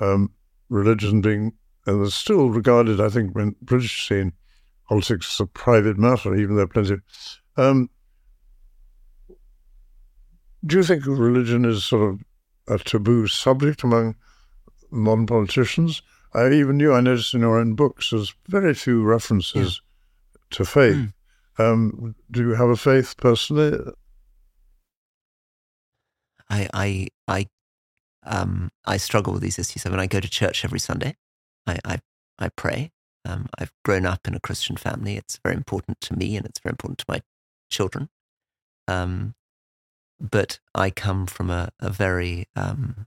um, 0.00 0.30
religion 0.68 1.20
being, 1.20 1.52
and 1.86 2.04
it's 2.04 2.14
still 2.14 2.50
regarded, 2.50 3.00
I 3.00 3.08
think, 3.08 3.36
in 3.36 3.54
British 3.62 4.08
scene, 4.08 4.32
politics 4.88 5.34
as 5.34 5.40
a 5.40 5.46
private 5.46 5.98
matter, 5.98 6.34
even 6.34 6.56
though 6.56 6.66
plenty. 6.66 6.94
Of, 6.94 7.00
um, 7.56 7.90
do 10.64 10.76
you 10.76 10.82
think 10.82 11.06
religion 11.06 11.64
is 11.64 11.84
sort 11.84 12.08
of 12.14 12.20
a 12.68 12.82
taboo 12.82 13.26
subject 13.26 13.82
among 13.82 14.14
modern 14.90 15.26
politicians? 15.26 16.02
I 16.34 16.50
even 16.52 16.78
knew, 16.78 16.94
I 16.94 17.00
noticed 17.00 17.34
in 17.34 17.40
your 17.40 17.58
own 17.58 17.74
books, 17.74 18.10
there's 18.10 18.34
very 18.48 18.74
few 18.74 19.02
references 19.02 19.80
yeah. 20.32 20.38
to 20.50 20.64
faith. 20.64 20.96
Mm. 20.96 21.12
Um, 21.58 22.14
do 22.30 22.40
you 22.40 22.54
have 22.54 22.70
a 22.70 22.76
faith 22.76 23.16
personally? 23.18 23.78
I, 26.52 26.68
I, 26.74 27.08
I 27.26 27.46
um, 28.24 28.70
I 28.84 28.98
struggle 28.98 29.32
with 29.32 29.42
these 29.42 29.58
issues. 29.58 29.84
I 29.86 29.90
mean, 29.90 29.98
I 29.98 30.06
go 30.06 30.20
to 30.20 30.28
church 30.28 30.64
every 30.64 30.78
Sunday. 30.78 31.16
I, 31.66 31.78
I, 31.84 31.98
I 32.38 32.48
pray. 32.50 32.92
Um, 33.24 33.48
I've 33.58 33.72
grown 33.84 34.06
up 34.06 34.26
in 34.26 34.34
a 34.34 34.40
Christian 34.40 34.76
family. 34.76 35.16
It's 35.16 35.40
very 35.42 35.56
important 35.56 36.00
to 36.02 36.16
me 36.16 36.36
and 36.36 36.46
it's 36.46 36.60
very 36.60 36.72
important 36.72 36.98
to 36.98 37.04
my 37.08 37.22
children. 37.70 38.08
Um, 38.88 39.34
but 40.20 40.60
I 40.74 40.90
come 40.90 41.26
from 41.26 41.50
a, 41.50 41.70
a 41.80 41.90
very 41.90 42.46
um, 42.54 43.06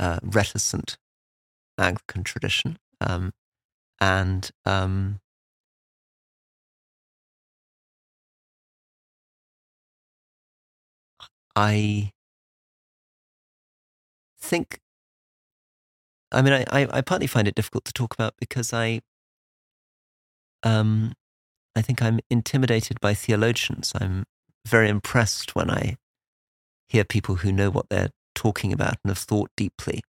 uh, 0.00 0.18
reticent 0.22 0.96
Anglican 1.78 2.24
tradition. 2.24 2.78
Um, 3.00 3.32
and 4.00 4.50
um, 4.64 5.20
I 11.56 12.12
think, 14.42 14.78
I 16.30 16.42
mean, 16.42 16.52
I, 16.52 16.64
I, 16.70 16.88
I 16.98 17.00
partly 17.00 17.26
find 17.26 17.48
it 17.48 17.54
difficult 17.54 17.84
to 17.86 17.92
talk 17.92 18.14
about 18.14 18.34
because 18.38 18.72
I, 18.72 19.00
um, 20.62 21.12
I 21.74 21.82
think 21.82 22.02
I'm 22.02 22.20
intimidated 22.30 23.00
by 23.00 23.14
theologians. 23.14 23.92
I'm 23.94 24.24
very 24.66 24.88
impressed 24.88 25.54
when 25.54 25.70
I 25.70 25.96
hear 26.88 27.04
people 27.04 27.36
who 27.36 27.52
know 27.52 27.70
what 27.70 27.88
they're 27.88 28.10
talking 28.34 28.72
about 28.72 28.96
and 29.02 29.10
have 29.10 29.18
thought 29.18 29.50
deeply 29.56 30.02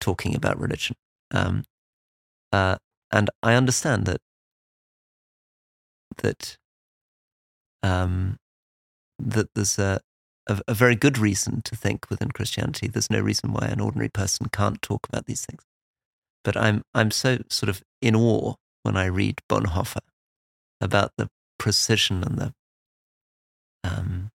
talking 0.00 0.34
about 0.34 0.58
religion. 0.58 0.96
Um, 1.30 1.64
uh, 2.52 2.76
and 3.10 3.30
I 3.42 3.54
understand 3.54 4.06
that 4.06 4.20
that 6.18 6.56
um, 7.82 8.36
that 9.18 9.48
there's 9.54 9.78
a, 9.78 10.00
a, 10.46 10.60
a 10.68 10.74
very 10.74 10.96
good 10.96 11.18
reason 11.18 11.62
to 11.62 11.76
think 11.76 12.08
within 12.10 12.30
Christianity. 12.30 12.88
There's 12.88 13.10
no 13.10 13.20
reason 13.20 13.52
why 13.52 13.66
an 13.66 13.80
ordinary 13.80 14.08
person 14.08 14.48
can't 14.52 14.82
talk 14.82 15.06
about 15.08 15.26
these 15.26 15.44
things. 15.44 15.62
But 16.44 16.56
I'm 16.56 16.82
I'm 16.94 17.10
so 17.10 17.38
sort 17.48 17.68
of 17.70 17.82
in 18.00 18.16
awe 18.16 18.54
when 18.82 18.96
I 18.96 19.06
read 19.06 19.40
Bonhoeffer 19.48 20.00
about 20.80 21.12
the 21.16 21.28
precision 21.58 22.24
and 22.24 22.38
the 22.38 22.54
um, 23.84 24.30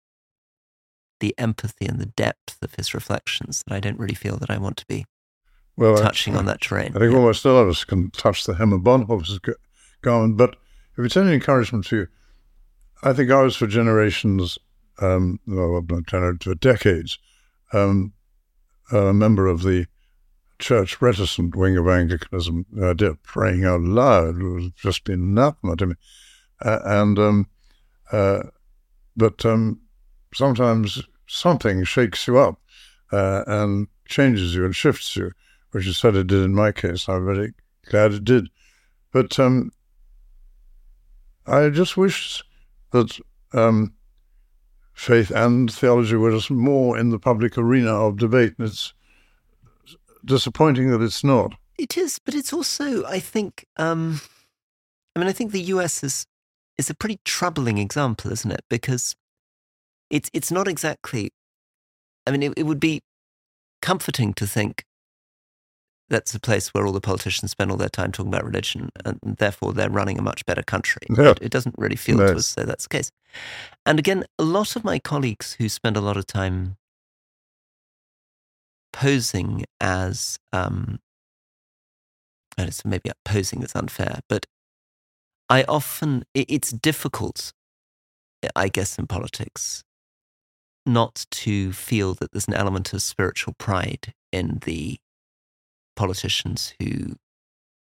the 1.19 1.33
empathy 1.37 1.85
and 1.85 1.99
the 1.99 2.05
depth 2.05 2.57
of 2.61 2.75
his 2.75 2.93
reflections 2.93 3.63
that 3.65 3.73
I 3.73 3.79
don't 3.79 3.99
really 3.99 4.15
feel 4.15 4.37
that 4.37 4.49
I 4.49 4.57
want 4.57 4.77
to 4.77 4.85
be 4.87 5.05
well, 5.77 5.97
touching 5.97 6.35
I, 6.35 6.39
on 6.39 6.45
that 6.45 6.61
terrain. 6.61 6.91
I 6.95 6.99
think 6.99 7.13
yeah. 7.13 7.17
almost 7.17 7.45
all 7.45 7.57
of 7.57 7.69
us 7.69 7.83
can 7.85 8.11
touch 8.11 8.43
the 8.43 8.55
hem 8.55 8.73
of 8.73 8.81
Bonhoeffer's 8.81 9.39
garment, 10.01 10.37
but 10.37 10.57
if 10.97 11.05
it's 11.05 11.17
any 11.17 11.33
encouragement 11.33 11.85
to 11.87 11.95
you, 11.95 12.07
I 13.03 13.13
think 13.13 13.31
ours 13.31 13.55
for 13.55 13.67
generations 13.67 14.57
um, 15.01 15.39
well, 15.47 15.81
to 15.81 16.55
decades, 16.59 17.17
um, 17.71 18.13
a 18.91 19.13
member 19.13 19.47
of 19.47 19.63
the 19.63 19.87
church 20.59 21.01
reticent 21.01 21.55
wing 21.55 21.77
of 21.77 21.87
Anglicanism. 21.87 22.65
Idea 22.81 23.11
of 23.11 23.23
praying 23.23 23.65
out 23.65 23.81
loud 23.81 24.37
it 24.37 24.43
was 24.43 24.71
just 24.75 25.09
anathema 25.09 25.75
to 25.77 25.87
me. 25.87 25.95
Uh, 26.63 26.79
and, 26.85 27.19
um, 27.19 27.47
uh, 28.11 28.43
but 29.17 29.45
um, 29.45 29.81
sometimes 30.33 31.01
something 31.27 31.83
shakes 31.83 32.27
you 32.27 32.37
up 32.37 32.61
uh, 33.11 33.43
and 33.47 33.87
changes 34.05 34.55
you 34.55 34.65
and 34.65 34.75
shifts 34.75 35.15
you, 35.15 35.31
which 35.71 35.87
is 35.87 36.03
what 36.03 36.15
it 36.15 36.27
did 36.27 36.43
in 36.43 36.53
my 36.53 36.71
case. 36.71 37.09
I'm 37.09 37.25
very 37.25 37.53
glad 37.89 38.13
it 38.13 38.23
did. 38.23 38.47
But 39.11 39.37
um, 39.39 39.71
I 41.45 41.69
just 41.69 41.97
wish 41.97 42.43
that 42.91 43.19
um, 43.53 43.93
faith 44.93 45.31
and 45.31 45.71
theology 45.71 46.15
were 46.15 46.31
just 46.31 46.51
more 46.51 46.97
in 46.97 47.09
the 47.09 47.19
public 47.19 47.57
arena 47.57 47.91
of 47.91 48.17
debate. 48.17 48.53
And 48.57 48.67
it's 48.67 48.93
disappointing 50.23 50.89
that 50.91 51.01
it's 51.01 51.23
not. 51.23 51.55
It 51.77 51.97
is, 51.97 52.19
but 52.23 52.35
it's 52.35 52.53
also, 52.53 53.05
I 53.05 53.19
think, 53.19 53.65
um, 53.77 54.21
I 55.15 55.19
mean, 55.19 55.27
I 55.27 55.33
think 55.33 55.51
the 55.51 55.61
US 55.61 56.03
is 56.03 56.25
is 56.77 56.89
a 56.89 56.95
pretty 56.95 57.19
troubling 57.23 57.77
example, 57.77 58.31
isn't 58.31 58.51
it? 58.51 58.63
Because 58.69 59.15
it's 60.09 60.29
it's 60.33 60.51
not 60.51 60.67
exactly. 60.67 61.31
I 62.25 62.31
mean, 62.31 62.43
it, 62.43 62.53
it 62.57 62.63
would 62.63 62.79
be 62.79 63.01
comforting 63.81 64.33
to 64.35 64.47
think 64.47 64.85
that's 66.13 66.33
a 66.35 66.39
place 66.39 66.73
where 66.73 66.85
all 66.85 66.93
the 66.93 67.01
politicians 67.01 67.51
spend 67.51 67.71
all 67.71 67.77
their 67.77 67.89
time 67.89 68.11
talking 68.11 68.31
about 68.31 68.45
religion, 68.45 68.89
and 69.03 69.19
therefore 69.39 69.73
they're 69.73 69.89
running 69.89 70.17
a 70.19 70.21
much 70.21 70.45
better 70.45 70.63
country. 70.63 71.01
Yeah. 71.09 71.31
It, 71.31 71.39
it 71.41 71.51
doesn't 71.51 71.75
really 71.77 71.95
feel 71.97 72.17
No. 72.17 72.27
to 72.27 72.35
us 72.35 72.53
though 72.53 72.63
that's 72.63 72.85
the 72.87 72.95
case. 72.97 73.11
And 73.85 73.99
again, 73.99 74.23
a 74.39 74.43
lot 74.43 74.75
of 74.75 74.83
my 74.83 74.99
colleagues 74.99 75.53
who 75.59 75.67
spend 75.69 75.97
a 75.97 76.01
lot 76.01 76.17
of 76.17 76.25
time 76.27 76.77
posing 78.91 79.65
as, 79.81 80.37
um, 80.51 80.99
and 82.57 82.67
it's 82.69 82.85
maybe 82.85 83.09
posing 83.25 83.63
is 83.63 83.75
unfair, 83.75 84.19
but 84.29 84.45
I 85.49 85.63
often 85.67 86.23
it, 86.33 86.45
it's 86.49 86.71
difficult, 86.71 87.51
I 88.55 88.69
guess, 88.69 88.97
in 88.99 89.07
politics, 89.07 89.83
not 90.85 91.25
to 91.31 91.73
feel 91.73 92.13
that 92.15 92.31
there's 92.31 92.47
an 92.47 92.53
element 92.53 92.93
of 92.93 93.01
spiritual 93.01 93.53
pride 93.57 94.13
in 94.31 94.59
the 94.65 94.99
politicians 95.95 96.73
who, 96.79 97.15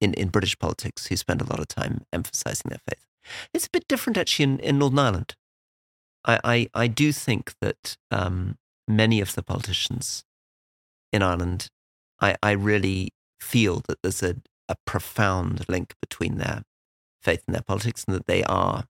in, 0.02 0.14
in 0.14 0.30
British 0.30 0.58
politics, 0.58 1.08
who 1.08 1.16
spend 1.16 1.42
a 1.42 1.46
lot 1.46 1.60
of 1.60 1.68
time 1.68 2.06
emphasizing 2.12 2.70
their 2.70 2.82
faith. 2.88 3.06
It's 3.54 3.68
a 3.68 3.72
bit 3.72 3.88
different 3.88 4.18
actually 4.18 4.44
in, 4.44 4.60
in 4.60 4.80
Northern 4.80 5.00
Ireland. 5.00 5.36
I, 6.26 6.40
I, 6.44 6.70
I 6.74 6.88
do 6.88 7.12
think 7.12 7.54
that 7.62 7.98
um, 8.12 8.58
many 8.88 9.22
of 9.22 9.36
the 9.36 9.44
politicians 9.44 10.24
in 11.12 11.22
Ireland, 11.22 11.68
I, 12.22 12.36
I 12.42 12.52
really 12.52 13.10
feel 13.40 13.82
that 13.88 14.02
there's 14.02 14.24
a, 14.24 14.38
a 14.70 14.76
profound 14.86 15.66
link 15.68 15.96
between 16.02 16.38
their 16.38 16.64
faith 17.22 17.44
and 17.48 17.56
their 17.56 17.64
politics 17.64 18.04
and 18.06 18.16
that 18.16 18.28
they 18.28 18.44
are 18.44 18.86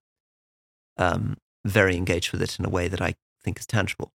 um, 0.97 1.37
very 1.65 1.95
engaged 1.95 2.31
with 2.31 2.41
it 2.41 2.59
in 2.59 2.65
a 2.65 2.69
way 2.69 2.87
that 2.87 3.01
I 3.01 3.15
think 3.43 3.59
is 3.59 3.65
tangible. 3.65 4.11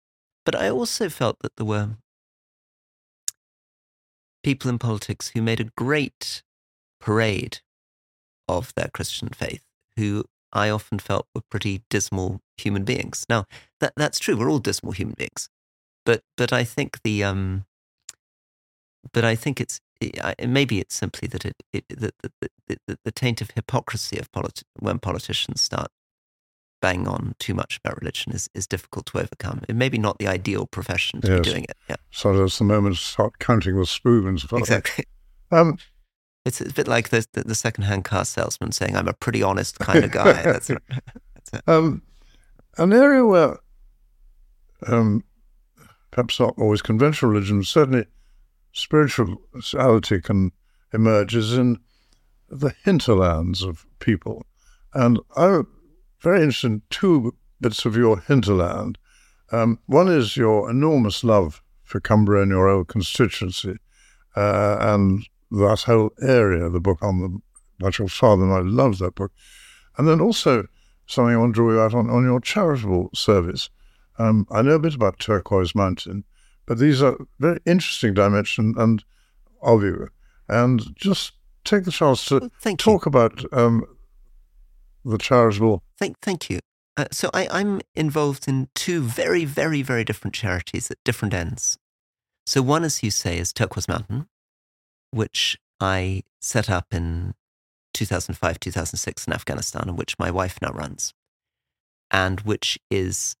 But 0.45 0.55
I 0.55 0.69
also 0.69 1.09
felt 1.09 1.39
that 1.39 1.55
there 1.55 1.65
were 1.65 1.97
people 4.45 4.69
in 4.69 4.77
politics 4.77 5.31
who 5.33 5.41
made 5.41 5.59
a 5.59 5.71
great 5.75 6.43
parade 7.01 7.61
of 8.47 8.71
their 8.75 8.89
Christian 8.93 9.29
faith, 9.29 9.63
who 9.97 10.23
I 10.53 10.69
often 10.69 10.99
felt 10.99 11.25
were 11.33 11.41
pretty 11.49 11.81
dismal 11.89 12.41
human 12.55 12.83
beings. 12.83 13.25
Now, 13.27 13.45
that, 13.79 13.93
that's 13.97 14.19
true. 14.19 14.37
We're 14.37 14.51
all 14.51 14.59
dismal 14.59 14.93
human 14.93 15.15
beings. 15.17 15.49
But, 16.05 16.21
but 16.37 16.53
I 16.53 16.63
think 16.63 16.99
the, 17.03 17.23
um, 17.23 17.65
but 19.11 19.25
I 19.25 19.35
think 19.35 19.59
it's, 19.59 19.81
I- 20.23 20.35
maybe 20.47 20.79
it's 20.79 20.93
simply 20.93 21.27
that 21.29 21.43
it, 21.43 21.55
it 21.73 21.85
the, 21.89 22.13
the, 22.21 22.49
the, 22.67 22.77
the, 22.87 22.99
the 23.03 23.11
taint 23.11 23.41
of 23.41 23.49
hypocrisy 23.55 24.19
of 24.19 24.31
politi- 24.31 24.61
when 24.79 24.99
politicians 24.99 25.59
start 25.59 25.87
bang 26.85 27.07
on 27.07 27.33
too 27.39 27.55
much 27.55 27.79
about 27.83 27.99
religion 27.99 28.31
is, 28.31 28.47
is 28.53 28.67
difficult 28.67 29.05
to 29.07 29.17
overcome. 29.17 29.61
It 29.67 29.75
may 29.75 29.89
be 29.89 29.97
not 29.97 30.19
the 30.19 30.27
ideal 30.27 30.67
profession 30.67 31.19
to 31.21 31.27
Yes. 31.27 31.39
be 31.39 31.49
doing 31.51 31.63
it. 31.63 31.77
Yeah, 31.89 31.95
So 32.11 32.37
that's 32.37 32.59
the 32.59 32.63
moment 32.65 32.95
to 32.95 33.01
start 33.01 33.39
counting 33.39 33.75
the 33.79 33.85
spoons. 33.87 34.45
exactly. 34.53 35.05
Um, 35.51 35.77
It's 36.45 36.61
a 36.61 36.71
bit 36.71 36.87
like 36.87 37.09
the, 37.09 37.25
the, 37.33 37.41
the 37.43 37.55
second-hand 37.55 38.03
car 38.05 38.23
salesman 38.25 38.71
saying, 38.71 38.95
"I'm 38.95 39.07
a 39.07 39.13
pretty 39.13 39.41
honest 39.41 39.79
kind 39.79 40.03
of 40.05 40.11
guy." 40.11 40.33
That's 40.53 40.69
right. 40.69 40.81
um, 41.67 42.03
an 42.77 42.93
area 42.93 43.25
where 43.25 43.57
um, 44.85 45.23
perhaps 46.11 46.39
not 46.39 46.53
always 46.59 46.83
conventional 46.83 47.31
religion, 47.31 47.63
certainly 47.63 48.05
spirituality 48.73 50.21
can 50.21 50.51
emerge 50.93 51.35
is 51.35 51.53
in 51.53 51.79
the 52.49 52.73
hinterlands 52.83 53.63
of 53.63 53.85
people. 53.99 54.45
And 54.93 55.19
I'm 55.35 55.67
very 56.25 56.41
interested 56.41 56.71
in 56.71 56.81
two 56.89 57.35
bits 57.61 57.85
of 57.85 57.95
your 57.95 58.19
hinterland. 58.19 58.97
Um, 59.51 59.79
one 59.85 60.07
is 60.09 60.35
your 60.35 60.69
enormous 60.69 61.23
love 61.23 61.61
for 61.83 61.99
Cumbria 61.99 62.41
and 62.41 62.51
your 62.51 62.67
old 62.67 62.87
constituency, 62.87 63.75
uh, 64.35 64.77
and 64.79 65.23
that 65.51 65.83
whole 65.85 66.11
area, 66.21 66.67
the 66.69 66.79
book 66.79 66.97
on 67.01 67.21
the 67.79 67.91
your 67.99 68.07
father, 68.07 68.43
and 68.43 68.53
I 68.53 68.61
love 68.61 68.97
that 68.99 69.15
book. 69.15 69.31
And 69.97 70.07
then 70.07 70.19
also 70.19 70.65
something 71.05 71.35
I 71.35 71.37
want 71.37 71.53
to 71.53 71.61
draw 71.61 71.71
you 71.71 71.79
out 71.79 71.93
on, 71.93 72.09
on 72.09 72.23
your 72.23 72.39
charitable 72.39 73.11
service. 73.13 73.69
Um, 74.17 74.47
I 74.49 74.61
know 74.63 74.75
a 74.75 74.79
bit 74.79 74.95
about 74.95 75.19
Turquoise 75.19 75.75
Mountain, 75.75 76.23
but 76.65 76.79
these 76.79 77.03
are 77.03 77.17
very 77.39 77.59
interesting 77.65 78.13
dimensions 78.13 78.75
and 78.77 79.03
of 79.61 79.83
you. 79.83 80.09
And 80.49 80.95
just 80.95 81.33
take 81.63 81.83
the 81.83 81.91
chance 81.91 82.25
to 82.25 82.39
Well, 82.39 82.51
thank 82.61 82.81
you. 82.81 82.91
talk 82.91 83.05
about 83.05 83.43
um, 83.53 83.85
the 85.05 85.17
charitable. 85.17 85.83
Thank, 85.97 86.19
thank 86.21 86.49
you. 86.49 86.59
Uh, 86.97 87.05
so 87.11 87.29
I, 87.33 87.47
I'm 87.51 87.81
involved 87.93 88.47
in 88.47 88.69
two 88.73 89.01
very, 89.01 89.45
very, 89.45 89.81
very 89.81 90.03
different 90.03 90.33
charities 90.33 90.89
at 90.89 90.97
different 91.03 91.33
ends. 91.33 91.77
So 92.45 92.61
one, 92.61 92.83
as 92.83 93.03
you 93.03 93.11
say, 93.11 93.37
is 93.37 93.51
Turquoise 93.51 93.87
Mountain, 93.87 94.27
which 95.11 95.57
I 95.79 96.23
set 96.41 96.69
up 96.69 96.93
in 96.93 97.33
2005, 97.93 98.59
2006 98.59 99.27
in 99.27 99.33
Afghanistan, 99.33 99.83
and 99.87 99.97
which 99.97 100.17
my 100.19 100.31
wife 100.31 100.59
now 100.61 100.71
runs, 100.71 101.13
and 102.11 102.41
which 102.41 102.77
is 102.89 103.35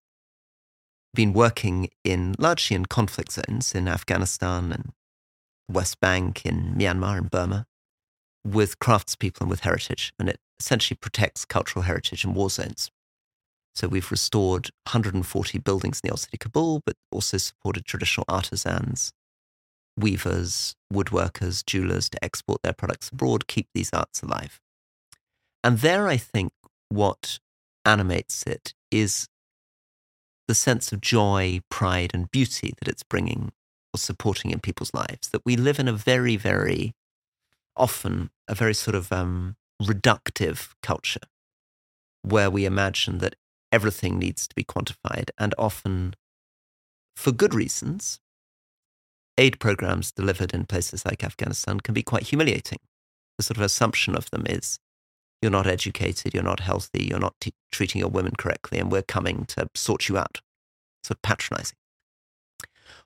been 1.13 1.33
working 1.33 1.89
in 2.03 2.35
largely 2.37 2.75
in 2.75 2.85
conflict 2.85 3.31
zones 3.31 3.73
in 3.73 3.87
Afghanistan 3.87 4.71
and 4.71 4.91
West 5.69 5.99
Bank, 5.99 6.45
in 6.45 6.75
Myanmar 6.75 7.17
and 7.17 7.31
Burma, 7.31 7.65
with 8.45 8.79
craftspeople 8.79 9.41
and 9.41 9.49
with 9.49 9.61
heritage, 9.61 10.13
and 10.19 10.29
it 10.29 10.39
essentially 10.59 10.97
protects 11.01 11.43
cultural 11.45 11.83
heritage 11.83 12.23
in 12.23 12.33
war 12.33 12.49
zones. 12.49 12.91
So 13.73 13.89
we've 13.89 14.11
restored 14.11 14.69
140 14.89 15.57
buildings 15.57 15.99
in 16.01 16.07
the 16.07 16.11
old 16.11 16.21
city 16.21 16.37
of 16.37 16.39
Kabul, 16.39 16.81
but 16.85 16.95
also 17.11 17.37
supported 17.37 17.85
traditional 17.85 18.25
artisans, 18.29 19.11
weavers, 19.97 20.75
woodworkers, 20.93 21.65
jewelers 21.65 22.09
to 22.09 22.23
export 22.23 22.61
their 22.63 22.73
products 22.73 23.09
abroad, 23.09 23.47
keep 23.47 23.67
these 23.73 23.89
arts 23.91 24.21
alive. 24.21 24.61
And 25.63 25.79
there, 25.79 26.07
I 26.07 26.17
think 26.17 26.53
what 26.89 27.39
animates 27.83 28.43
it 28.43 28.73
is 28.91 29.27
the 30.47 30.55
sense 30.55 30.91
of 30.91 31.01
joy, 31.01 31.59
pride, 31.69 32.11
and 32.13 32.29
beauty 32.31 32.73
that 32.79 32.87
it's 32.87 33.03
bringing 33.03 33.51
or 33.93 33.97
supporting 33.97 34.51
in 34.51 34.59
people's 34.59 34.93
lives. 34.93 35.29
That 35.29 35.41
we 35.45 35.57
live 35.57 35.79
in 35.79 35.87
a 35.87 35.93
very, 35.93 36.37
very 36.37 36.93
often 37.75 38.29
a 38.47 38.55
very 38.55 38.73
sort 38.73 38.95
of 38.95 39.11
um, 39.11 39.55
reductive 39.81 40.73
culture 40.81 41.21
where 42.21 42.49
we 42.49 42.65
imagine 42.65 43.19
that 43.19 43.35
everything 43.71 44.17
needs 44.17 44.47
to 44.47 44.55
be 44.55 44.63
quantified 44.63 45.29
and 45.37 45.53
often 45.57 46.15
for 47.15 47.31
good 47.31 47.53
reasons 47.53 48.19
aid 49.37 49.59
programs 49.59 50.11
delivered 50.11 50.53
in 50.53 50.65
places 50.65 51.05
like 51.05 51.23
afghanistan 51.23 51.79
can 51.79 51.93
be 51.93 52.03
quite 52.03 52.23
humiliating. 52.23 52.79
The 53.37 53.43
sort 53.43 53.57
of 53.57 53.63
assumption 53.63 54.15
of 54.15 54.29
them 54.31 54.45
is 54.47 54.79
you're 55.41 55.51
not 55.51 55.67
educated 55.67 56.33
you're 56.33 56.43
not 56.43 56.61
healthy 56.61 57.05
you're 57.09 57.19
not 57.19 57.35
t- 57.41 57.53
treating 57.71 57.99
your 57.99 58.09
women 58.09 58.33
correctly 58.37 58.79
and 58.79 58.91
we're 58.91 59.01
coming 59.01 59.45
to 59.47 59.67
sort 59.75 60.07
you 60.07 60.17
out 60.17 60.41
sort 61.03 61.17
of 61.17 61.21
patronizing. 61.21 61.77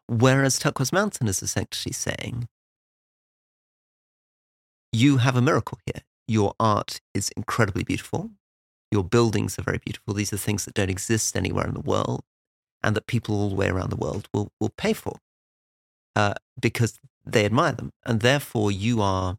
Whereas 0.07 0.59
turquoise 0.59 0.93
mountain 0.93 1.27
is 1.27 1.43
essentially 1.43 1.93
saying 1.93 2.47
you 4.91 5.17
have 5.17 5.35
a 5.35 5.41
miracle 5.41 5.79
here. 5.85 6.03
Your 6.27 6.53
art 6.59 7.01
is 7.13 7.29
incredibly 7.35 7.83
beautiful. 7.83 8.31
Your 8.91 9.03
buildings 9.03 9.57
are 9.57 9.63
very 9.63 9.79
beautiful. 9.83 10.13
These 10.13 10.33
are 10.33 10.37
things 10.37 10.65
that 10.65 10.73
don't 10.73 10.89
exist 10.89 11.35
anywhere 11.35 11.67
in 11.67 11.73
the 11.73 11.79
world 11.79 12.23
and 12.83 12.95
that 12.95 13.07
people 13.07 13.35
all 13.35 13.49
the 13.49 13.55
way 13.55 13.69
around 13.69 13.89
the 13.89 13.95
world 13.95 14.27
will, 14.33 14.51
will 14.59 14.73
pay 14.77 14.93
for 14.93 15.17
uh, 16.15 16.33
because 16.59 16.99
they 17.25 17.45
admire 17.45 17.73
them. 17.73 17.91
And 18.05 18.21
therefore, 18.21 18.71
you 18.71 19.01
are 19.01 19.37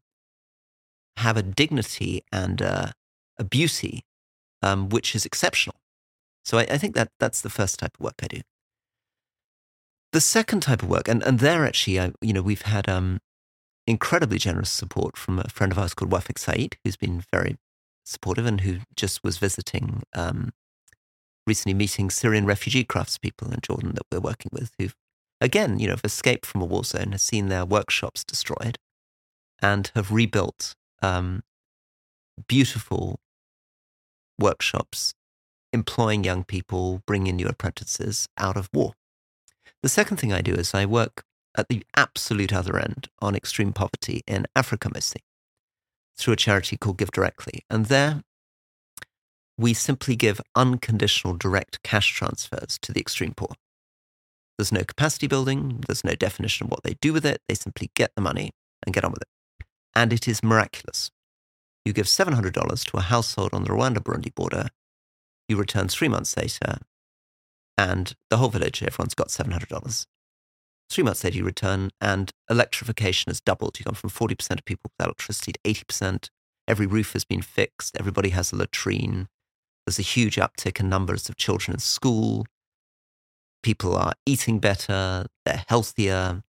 have 1.16 1.36
a 1.36 1.42
dignity 1.42 2.24
and 2.32 2.62
uh, 2.62 2.86
a 3.38 3.44
beauty 3.44 4.04
um, 4.62 4.88
which 4.88 5.14
is 5.14 5.26
exceptional. 5.26 5.76
So 6.44 6.58
I, 6.58 6.62
I 6.62 6.78
think 6.78 6.94
that 6.94 7.10
that's 7.18 7.40
the 7.40 7.50
first 7.50 7.78
type 7.78 7.92
of 7.98 8.04
work 8.04 8.14
I 8.22 8.26
do. 8.26 8.40
The 10.12 10.20
second 10.20 10.60
type 10.60 10.82
of 10.82 10.88
work, 10.88 11.08
and, 11.08 11.22
and 11.22 11.38
there 11.38 11.64
actually, 11.64 12.00
I, 12.00 12.12
you 12.20 12.32
know, 12.32 12.42
we've 12.42 12.62
had 12.62 12.88
um, 12.88 13.20
incredibly 13.86 14.38
generous 14.38 14.70
support 14.70 15.16
from 15.16 15.38
a 15.38 15.48
friend 15.48 15.72
of 15.72 15.78
ours 15.78 15.94
called 15.94 16.10
Wafik 16.10 16.38
Said, 16.38 16.76
who's 16.84 16.96
been 16.96 17.22
very 17.32 17.56
supportive 18.04 18.46
and 18.46 18.62
who 18.62 18.78
just 18.96 19.22
was 19.24 19.38
visiting, 19.38 20.02
um, 20.14 20.52
recently 21.46 21.74
meeting 21.74 22.10
Syrian 22.10 22.46
refugee 22.46 22.84
craftspeople 22.84 23.52
in 23.52 23.60
Jordan 23.62 23.94
that 23.94 24.06
we're 24.10 24.20
working 24.20 24.50
with, 24.52 24.72
who've, 24.78 24.94
again, 25.40 25.78
you 25.78 25.86
know, 25.86 25.94
have 25.94 26.04
escaped 26.04 26.46
from 26.46 26.62
a 26.62 26.66
war 26.66 26.84
zone, 26.84 27.12
have 27.12 27.20
seen 27.20 27.48
their 27.48 27.64
workshops 27.64 28.24
destroyed, 28.24 28.78
and 29.60 29.90
have 29.94 30.10
rebuilt 30.12 30.74
um, 31.02 31.42
beautiful 32.48 33.20
workshops, 34.38 35.14
employing 35.72 36.24
young 36.24 36.44
people, 36.44 37.02
bringing 37.06 37.36
new 37.36 37.46
apprentices 37.46 38.28
out 38.38 38.56
of 38.56 38.68
war. 38.72 38.94
The 39.82 39.88
second 39.88 40.18
thing 40.18 40.32
I 40.32 40.42
do 40.42 40.54
is 40.54 40.74
I 40.74 40.84
work 40.84 41.24
at 41.56 41.68
the 41.68 41.84
absolute 41.96 42.52
other 42.52 42.78
end 42.78 43.08
on 43.20 43.34
extreme 43.34 43.72
poverty 43.72 44.22
in 44.26 44.46
Africa 44.54 44.90
mostly 44.92 45.22
through 46.16 46.34
a 46.34 46.36
charity 46.36 46.76
called 46.76 46.98
Give 46.98 47.10
Directly. 47.10 47.64
And 47.70 47.86
there 47.86 48.22
we 49.58 49.74
simply 49.74 50.16
give 50.16 50.40
unconditional 50.54 51.36
direct 51.36 51.82
cash 51.82 52.14
transfers 52.14 52.78
to 52.80 52.92
the 52.92 53.00
extreme 53.00 53.34
poor. 53.36 53.50
There's 54.56 54.72
no 54.72 54.84
capacity 54.84 55.26
building, 55.26 55.82
there's 55.86 56.04
no 56.04 56.14
definition 56.14 56.66
of 56.66 56.70
what 56.70 56.82
they 56.82 56.94
do 57.00 57.12
with 57.12 57.26
it. 57.26 57.42
They 57.48 57.54
simply 57.54 57.90
get 57.94 58.12
the 58.14 58.22
money 58.22 58.52
and 58.84 58.94
get 58.94 59.04
on 59.04 59.12
with 59.12 59.22
it. 59.22 59.66
And 59.94 60.12
it 60.12 60.28
is 60.28 60.42
miraculous. 60.42 61.10
You 61.84 61.92
give 61.92 62.06
$700 62.06 62.84
to 62.84 62.96
a 62.96 63.00
household 63.00 63.52
on 63.52 63.64
the 63.64 63.70
Rwanda 63.70 63.98
Burundi 63.98 64.34
border, 64.34 64.68
you 65.48 65.56
return 65.56 65.88
three 65.88 66.08
months 66.08 66.36
later, 66.36 66.78
and 67.76 68.14
the 68.28 68.36
whole 68.36 68.50
village, 68.50 68.82
everyone's 68.82 69.14
got 69.14 69.28
$700. 69.28 70.06
Three 70.90 71.04
months 71.04 71.22
later, 71.22 71.38
you 71.38 71.44
return, 71.44 71.90
and 72.00 72.32
electrification 72.50 73.30
has 73.30 73.40
doubled. 73.40 73.78
You've 73.78 73.86
gone 73.86 73.94
from 73.94 74.10
40% 74.10 74.58
of 74.58 74.64
people 74.64 74.90
with 74.98 75.06
electricity 75.06 75.52
to 75.52 75.60
80%. 75.60 76.30
Every 76.66 76.86
roof 76.86 77.12
has 77.12 77.24
been 77.24 77.42
fixed. 77.42 77.96
Everybody 77.98 78.30
has 78.30 78.52
a 78.52 78.56
latrine. 78.56 79.28
There's 79.86 80.00
a 80.00 80.02
huge 80.02 80.36
uptick 80.36 80.80
in 80.80 80.88
numbers 80.88 81.28
of 81.28 81.36
children 81.36 81.74
in 81.74 81.80
school. 81.80 82.44
People 83.62 83.94
are 83.94 84.14
eating 84.26 84.58
better. 84.58 85.26
They're 85.44 85.64
healthier. 85.68 86.42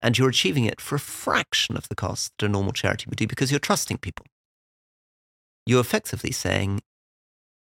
And 0.00 0.16
you're 0.16 0.28
achieving 0.28 0.64
it 0.64 0.80
for 0.80 0.94
a 0.94 1.00
fraction 1.00 1.76
of 1.76 1.88
the 1.88 1.94
cost 1.96 2.32
that 2.38 2.46
a 2.46 2.48
normal 2.48 2.72
charity 2.72 3.06
would 3.08 3.18
do 3.18 3.26
because 3.26 3.50
you're 3.50 3.60
trusting 3.60 3.98
people. 3.98 4.26
You're 5.66 5.80
effectively 5.80 6.32
saying, 6.32 6.82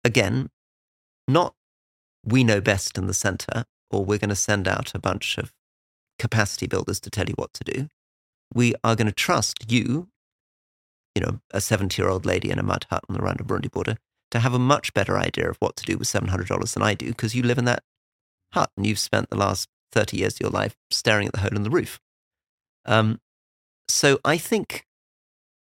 again, 0.03 0.49
not 1.29 1.55
we 2.25 2.43
know 2.43 2.61
best 2.61 2.97
in 2.97 3.07
the 3.07 3.15
center, 3.15 3.65
or 3.91 4.05
we're 4.05 4.19
going 4.19 4.31
to 4.31 4.37
send 4.37 4.67
out 4.67 4.95
a 4.95 4.99
bunch 4.99 5.39
of 5.39 5.53
capacity 6.19 6.67
builders 6.67 7.01
to 7.01 7.11
tell 7.11 7.27
you 7.27 7.35
what 7.37 7.53
to 7.55 7.65
do. 7.65 7.89
We 8.55 8.75
are 8.85 8.97
going 8.97 9.07
to 9.07 9.13
trust 9.13 9.71
you, 9.71 10.09
you 11.15 11.23
know, 11.23 11.41
a 11.51 11.61
70 11.61 12.01
year 12.01 12.11
old 12.11 12.25
lady 12.25 12.51
in 12.51 12.59
a 12.59 12.63
mud 12.63 12.87
hut 12.91 13.05
on 13.09 13.15
the 13.15 13.21
Rwanda 13.21 13.43
Burundi 13.43 13.71
border, 13.71 13.97
to 14.31 14.41
have 14.41 14.55
a 14.55 14.59
much 14.59 14.95
better 14.95 15.19
idea 15.19 15.49
of 15.49 15.57
what 15.59 15.77
to 15.77 15.85
do 15.85 15.97
with 15.99 16.09
$700 16.09 16.75
than 16.75 16.83
I 16.83 16.95
do 16.95 17.09
because 17.09 17.35
you 17.35 17.43
live 17.43 17.59
in 17.59 17.65
that 17.67 17.83
hut 18.53 18.71
and 18.77 18.87
you've 18.87 18.99
spent 18.99 19.31
the 19.31 19.37
last 19.37 19.69
30 19.93 20.17
years 20.17 20.35
of 20.35 20.41
your 20.41 20.51
life 20.51 20.77
staring 20.91 21.27
at 21.27 21.33
the 21.33 21.41
hole 21.41 21.55
in 21.55 21.63
the 21.63 21.71
roof. 21.71 22.01
Um, 22.85 23.21
so 23.89 24.19
I 24.25 24.37
think 24.39 24.85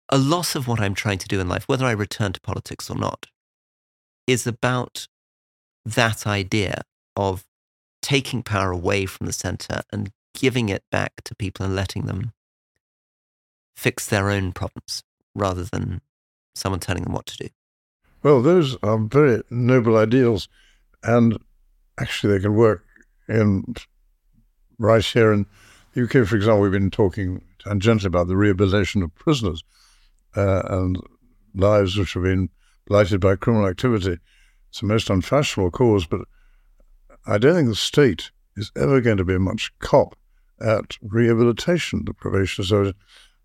a 0.09 0.17
loss 0.17 0.55
of 0.55 0.67
what 0.67 0.79
I'm 0.79 0.95
trying 0.95 1.19
to 1.19 1.27
do 1.27 1.39
in 1.39 1.47
life, 1.47 1.67
whether 1.67 1.85
I 1.85 1.91
return 1.91 2.33
to 2.33 2.41
politics 2.41 2.89
or 2.89 2.95
not, 2.95 3.27
is 4.27 4.47
about 4.47 5.07
that 5.85 6.25
idea 6.25 6.81
of 7.15 7.45
taking 8.01 8.43
power 8.43 8.71
away 8.71 9.05
from 9.05 9.27
the 9.27 9.33
center 9.33 9.81
and 9.91 10.11
giving 10.33 10.69
it 10.69 10.83
back 10.91 11.21
to 11.25 11.35
people 11.35 11.65
and 11.65 11.75
letting 11.75 12.05
them 12.05 12.33
fix 13.75 14.05
their 14.05 14.29
own 14.29 14.51
problems 14.51 15.03
rather 15.35 15.63
than 15.63 16.01
someone 16.55 16.79
telling 16.79 17.03
them 17.03 17.13
what 17.13 17.25
to 17.27 17.37
do. 17.37 17.49
Well, 18.21 18.41
those 18.41 18.75
are 18.83 18.97
very 18.97 19.41
noble 19.49 19.97
ideals, 19.97 20.49
and 21.03 21.37
actually, 21.99 22.33
they 22.33 22.43
can 22.43 22.55
work 22.55 22.83
in 23.29 23.75
right 24.77 25.03
here 25.03 25.31
in 25.31 25.45
the 25.93 26.03
UK. 26.03 26.27
For 26.27 26.35
example, 26.35 26.61
we've 26.61 26.71
been 26.71 26.91
talking 26.91 27.41
tangentially 27.59 28.05
about 28.05 28.27
the 28.27 28.35
rehabilitation 28.35 29.03
of 29.03 29.15
prisoners 29.15 29.63
uh, 30.35 30.63
and 30.65 30.99
lives 31.55 31.97
which 31.97 32.13
have 32.13 32.23
been 32.23 32.49
blighted 32.87 33.21
by 33.21 33.35
criminal 33.35 33.67
activity. 33.67 34.17
It's 34.69 34.81
a 34.81 34.85
most 34.85 35.09
unfashionable 35.09 35.71
cause, 35.71 36.05
but 36.05 36.21
I 37.25 37.37
don't 37.37 37.55
think 37.55 37.69
the 37.69 37.75
state 37.75 38.31
is 38.59 38.71
ever 38.75 39.01
going 39.01 39.17
to 39.17 39.25
be 39.25 39.37
much 39.37 39.71
cop 39.79 40.15
at 40.61 40.97
rehabilitation, 41.01 42.03
the 42.05 42.13
probation 42.13 42.63
service. 42.63 42.93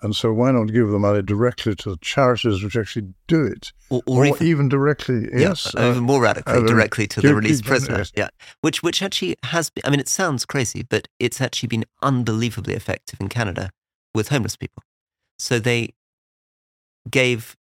And 0.03 0.15
so, 0.15 0.35
why 0.35 0.51
not 0.51 0.67
give 0.67 0.89
the 0.89 0.99
money 0.99 1.23
directly 1.23 1.75
to 1.77 1.91
the 1.91 1.97
charities 2.03 2.62
which 2.62 2.77
actually 2.77 3.15
do 3.27 3.45
it, 3.45 3.73
or, 3.89 4.03
or, 4.07 4.19
or 4.19 4.27
even, 4.27 4.47
even, 4.47 4.69
directly? 4.69 5.23
Yeah, 5.33 5.39
yes, 5.39 5.75
uh, 5.75 5.91
even 5.93 6.03
more 6.03 6.21
radically, 6.21 6.53
uh, 6.53 6.67
directly 6.67 7.07
to 7.07 7.23
the 7.23 7.35
released 7.35 7.65
prisoners. 7.65 8.12
Yes. 8.15 8.29
Yeah, 8.43 8.49
which 8.61 8.83
which 8.83 9.03
actually 9.03 9.37
has. 9.45 9.71
Been, 9.71 9.83
I 9.87 9.91
mean, 9.91 10.01
it 10.01 10.09
sounds 10.09 10.45
crazy, 10.45 10.83
but 10.83 11.09
it's 11.19 11.41
actually 11.41 11.69
been 11.69 11.87
unbelievably 12.03 12.75
effective 12.75 13.19
in 13.19 13.29
Canada 13.31 13.71
with 14.15 14.29
homeless 14.29 14.57
people. 14.57 14.83
So 15.39 15.59
they 15.59 15.95
gave 17.09 17.57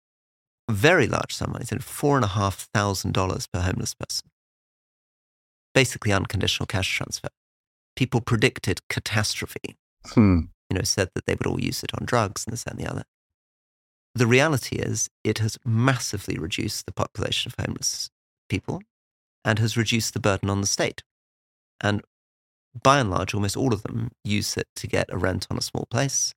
a 0.70 0.74
very 0.74 1.08
large 1.08 1.34
sum 1.34 1.50
of 1.50 1.54
money, 1.56 1.66
four 1.82 2.16
and 2.16 2.24
a 2.24 2.30
half 2.30 2.70
thousand 2.74 3.14
dollars 3.14 3.48
per 3.48 3.60
homeless 3.60 3.94
person, 3.96 4.30
basically 5.74 6.14
unconditional 6.14 6.68
cash 6.68 6.96
transfer. 6.96 7.30
People 8.00 8.22
predicted 8.22 8.82
catastrophe. 8.88 9.78
Hmm 10.14 10.46
you 10.70 10.78
know, 10.78 10.84
said 10.84 11.10
that 11.16 11.26
they 11.26 11.34
would 11.34 11.48
all 11.48 11.60
use 11.60 11.84
it 11.84 11.94
on 12.00 12.06
drugs 12.06 12.46
and 12.46 12.54
this 12.54 12.66
and 12.66 12.80
the 12.80 12.90
other. 12.90 13.04
The 14.16 14.28
reality 14.28 14.78
is, 14.78 15.10
it 15.24 15.40
has 15.40 15.58
massively 15.66 16.38
reduced 16.38 16.86
the 16.86 16.92
population 16.92 17.52
of 17.52 17.66
homeless 17.66 18.10
people 18.50 18.82
and 19.44 19.60
has 19.60 19.78
reduced 19.78 20.14
the 20.14 20.20
burden 20.20 20.50
on 20.50 20.62
the 20.62 20.68
state. 20.68 21.04
And 21.82 22.02
by 22.84 23.00
and 23.00 23.10
large, 23.10 23.34
almost 23.34 23.58
all 23.58 23.74
of 23.74 23.84
them 23.84 24.12
use 24.24 24.58
it 24.58 24.68
to 24.76 24.88
get 24.88 25.12
a 25.12 25.18
rent 25.18 25.48
on 25.50 25.58
a 25.58 25.62
small 25.62 25.88
place, 25.90 26.34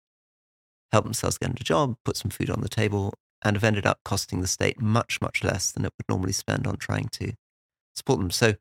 help 0.93 1.05
themselves 1.05 1.39
get 1.39 1.51
a 1.51 1.65
job, 1.65 1.97
put 2.05 2.17
some 2.17 2.31
food 2.31 2.51
on 2.51 2.61
the 2.61 2.69
table, 2.69 3.15
and 3.45 3.57
have 3.57 3.65
ended 3.65 3.87
up 3.87 4.01
costing 4.05 4.41
the 4.41 4.47
state 4.47 4.81
much, 4.81 5.21
much 5.21 5.43
less 5.43 5.73
than 5.73 5.85
it 5.85 5.93
would 5.99 6.09
normally 6.09 6.33
spend 6.33 6.67
on 6.67 6.77
trying 6.77 7.09
to 7.09 7.33
support 7.95 8.21
them. 8.21 8.31
So 8.31 8.55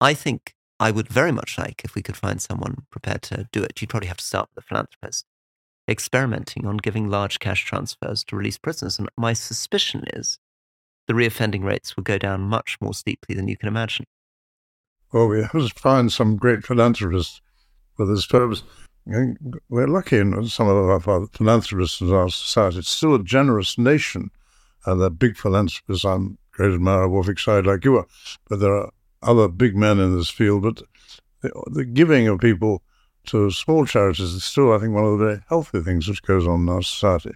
I 0.00 0.14
think 0.14 0.54
I 0.82 0.90
would 0.90 1.06
very 1.06 1.30
much 1.30 1.58
like 1.58 1.82
if 1.84 1.94
we 1.94 2.02
could 2.02 2.16
find 2.16 2.42
someone 2.42 2.86
prepared 2.90 3.22
to 3.22 3.48
do 3.52 3.62
it. 3.62 3.80
You'd 3.80 3.90
probably 3.90 4.08
have 4.08 4.16
to 4.16 4.24
start 4.24 4.48
with 4.52 4.64
a 4.64 4.66
philanthropist 4.66 5.26
experimenting 5.88 6.66
on 6.66 6.76
giving 6.78 7.08
large 7.08 7.38
cash 7.38 7.64
transfers 7.64 8.24
to 8.24 8.34
release 8.34 8.58
prisoners. 8.58 8.98
And 8.98 9.08
my 9.16 9.32
suspicion 9.32 10.02
is 10.12 10.40
the 11.06 11.14
reoffending 11.14 11.62
rates 11.62 11.94
will 11.94 12.02
go 12.02 12.18
down 12.18 12.40
much 12.40 12.78
more 12.80 12.94
steeply 12.94 13.36
than 13.36 13.46
you 13.46 13.56
can 13.56 13.68
imagine. 13.68 14.06
Well, 15.12 15.28
we 15.28 15.42
have 15.42 15.52
to 15.52 15.68
find 15.76 16.12
some 16.12 16.34
great 16.36 16.66
philanthropists 16.66 17.40
for 17.96 18.04
this 18.04 18.26
purpose. 18.26 18.64
We're 19.06 19.86
lucky 19.86 20.18
in 20.18 20.48
some 20.48 20.66
of 20.68 20.76
our 20.76 21.26
philanthropists 21.28 22.00
in 22.00 22.12
our 22.12 22.28
society. 22.28 22.78
It's 22.80 22.90
still 22.90 23.14
a 23.14 23.22
generous 23.22 23.78
nation, 23.78 24.32
and 24.84 25.00
they're 25.00 25.10
big 25.10 25.36
philanthropists. 25.36 26.04
I'm 26.04 26.38
great 26.50 26.74
admirer 26.74 27.04
of 27.04 27.12
Wafik 27.12 27.38
Said 27.38 27.66
like 27.66 27.84
you 27.84 27.98
are, 27.98 28.06
but 28.48 28.58
there 28.58 28.74
are 28.74 28.90
other 29.22 29.48
big 29.48 29.76
men 29.76 29.98
in 29.98 30.16
this 30.16 30.30
field, 30.30 30.62
but 30.62 30.82
the, 31.42 31.50
the 31.72 31.84
giving 31.84 32.28
of 32.28 32.40
people 32.40 32.82
to 33.26 33.50
small 33.50 33.86
charities 33.86 34.32
is 34.32 34.44
still, 34.44 34.72
I 34.72 34.78
think, 34.78 34.94
one 34.94 35.04
of 35.04 35.18
the 35.18 35.24
very 35.24 35.44
healthy 35.48 35.80
things 35.80 36.08
which 36.08 36.22
goes 36.22 36.46
on 36.46 36.62
in 36.62 36.68
our 36.68 36.82
society. 36.82 37.32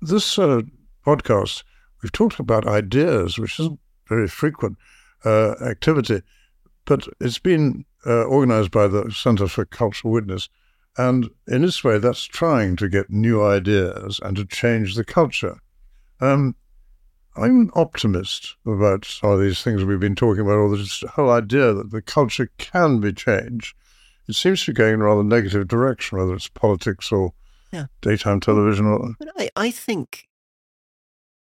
This 0.00 0.38
uh, 0.38 0.62
podcast, 1.06 1.62
we've 2.02 2.12
talked 2.12 2.40
about 2.40 2.66
ideas, 2.66 3.38
which 3.38 3.60
isn't 3.60 3.78
very 4.08 4.26
frequent 4.26 4.76
uh, 5.24 5.52
activity, 5.64 6.22
but 6.86 7.06
it's 7.20 7.38
been 7.38 7.84
uh, 8.06 8.24
organized 8.24 8.70
by 8.70 8.88
the 8.88 9.10
Center 9.12 9.46
for 9.46 9.64
Cultural 9.64 10.12
Witness. 10.12 10.48
And 10.96 11.30
in 11.46 11.62
this 11.62 11.84
way, 11.84 11.98
that's 11.98 12.24
trying 12.24 12.76
to 12.76 12.88
get 12.88 13.10
new 13.10 13.44
ideas 13.44 14.20
and 14.22 14.36
to 14.36 14.44
change 14.44 14.96
the 14.96 15.04
culture. 15.04 15.56
Um, 16.20 16.56
I'm 17.40 17.60
an 17.60 17.70
optimist 17.74 18.56
about 18.66 19.08
all 19.22 19.38
these 19.38 19.62
things 19.62 19.84
we've 19.84 19.98
been 19.98 20.14
talking 20.14 20.42
about, 20.42 20.58
or 20.58 20.76
this 20.76 21.02
whole 21.14 21.30
idea 21.30 21.72
that 21.72 21.90
the 21.90 22.02
culture 22.02 22.50
can 22.58 23.00
be 23.00 23.12
changed. 23.12 23.74
It 24.28 24.34
seems 24.34 24.64
to 24.64 24.72
be 24.72 24.76
going 24.76 24.94
in 24.94 25.00
a 25.00 25.04
rather 25.04 25.24
negative 25.24 25.66
direction, 25.66 26.18
whether 26.18 26.34
it's 26.34 26.48
politics 26.48 27.10
or 27.10 27.32
yeah. 27.72 27.86
daytime 28.02 28.40
television. 28.40 28.86
Or... 28.86 29.14
But 29.18 29.30
I, 29.38 29.50
I 29.56 29.70
think 29.70 30.28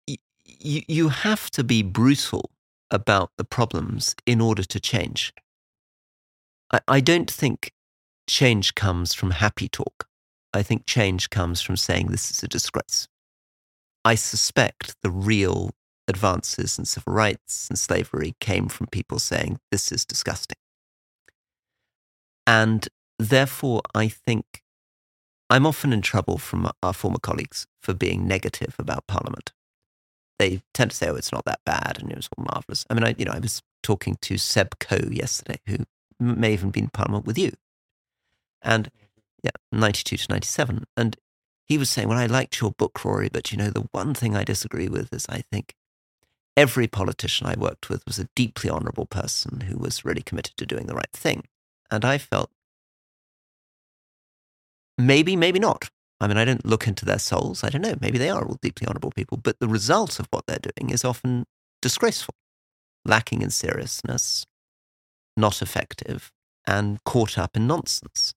y- 0.08 0.16
y- 0.64 0.84
you 0.86 1.08
have 1.08 1.50
to 1.50 1.64
be 1.64 1.82
brutal 1.82 2.50
about 2.90 3.32
the 3.36 3.44
problems 3.44 4.14
in 4.26 4.40
order 4.40 4.62
to 4.62 4.80
change. 4.80 5.32
I, 6.72 6.80
I 6.86 7.00
don't 7.00 7.30
think 7.30 7.72
change 8.28 8.74
comes 8.74 9.12
from 9.12 9.32
happy 9.32 9.68
talk. 9.68 10.06
I 10.54 10.62
think 10.62 10.86
change 10.86 11.30
comes 11.30 11.60
from 11.60 11.76
saying 11.76 12.06
this 12.06 12.30
is 12.30 12.42
a 12.42 12.48
disgrace. 12.48 13.08
I 14.04 14.14
suspect 14.14 14.96
the 15.02 15.10
real 15.10 15.70
advances 16.10 16.78
in 16.78 16.84
civil 16.84 17.14
rights 17.14 17.68
and 17.68 17.78
slavery 17.78 18.34
came 18.40 18.68
from 18.68 18.88
people 18.88 19.18
saying, 19.18 19.58
this 19.70 19.90
is 19.90 20.04
disgusting. 20.04 20.56
And 22.46 22.88
therefore, 23.18 23.80
I 23.94 24.08
think 24.08 24.62
I'm 25.48 25.66
often 25.66 25.92
in 25.92 26.02
trouble 26.02 26.36
from 26.36 26.70
our 26.82 26.92
former 26.92 27.18
colleagues 27.18 27.66
for 27.80 27.94
being 27.94 28.28
negative 28.28 28.76
about 28.78 29.06
Parliament. 29.06 29.52
They 30.38 30.62
tend 30.74 30.90
to 30.90 30.96
say, 30.96 31.08
oh, 31.08 31.16
it's 31.16 31.32
not 31.32 31.44
that 31.44 31.60
bad 31.64 31.98
and 32.00 32.10
it 32.10 32.16
was 32.16 32.28
all 32.36 32.44
marvelous. 32.44 32.84
I 32.90 32.94
mean, 32.94 33.04
I, 33.04 33.14
you 33.16 33.24
know, 33.24 33.32
I 33.32 33.38
was 33.38 33.62
talking 33.82 34.16
to 34.22 34.38
Seb 34.38 34.78
Coe 34.78 35.08
yesterday, 35.10 35.58
who 35.66 35.78
may 36.18 36.52
even 36.52 36.70
be 36.70 36.80
in 36.80 36.88
Parliament 36.88 37.26
with 37.26 37.38
you. 37.38 37.52
And 38.62 38.90
yeah, 39.42 39.50
92 39.72 40.16
to 40.16 40.26
97. 40.30 40.84
And 40.96 41.16
he 41.64 41.78
was 41.78 41.88
saying, 41.88 42.08
Well, 42.08 42.18
I 42.18 42.26
liked 42.26 42.60
your 42.60 42.72
book, 42.72 43.04
Rory, 43.04 43.28
but 43.28 43.52
you 43.52 43.58
know, 43.58 43.70
the 43.70 43.86
one 43.92 44.14
thing 44.14 44.34
I 44.34 44.44
disagree 44.44 44.88
with 44.88 45.12
is 45.12 45.26
I 45.28 45.42
think 45.52 45.74
every 46.60 46.86
politician 46.86 47.46
I 47.46 47.54
worked 47.58 47.88
with 47.88 48.04
was 48.06 48.18
a 48.18 48.28
deeply 48.36 48.68
honorable 48.68 49.06
person 49.06 49.62
who 49.62 49.78
was 49.78 50.04
really 50.04 50.20
committed 50.20 50.58
to 50.58 50.66
doing 50.66 50.86
the 50.86 50.94
right 50.94 51.12
thing. 51.14 51.44
And 51.90 52.04
I 52.04 52.18
felt 52.18 52.50
maybe, 54.98 55.36
maybe 55.36 55.58
not. 55.58 55.88
I 56.20 56.28
mean, 56.28 56.36
I 56.36 56.44
don't 56.44 56.66
look 56.66 56.86
into 56.86 57.06
their 57.06 57.18
souls. 57.18 57.64
I 57.64 57.70
don't 57.70 57.80
know. 57.80 57.94
Maybe 57.98 58.18
they 58.18 58.28
are 58.28 58.44
all 58.44 58.58
deeply 58.60 58.86
honorable 58.86 59.10
people, 59.10 59.38
but 59.38 59.58
the 59.58 59.68
result 59.68 60.20
of 60.20 60.26
what 60.30 60.44
they're 60.46 60.58
doing 60.58 60.90
is 60.90 61.02
often 61.02 61.46
disgraceful, 61.80 62.34
lacking 63.06 63.40
in 63.40 63.48
seriousness, 63.48 64.44
not 65.38 65.62
effective, 65.62 66.30
and 66.66 67.02
caught 67.04 67.38
up 67.38 67.56
in 67.56 67.66
nonsense. 67.66 68.34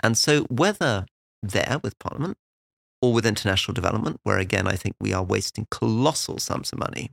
And 0.00 0.16
so, 0.16 0.44
whether 0.44 1.06
there 1.42 1.80
with 1.82 1.98
Parliament 1.98 2.38
or 3.02 3.12
with 3.12 3.26
international 3.26 3.74
development, 3.74 4.20
where 4.22 4.38
again, 4.38 4.68
I 4.68 4.76
think 4.76 4.94
we 5.00 5.12
are 5.12 5.24
wasting 5.24 5.66
colossal 5.72 6.38
sums 6.38 6.72
of 6.72 6.78
money 6.78 7.10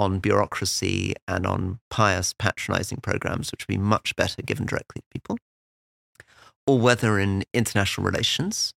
on 0.00 0.18
bureaucracy 0.18 1.14
and 1.28 1.46
on 1.46 1.78
pious 1.90 2.32
patronizing 2.32 2.98
programs, 3.02 3.52
which 3.52 3.68
would 3.68 3.74
be 3.74 3.78
much 3.78 4.16
better 4.16 4.40
given 4.40 4.64
directly 4.64 5.02
to 5.02 5.06
people, 5.12 5.36
or 6.66 6.78
whether 6.78 7.18
in 7.18 7.44
international 7.52 8.06
relations, 8.06 8.72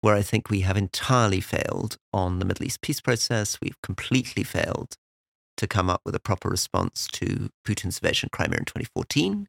where 0.00 0.14
I 0.14 0.22
think 0.22 0.48
we 0.48 0.60
have 0.60 0.78
entirely 0.78 1.42
failed 1.42 1.98
on 2.10 2.38
the 2.38 2.46
Middle 2.46 2.64
East 2.64 2.80
peace 2.80 3.02
process. 3.02 3.58
We've 3.60 3.80
completely 3.82 4.44
failed 4.44 4.94
to 5.58 5.66
come 5.66 5.90
up 5.90 6.00
with 6.06 6.14
a 6.14 6.20
proper 6.20 6.48
response 6.48 7.06
to 7.12 7.50
Putin's 7.68 7.98
invasion 7.98 8.28
of 8.28 8.30
Crimea 8.30 8.60
in 8.60 8.64
2014, 8.64 9.48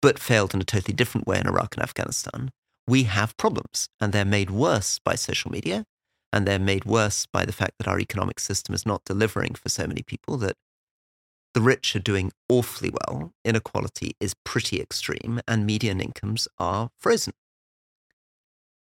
but 0.00 0.18
failed 0.18 0.54
in 0.54 0.62
a 0.62 0.64
totally 0.64 0.94
different 0.94 1.26
way 1.26 1.38
in 1.38 1.46
Iraq 1.46 1.76
and 1.76 1.82
Afghanistan. 1.82 2.50
We 2.86 3.02
have 3.02 3.36
problems, 3.36 3.90
and 4.00 4.14
they're 4.14 4.24
made 4.24 4.48
worse 4.50 4.98
by 5.04 5.16
social 5.16 5.50
media, 5.50 5.84
and 6.32 6.46
they're 6.46 6.58
made 6.58 6.84
worse 6.84 7.26
by 7.26 7.44
the 7.44 7.52
fact 7.52 7.74
that 7.78 7.88
our 7.88 7.98
economic 7.98 8.40
system 8.40 8.74
is 8.74 8.84
not 8.84 9.04
delivering 9.04 9.54
for 9.54 9.68
so 9.68 9.86
many 9.86 10.02
people 10.02 10.36
that 10.38 10.56
the 11.54 11.60
rich 11.60 11.96
are 11.96 12.00
doing 12.00 12.30
awfully 12.48 12.90
well, 12.90 13.32
inequality 13.44 14.12
is 14.20 14.34
pretty 14.44 14.80
extreme, 14.80 15.40
and 15.48 15.66
median 15.66 16.00
incomes 16.00 16.46
are 16.58 16.90
frozen. 16.98 17.32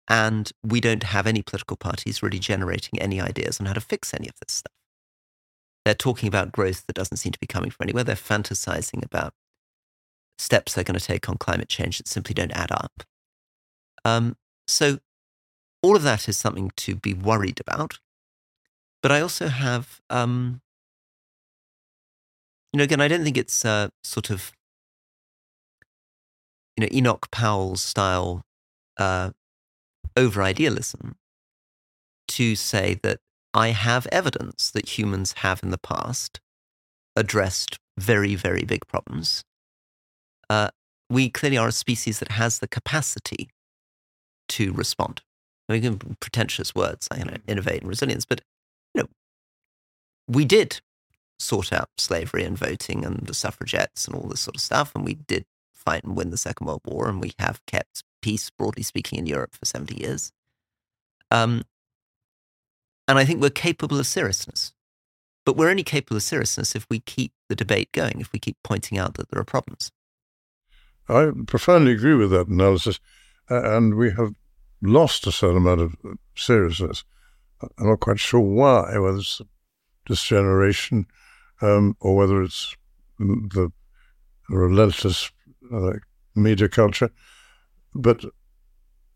And 0.09 0.51
we 0.63 0.79
don't 0.79 1.03
have 1.03 1.27
any 1.27 1.41
political 1.41 1.77
parties 1.77 2.23
really 2.23 2.39
generating 2.39 2.99
any 2.99 3.21
ideas 3.21 3.59
on 3.59 3.65
how 3.65 3.73
to 3.73 3.81
fix 3.81 4.13
any 4.13 4.27
of 4.27 4.35
this 4.39 4.55
stuff. 4.55 4.73
They're 5.85 5.93
talking 5.93 6.27
about 6.27 6.51
growth 6.51 6.85
that 6.87 6.95
doesn't 6.95 7.17
seem 7.17 7.31
to 7.31 7.39
be 7.39 7.47
coming 7.47 7.69
from 7.69 7.85
anywhere. 7.85 8.03
They're 8.03 8.15
fantasizing 8.15 9.05
about 9.05 9.33
steps 10.37 10.73
they're 10.73 10.83
going 10.83 10.99
to 10.99 11.05
take 11.05 11.29
on 11.29 11.37
climate 11.37 11.69
change 11.69 11.97
that 11.97 12.07
simply 12.07 12.33
don't 12.33 12.51
add 12.51 12.71
up. 12.71 13.03
Um, 14.05 14.35
so, 14.67 14.99
all 15.81 15.95
of 15.95 16.03
that 16.03 16.27
is 16.27 16.37
something 16.37 16.71
to 16.77 16.95
be 16.95 17.13
worried 17.13 17.59
about. 17.59 17.99
But 19.01 19.11
I 19.11 19.21
also 19.21 19.47
have, 19.47 20.01
um, 20.09 20.61
you 22.73 22.79
know, 22.79 22.83
again, 22.83 23.01
I 23.01 23.07
don't 23.07 23.23
think 23.23 23.37
it's 23.37 23.63
uh, 23.63 23.89
sort 24.03 24.29
of, 24.29 24.51
you 26.75 26.81
know, 26.81 26.89
Enoch 26.91 27.29
Powell's 27.31 27.81
style 27.81 28.43
uh, 28.97 29.31
over 30.15 30.41
idealism 30.41 31.15
to 32.29 32.55
say 32.55 32.99
that 33.03 33.19
I 33.53 33.69
have 33.69 34.07
evidence 34.11 34.71
that 34.71 34.97
humans 34.97 35.33
have 35.37 35.63
in 35.63 35.71
the 35.71 35.77
past 35.77 36.39
addressed 37.15 37.77
very, 37.97 38.35
very 38.35 38.63
big 38.63 38.85
problems. 38.87 39.43
Uh, 40.49 40.69
we 41.09 41.29
clearly 41.29 41.57
are 41.57 41.69
a 41.69 41.71
species 41.71 42.19
that 42.19 42.31
has 42.31 42.59
the 42.59 42.67
capacity 42.67 43.49
to 44.49 44.73
respond. 44.73 45.21
I 45.69 45.79
mean, 45.79 45.99
pretentious 46.19 46.73
words, 46.73 47.07
you 47.17 47.25
know, 47.25 47.35
innovate 47.47 47.81
and 47.81 47.89
resilience, 47.89 48.25
but 48.25 48.41
you 48.93 49.03
know, 49.03 49.09
we 50.27 50.45
did 50.45 50.81
sort 51.39 51.71
out 51.71 51.89
slavery 51.97 52.43
and 52.43 52.57
voting 52.57 53.05
and 53.05 53.27
the 53.27 53.33
suffragettes 53.33 54.07
and 54.07 54.15
all 54.15 54.27
this 54.27 54.41
sort 54.41 54.55
of 54.55 54.61
stuff, 54.61 54.95
and 54.95 55.05
we 55.05 55.15
did 55.15 55.45
fight 55.73 56.03
and 56.03 56.15
win 56.15 56.31
the 56.31 56.37
Second 56.37 56.67
World 56.67 56.81
War, 56.85 57.07
and 57.07 57.21
we 57.21 57.33
have 57.39 57.65
kept 57.65 58.03
peace, 58.21 58.49
broadly 58.49 58.83
speaking, 58.83 59.19
in 59.19 59.25
Europe 59.25 59.55
for 59.55 59.65
70 59.65 60.01
years. 60.01 60.31
Um, 61.31 61.63
and 63.07 63.17
I 63.17 63.25
think 63.25 63.41
we're 63.41 63.49
capable 63.49 63.99
of 63.99 64.07
seriousness. 64.07 64.73
But 65.45 65.55
we're 65.55 65.69
only 65.69 65.83
capable 65.83 66.17
of 66.17 66.23
seriousness 66.23 66.75
if 66.75 66.85
we 66.89 66.99
keep 66.99 67.31
the 67.47 67.55
debate 67.55 67.91
going, 67.93 68.19
if 68.19 68.33
we 68.33 68.39
keep 68.39 68.57
pointing 68.63 68.97
out 68.97 69.13
that 69.13 69.29
there 69.29 69.39
are 69.39 69.45
problems. 69.45 69.91
I 71.07 71.31
profoundly 71.45 71.93
agree 71.93 72.15
with 72.15 72.31
that 72.31 72.47
analysis. 72.47 72.99
and 73.49 73.95
we 73.95 74.11
have 74.11 74.33
lost 74.81 75.27
a 75.27 75.31
certain 75.31 75.57
amount 75.57 75.81
of 75.81 75.95
seriousness. 76.35 77.03
I'm 77.61 77.87
not 77.87 77.99
quite 77.99 78.19
sure 78.19 78.39
why, 78.39 78.97
whether 78.97 79.17
it's 79.17 79.41
this 80.07 80.23
generation 80.23 81.05
um, 81.61 81.95
or 81.99 82.15
whether 82.15 82.43
it's 82.43 82.75
the 83.19 83.71
relentless 84.49 85.31
uh, 85.73 85.93
media 86.35 86.69
culture. 86.69 87.09
But 87.95 88.23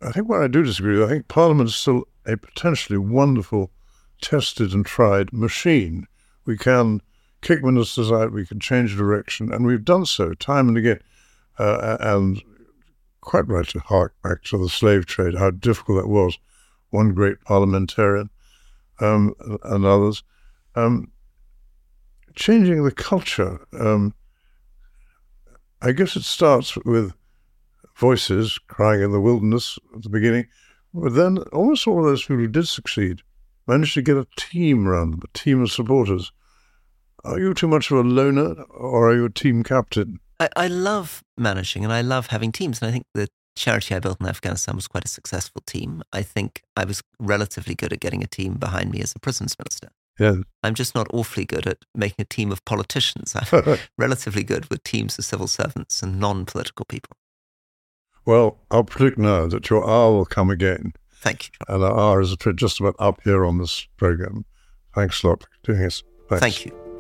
I 0.02 0.12
think 0.12 0.28
what 0.28 0.42
I 0.42 0.48
do 0.48 0.64
disagree 0.64 0.98
with, 0.98 1.10
I 1.10 1.14
think 1.14 1.28
Parliament 1.28 1.70
is 1.70 1.76
still 1.76 2.06
a 2.26 2.38
potentially 2.38 2.98
wonderful, 2.98 3.72
tested 4.22 4.74
and 4.74 4.86
tried 4.86 5.32
machine. 5.32 6.08
We 6.46 6.58
can 6.58 7.02
kick 7.42 7.64
ministers 7.64 8.12
out, 8.12 8.32
we 8.32 8.46
can 8.46 8.60
change 8.60 8.98
direction, 8.98 9.52
and 9.52 9.66
we've 9.66 9.86
done 9.86 10.06
so 10.06 10.34
time 10.34 10.68
and 10.68 10.78
again. 10.78 11.00
Uh, 11.60 11.98
and 12.00 12.42
quite 13.22 13.48
right 13.48 13.68
to 13.70 13.80
hark 13.80 14.16
back 14.24 14.44
to 14.44 14.58
the 14.58 14.70
slave 14.70 15.06
trade, 15.06 15.36
how 15.36 15.52
difficult 15.52 16.02
that 16.02 16.10
was. 16.10 16.38
One 16.90 17.14
great 17.14 17.42
parliamentarian 17.42 18.30
um, 19.00 19.34
and 19.64 19.86
others. 19.86 20.24
Um, 20.76 21.12
changing 22.36 22.84
the 22.84 22.92
culture, 22.92 23.66
um, 23.80 24.14
I 25.82 25.92
guess 25.92 26.16
it 26.16 26.24
starts 26.24 26.76
with 26.78 27.14
voices 27.96 28.60
crying 28.68 29.02
in 29.02 29.12
the 29.12 29.22
wilderness 29.22 29.78
at 29.96 30.04
the 30.04 30.10
beginning, 30.10 30.48
but 30.94 31.14
then 31.14 31.38
almost 31.54 31.88
all 31.88 32.00
of 32.00 32.06
those 32.06 32.24
people 32.24 32.38
who 32.38 32.48
did 32.48 32.68
succeed 32.68 33.22
managed 33.68 33.94
to 33.94 34.02
get 34.02 34.18
a 34.18 34.28
team 34.36 34.88
around 34.88 35.12
them, 35.12 35.22
a 35.24 35.38
team 35.38 35.62
of 35.62 35.72
supporters. 35.72 36.32
Are 37.24 37.40
you 37.40 37.54
too 37.54 37.68
much 37.68 37.92
of 37.92 37.98
a 37.98 38.02
loner 38.02 38.64
or 38.64 39.10
are 39.10 39.16
you 39.16 39.26
a 39.26 39.30
team 39.30 39.64
captain? 39.64 40.20
I, 40.42 40.50
I 40.56 40.68
love 40.68 41.24
managing 41.38 41.84
and 41.84 41.94
I 41.94 42.02
love 42.02 42.28
having 42.28 42.52
teams. 42.52 42.82
And 42.82 42.90
I 42.90 42.92
think 42.92 43.06
the 43.14 43.28
charity 43.56 43.94
I 43.94 44.00
built 44.00 44.20
in 44.20 44.28
Afghanistan 44.28 44.76
was 44.76 44.88
quite 44.88 45.06
a 45.06 45.10
successful 45.10 45.62
team. 45.68 46.02
I 46.12 46.24
think 46.24 46.64
I 46.76 46.84
was 46.84 47.04
relatively 47.20 47.76
good 47.76 47.94
at 47.94 48.00
getting 48.00 48.24
a 48.24 48.28
team 48.28 48.56
behind 48.56 48.92
me 48.92 49.02
as 49.02 49.14
a 49.16 49.20
prisons 49.20 49.56
minister. 49.60 49.90
Yeah. 50.20 50.38
I'm 50.64 50.74
just 50.74 50.96
not 50.96 51.08
awfully 51.14 51.46
good 51.46 51.68
at 51.68 51.78
making 51.96 52.24
a 52.24 52.26
team 52.26 52.52
of 52.52 52.66
politicians. 52.66 53.36
I'm 53.36 53.78
relatively 53.98 54.44
good 54.44 54.70
with 54.70 54.84
teams 54.84 55.18
of 55.20 55.26
civil 55.26 55.48
servants 55.48 56.02
and 56.02 56.20
non 56.20 56.46
political 56.46 56.86
people. 56.86 57.16
Well, 58.26 58.60
I'll 58.72 58.84
predict 58.84 59.18
now 59.18 59.48
that 59.48 59.70
your 59.70 59.88
hour 59.88 60.12
will 60.14 60.26
come 60.26 60.50
again. 60.50 60.94
Thank 61.12 61.46
you. 61.46 61.50
John. 61.68 61.76
And 61.76 61.84
our 61.84 62.00
hour 62.00 62.22
is 62.22 62.36
just 62.56 62.80
about 62.80 62.96
up 62.98 63.22
here 63.24 63.46
on 63.46 63.60
this 63.60 63.88
program. 63.98 64.46
Thanks 64.96 65.24
a 65.24 65.28
lot 65.28 65.44
for 65.44 65.50
doing 65.64 65.82
this. 65.82 66.04
Thanks. 66.30 66.42
Thank 66.42 66.66
you. 66.66 66.91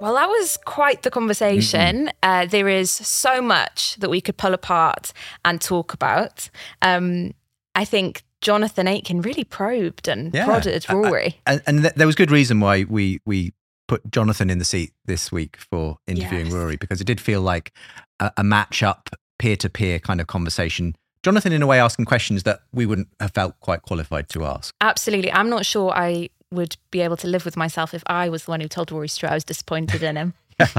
Well, 0.00 0.14
that 0.14 0.28
was 0.28 0.58
quite 0.64 1.02
the 1.02 1.10
conversation. 1.10 2.10
Uh, 2.22 2.46
there 2.46 2.68
is 2.68 2.90
so 2.90 3.40
much 3.40 3.96
that 3.96 4.10
we 4.10 4.20
could 4.20 4.36
pull 4.36 4.54
apart 4.54 5.12
and 5.44 5.60
talk 5.60 5.94
about. 5.94 6.50
Um, 6.82 7.32
I 7.74 7.84
think 7.84 8.22
Jonathan 8.40 8.86
Aitken 8.86 9.22
really 9.22 9.44
probed 9.44 10.08
and 10.08 10.34
yeah. 10.34 10.44
prodded 10.44 10.86
Rory, 10.90 11.40
and, 11.46 11.62
and 11.66 11.82
th- 11.82 11.94
there 11.94 12.06
was 12.06 12.14
good 12.14 12.30
reason 12.30 12.60
why 12.60 12.84
we 12.88 13.20
we 13.26 13.52
put 13.88 14.10
Jonathan 14.10 14.50
in 14.50 14.58
the 14.58 14.64
seat 14.64 14.92
this 15.04 15.30
week 15.30 15.56
for 15.56 15.98
interviewing 16.06 16.46
yes. 16.46 16.54
Rory 16.54 16.76
because 16.76 17.00
it 17.00 17.06
did 17.06 17.20
feel 17.20 17.40
like 17.40 17.72
a, 18.20 18.32
a 18.38 18.44
match 18.44 18.82
up 18.82 19.10
peer 19.38 19.56
to 19.56 19.70
peer 19.70 19.98
kind 19.98 20.20
of 20.20 20.26
conversation. 20.26 20.96
Jonathan, 21.22 21.52
in 21.52 21.62
a 21.62 21.66
way, 21.66 21.80
asking 21.80 22.04
questions 22.04 22.44
that 22.44 22.60
we 22.72 22.86
wouldn't 22.86 23.08
have 23.20 23.32
felt 23.32 23.58
quite 23.60 23.82
qualified 23.82 24.28
to 24.28 24.44
ask. 24.44 24.74
Absolutely. 24.80 25.32
I'm 25.32 25.50
not 25.50 25.66
sure 25.66 25.90
I 25.90 26.30
would 26.56 26.76
be 26.90 27.00
able 27.00 27.16
to 27.18 27.28
live 27.28 27.44
with 27.44 27.56
myself 27.56 27.94
if 27.94 28.02
I 28.06 28.28
was 28.28 28.44
the 28.44 28.50
one 28.50 28.60
who 28.60 28.68
told 28.68 28.90
Rory 28.90 29.08
Stewart 29.08 29.30
I 29.30 29.34
was 29.34 29.44
disappointed 29.44 30.02
in 30.02 30.16
him. 30.16 30.34
I, 30.60 30.70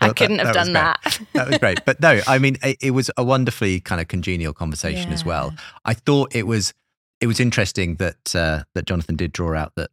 I 0.00 0.12
couldn't 0.12 0.36
that, 0.36 0.46
have 0.46 0.54
that 0.54 0.64
done 0.64 0.72
that. 0.74 1.20
that 1.32 1.48
was 1.48 1.58
great. 1.58 1.84
But 1.84 2.00
no, 2.00 2.20
I 2.26 2.38
mean, 2.38 2.58
it, 2.62 2.76
it, 2.80 2.90
was 2.90 3.10
a 3.16 3.24
wonderfully 3.24 3.80
kind 3.80 4.00
of 4.00 4.08
congenial 4.08 4.52
conversation 4.52 5.08
yeah. 5.08 5.14
as 5.14 5.24
well. 5.24 5.54
I 5.84 5.94
thought 5.94 6.34
it 6.34 6.46
was 6.46 6.74
it 7.20 7.26
was 7.26 7.40
interesting 7.40 7.96
that 7.96 8.34
uh, 8.34 8.64
that 8.74 8.86
Jonathan 8.86 9.16
did 9.16 9.32
draw 9.32 9.56
out 9.56 9.72
that 9.76 9.90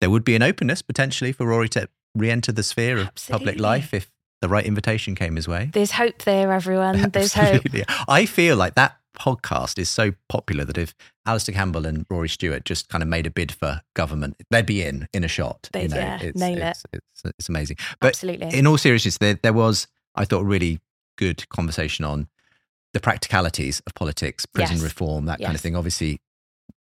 there 0.00 0.10
would 0.10 0.24
be 0.24 0.34
an 0.36 0.42
openness 0.42 0.80
potentially 0.80 1.32
for 1.32 1.46
Rory 1.46 1.68
to 1.70 1.88
re-enter 2.14 2.52
the 2.52 2.62
sphere 2.62 2.98
of 2.98 3.08
Absolutely. 3.08 3.46
public 3.46 3.60
life 3.60 3.94
if 3.94 4.10
the 4.40 4.48
right 4.48 4.64
invitation 4.64 5.14
came 5.14 5.36
his 5.36 5.48
way. 5.48 5.70
There's 5.72 5.92
hope 5.92 6.22
there, 6.22 6.52
everyone. 6.52 7.10
There's 7.12 7.34
hope. 7.34 7.62
I 8.06 8.26
feel 8.26 8.56
like 8.56 8.74
that 8.74 8.96
podcast 9.18 9.78
is 9.78 9.88
so 9.88 10.12
popular 10.28 10.64
that 10.64 10.78
if 10.78 10.94
Alastair 11.26 11.54
Campbell 11.54 11.86
and 11.86 12.06
Rory 12.08 12.28
Stewart 12.28 12.64
just 12.64 12.88
kind 12.88 13.02
of 13.02 13.08
made 13.08 13.26
a 13.26 13.30
bid 13.30 13.52
for 13.52 13.82
government, 13.94 14.36
they'd 14.50 14.66
be 14.66 14.82
in 14.82 15.08
in 15.12 15.24
a 15.24 15.28
shot. 15.28 15.68
They'd, 15.72 15.82
you 15.82 15.88
know, 15.88 15.96
yeah, 15.96 16.18
it's, 16.22 16.38
nail 16.38 16.62
it's, 16.62 16.84
it. 16.84 16.90
It's, 16.92 17.06
it's, 17.24 17.34
it's, 17.38 17.48
amazing. 17.48 17.78
But 18.00 18.08
Absolutely. 18.08 18.56
in 18.56 18.66
all 18.66 18.78
seriousness, 18.78 19.18
there, 19.18 19.34
there 19.34 19.52
was, 19.52 19.88
I 20.14 20.24
thought, 20.24 20.42
a 20.42 20.44
really 20.44 20.80
good 21.16 21.48
conversation 21.48 22.04
on 22.04 22.28
the 22.94 23.00
practicalities 23.00 23.80
of 23.86 23.94
politics, 23.94 24.46
prison 24.46 24.76
yes. 24.76 24.84
reform, 24.84 25.26
that 25.26 25.40
yes. 25.40 25.46
kind 25.46 25.54
of 25.54 25.60
thing. 25.60 25.76
Obviously, 25.76 26.20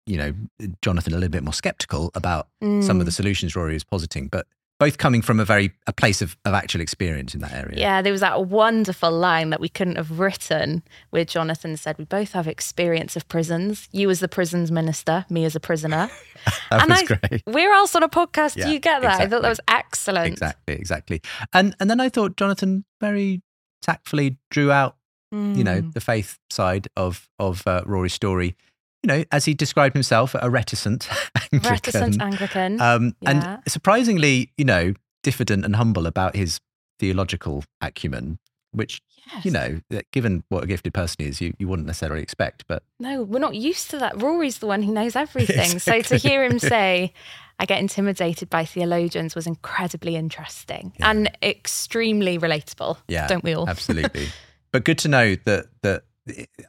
you 0.05 0.17
know, 0.17 0.33
Jonathan 0.81 1.13
a 1.13 1.17
little 1.17 1.29
bit 1.29 1.43
more 1.43 1.53
skeptical 1.53 2.11
about 2.15 2.47
mm. 2.61 2.83
some 2.83 2.99
of 2.99 3.05
the 3.05 3.11
mm. 3.11 3.15
solutions 3.15 3.55
Rory 3.55 3.73
was 3.73 3.83
positing, 3.83 4.27
but 4.27 4.47
both 4.83 4.97
coming 4.97 5.21
from 5.21 5.39
a 5.39 5.45
very 5.45 5.71
a 5.87 5.93
place 5.93 6.21
of, 6.21 6.35
of 6.43 6.53
actual 6.53 6.81
experience 6.81 7.33
in 7.33 7.39
that 7.39 7.53
area. 7.53 7.77
Yeah, 7.77 8.01
there 8.01 8.11
was 8.11 8.19
that 8.19 8.47
wonderful 8.47 9.11
line 9.11 9.49
that 9.51 9.61
we 9.61 9.69
couldn't 9.69 9.95
have 9.95 10.19
written 10.19 10.83
where 11.11 11.23
Jonathan 11.23 11.77
said, 11.77 11.97
We 11.97 12.03
both 12.03 12.33
have 12.33 12.49
experience 12.49 13.15
of 13.15 13.25
prisons. 13.29 13.87
You 13.93 14.09
as 14.09 14.19
the 14.19 14.27
prisons 14.27 14.73
minister, 14.73 15.25
me 15.29 15.45
as 15.45 15.55
a 15.55 15.61
prisoner. 15.61 16.09
that 16.69 16.81
and 16.81 16.89
was 16.89 17.01
I, 17.01 17.05
great. 17.05 17.43
We're 17.47 17.73
also 17.73 17.99
on 17.99 18.03
a 18.03 18.09
podcast. 18.09 18.57
Yeah, 18.57 18.71
you 18.71 18.79
get 18.79 19.01
that. 19.03 19.21
Exactly. 19.21 19.25
I 19.25 19.29
thought 19.29 19.41
that 19.43 19.49
was 19.49 19.61
excellent. 19.69 20.27
Exactly, 20.27 20.75
exactly. 20.75 21.21
And 21.53 21.77
and 21.79 21.89
then 21.89 22.01
I 22.01 22.09
thought 22.09 22.35
Jonathan 22.35 22.83
very 22.99 23.41
tactfully 23.81 24.37
drew 24.51 24.69
out, 24.69 24.97
mm. 25.33 25.55
you 25.55 25.63
know, 25.63 25.81
mm. 25.81 25.93
the 25.93 26.01
faith 26.01 26.39
side 26.49 26.89
of 26.97 27.29
of 27.39 27.65
uh, 27.65 27.83
Rory's 27.85 28.13
story 28.13 28.57
you 29.03 29.07
know, 29.07 29.23
as 29.31 29.45
he 29.45 29.53
described 29.53 29.93
himself, 29.95 30.33
a 30.39 30.49
reticent 30.49 31.07
Anglican. 31.51 31.69
Reticent 31.71 32.21
Anglican. 32.21 32.81
Um, 32.81 33.15
Yeah. 33.21 33.29
And 33.29 33.63
surprisingly, 33.67 34.51
you 34.57 34.65
know, 34.65 34.93
diffident 35.23 35.65
and 35.65 35.75
humble 35.75 36.07
about 36.07 36.35
his 36.35 36.59
theological 36.99 37.63
acumen, 37.81 38.39
which, 38.71 39.01
Yes. 39.33 39.45
you 39.45 39.51
know, 39.51 39.79
given 40.11 40.43
what 40.49 40.63
a 40.65 40.67
gifted 40.67 40.93
person 40.93 41.15
he 41.19 41.25
is, 41.27 41.39
you, 41.39 41.53
you 41.57 41.67
wouldn't 41.69 41.85
necessarily 41.87 42.21
expect. 42.21 42.65
But 42.67 42.83
No, 42.99 43.23
we're 43.23 43.39
not 43.39 43.55
used 43.55 43.89
to 43.91 43.97
that. 43.99 44.21
Rory's 44.21 44.57
the 44.59 44.67
one 44.67 44.83
who 44.83 44.91
knows 44.91 45.15
everything. 45.15 45.79
So 45.79 46.01
to 46.01 46.17
hear 46.17 46.43
him 46.43 46.59
say, 46.75 47.13
I 47.59 47.65
get 47.65 47.79
intimidated 47.79 48.49
by 48.49 48.65
theologians 48.65 49.33
was 49.35 49.47
incredibly 49.47 50.15
interesting 50.17 50.91
and 50.99 51.31
extremely 51.41 52.37
relatable. 52.37 52.97
yeah, 53.07 53.27
Don't 53.27 53.43
we 53.45 53.53
all? 53.53 53.69
Absolutely. 53.75 54.27
but 54.73 54.83
good 54.83 54.97
to 54.99 55.07
know 55.07 55.35
that, 55.45 55.67
that 55.83 56.03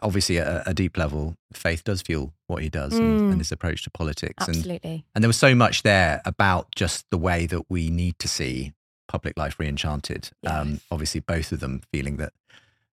obviously 0.02 0.38
at 0.38 0.66
a, 0.66 0.74
deep 0.74 0.96
level, 0.96 1.36
faith 1.52 1.84
does 1.84 2.02
fuel 2.02 2.34
what 2.46 2.62
he 2.62 2.68
does 2.68 2.92
and, 2.94 3.20
Mm. 3.20 3.30
and 3.32 3.38
his 3.40 3.52
approach 3.52 3.84
to 3.84 3.90
politics. 3.90 4.46
And 4.48 4.56
Absolutely. 4.56 5.04
And 5.14 5.22
there 5.22 5.28
was 5.28 5.36
so 5.36 5.54
much 5.54 5.82
there 5.82 6.20
about 6.24 6.74
just 6.74 7.04
the 7.10 7.18
way 7.18 7.46
that 7.46 7.62
we 7.70 7.90
need 7.90 8.18
to 8.18 8.28
see 8.28 8.72
public 9.06 9.36
life 9.38 9.58
re-enchanted. 9.60 10.30
Um, 10.46 10.80
obviously, 10.90 11.20
both 11.20 11.52
of 11.52 11.60
them 11.60 11.82
feeling 11.92 12.16
that 12.16 12.32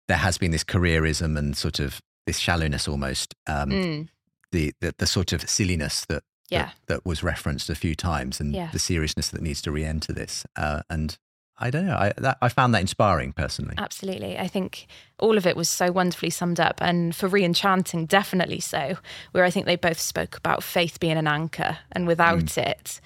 there 0.08 0.18
has 0.18 0.36
been 0.38 0.50
this 0.50 0.64
careerism 0.64 1.38
and 1.38 1.56
sort 1.56 1.78
of 1.80 2.00
this 2.26 2.38
shallowness 2.38 2.86
almost, 2.86 3.34
um, 3.46 3.70
Mm. 3.70 4.08
the, 4.52 4.74
the 4.80 4.94
the 4.98 5.06
sort 5.06 5.32
of 5.32 5.48
silliness 5.48 6.04
that, 6.06 6.24
Yeah. 6.50 6.66
that 6.66 6.74
that 6.88 7.06
was 7.06 7.22
referenced 7.22 7.70
a 7.70 7.74
few 7.74 7.94
times, 7.94 8.38
and 8.40 8.52
Yeah. 8.52 8.70
the 8.72 8.78
seriousness 8.78 9.28
that 9.30 9.40
needs 9.40 9.62
to 9.62 9.70
re-enter 9.72 10.12
this. 10.12 10.44
Uh, 10.56 10.82
and 10.90 11.16
I 11.60 11.70
don't 11.70 11.86
know, 11.86 11.94
I 11.94 12.12
that, 12.18 12.38
I 12.40 12.48
found 12.48 12.74
that 12.74 12.80
inspiring 12.80 13.32
personally. 13.32 13.74
Absolutely. 13.76 14.38
I 14.38 14.48
think 14.48 14.86
all 15.18 15.36
of 15.36 15.46
it 15.46 15.56
was 15.56 15.68
so 15.68 15.92
wonderfully 15.92 16.30
summed 16.30 16.58
up. 16.58 16.80
And 16.80 17.14
for 17.14 17.28
Reenchanting, 17.28 18.08
definitely 18.08 18.60
so, 18.60 18.96
where 19.32 19.44
I 19.44 19.50
think 19.50 19.66
they 19.66 19.76
both 19.76 20.00
spoke 20.00 20.36
about 20.36 20.62
faith 20.62 20.98
being 20.98 21.18
an 21.18 21.26
anchor. 21.26 21.78
And 21.92 22.06
without 22.06 22.44
Mm. 22.46 22.70
it, 22.70 23.00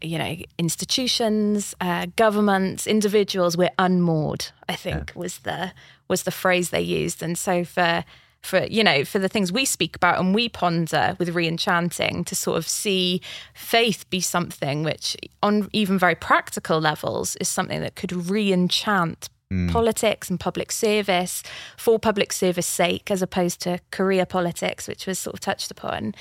you 0.00 0.16
know, 0.18 0.36
institutions, 0.58 1.74
uh, 1.80 2.06
governments, 2.16 2.86
individuals, 2.86 3.56
we're 3.56 3.70
unmoored, 3.78 4.46
I 4.68 4.74
think 4.76 5.12
was 5.14 5.38
the 5.40 5.72
was 6.08 6.22
the 6.22 6.30
phrase 6.30 6.70
they 6.70 6.80
used. 6.80 7.22
And 7.22 7.36
so 7.36 7.64
for 7.64 8.04
for 8.48 8.64
you 8.64 8.82
know 8.82 9.04
for 9.04 9.18
the 9.18 9.28
things 9.28 9.52
we 9.52 9.64
speak 9.64 9.94
about 9.94 10.18
and 10.18 10.34
we 10.34 10.48
ponder 10.48 11.14
with 11.18 11.34
reenchanting 11.34 12.24
to 12.24 12.34
sort 12.34 12.56
of 12.56 12.66
see 12.66 13.20
faith 13.54 14.08
be 14.10 14.20
something 14.20 14.82
which 14.82 15.16
on 15.42 15.68
even 15.72 15.98
very 15.98 16.14
practical 16.14 16.80
levels 16.80 17.36
is 17.36 17.48
something 17.48 17.80
that 17.80 17.94
could 17.94 18.12
re-enchant 18.12 19.28
mm. 19.52 19.70
politics 19.70 20.30
and 20.30 20.40
public 20.40 20.72
service 20.72 21.42
for 21.76 21.98
public 21.98 22.32
service 22.32 22.66
sake 22.66 23.10
as 23.10 23.20
opposed 23.20 23.60
to 23.60 23.78
career 23.90 24.24
politics 24.24 24.88
which 24.88 25.06
was 25.06 25.18
sort 25.18 25.34
of 25.34 25.40
touched 25.40 25.70
upon 25.70 26.14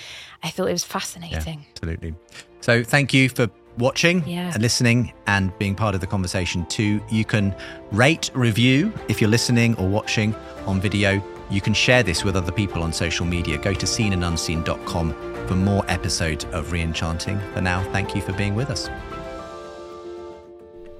i 0.43 0.49
thought 0.49 0.67
it 0.67 0.73
was 0.73 0.83
fascinating 0.83 1.65
Absolutely. 1.71 2.13
So 2.61 2.83
thank 2.83 3.13
you 3.13 3.29
for 3.29 3.49
watching 3.77 4.27
Yeah. 4.27 4.51
and 4.53 4.61
listening 4.61 5.13
and 5.27 5.57
being 5.59 5.75
part 5.75 5.95
of 5.95 6.01
the 6.01 6.07
conversation 6.07 6.65
too. 6.65 6.99
You 7.09 7.23
can 7.23 7.55
rate, 7.91 8.31
review 8.33 8.91
if 9.07 9.21
you're 9.21 9.29
listening 9.29 9.75
or 9.75 9.87
watching 9.87 10.35
on 10.65 10.81
video. 10.81 11.21
You 11.49 11.61
can 11.61 11.73
share 11.73 12.03
this 12.03 12.23
with 12.23 12.35
other 12.35 12.51
people 12.51 12.83
on 12.83 12.91
social 12.91 13.25
media. 13.25 13.57
Go 13.57 13.73
to 13.73 13.85
seenandunseen.com 13.85 15.47
for 15.47 15.55
more 15.55 15.83
episodes 15.87 16.45
of 16.45 16.67
Reenchanting. 16.67 17.41
For 17.53 17.61
now, 17.61 17.83
thank 17.91 18.15
you 18.15 18.21
for 18.21 18.33
being 18.33 18.53
with 18.53 18.69
us. 18.69 18.89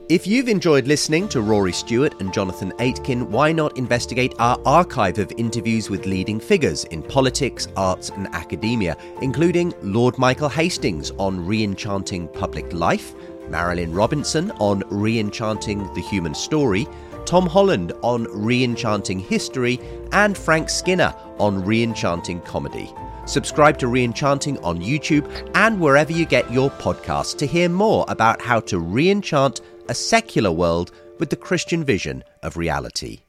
If 0.10 0.26
you've 0.26 0.48
enjoyed 0.48 0.88
listening 0.88 1.28
to 1.30 1.42
Rory 1.42 1.74
Stewart 1.74 2.22
and 2.22 2.34
Jonathan 2.34 2.72
Aitken, 2.80 3.30
why 3.30 3.52
not 3.52 3.78
investigate 3.78 4.34
our 4.40 4.58
archive 4.66 5.18
of 5.18 5.34
interviews 5.36 5.90
with 5.90 6.06
leading 6.06 6.40
figures 6.40 6.86
in 6.86 7.04
politics, 7.04 7.68
arts, 7.76 8.10
and 8.12 8.28
academia, 8.28 8.96
including 9.22 9.74
Lord 9.82 10.18
Michael 10.18 10.48
Hastings 10.48 11.12
on 11.18 11.46
re-enchanting 11.46 12.30
public 12.30 12.72
life, 12.72 13.16
Marilynne 13.50 13.94
Robinson 13.94 14.52
on 14.60 14.82
re-enchanting 14.90 15.94
the 15.94 16.02
human 16.02 16.34
story, 16.34 16.88
Tom 17.28 17.46
Holland 17.46 17.92
on 18.02 18.24
re-enchanting 18.32 19.20
history, 19.20 19.80
and 20.14 20.38
Frank 20.38 20.70
Skinner 20.70 21.14
on 21.38 21.64
re-enchanting 21.64 22.42
comedy. 22.42 22.92
Subscribe 23.26 23.78
to 23.80 23.88
Reenchanting 23.88 24.64
on 24.64 24.82
YouTube 24.82 25.52
and 25.54 25.82
wherever 25.82 26.14
you 26.14 26.26
get 26.26 26.50
your 26.50 26.70
podcasts 26.72 27.38
to 27.38 27.46
hear 27.46 27.68
more 27.68 28.06
about 28.08 28.42
how 28.42 28.62
to 28.62 28.80
re-enchant 28.80 29.60
a 29.90 29.94
secular 29.94 30.52
world 30.52 30.92
with 31.20 31.30
the 31.30 31.36
Christian 31.36 31.84
vision 31.84 32.24
of 32.44 32.56
reality. 32.56 33.20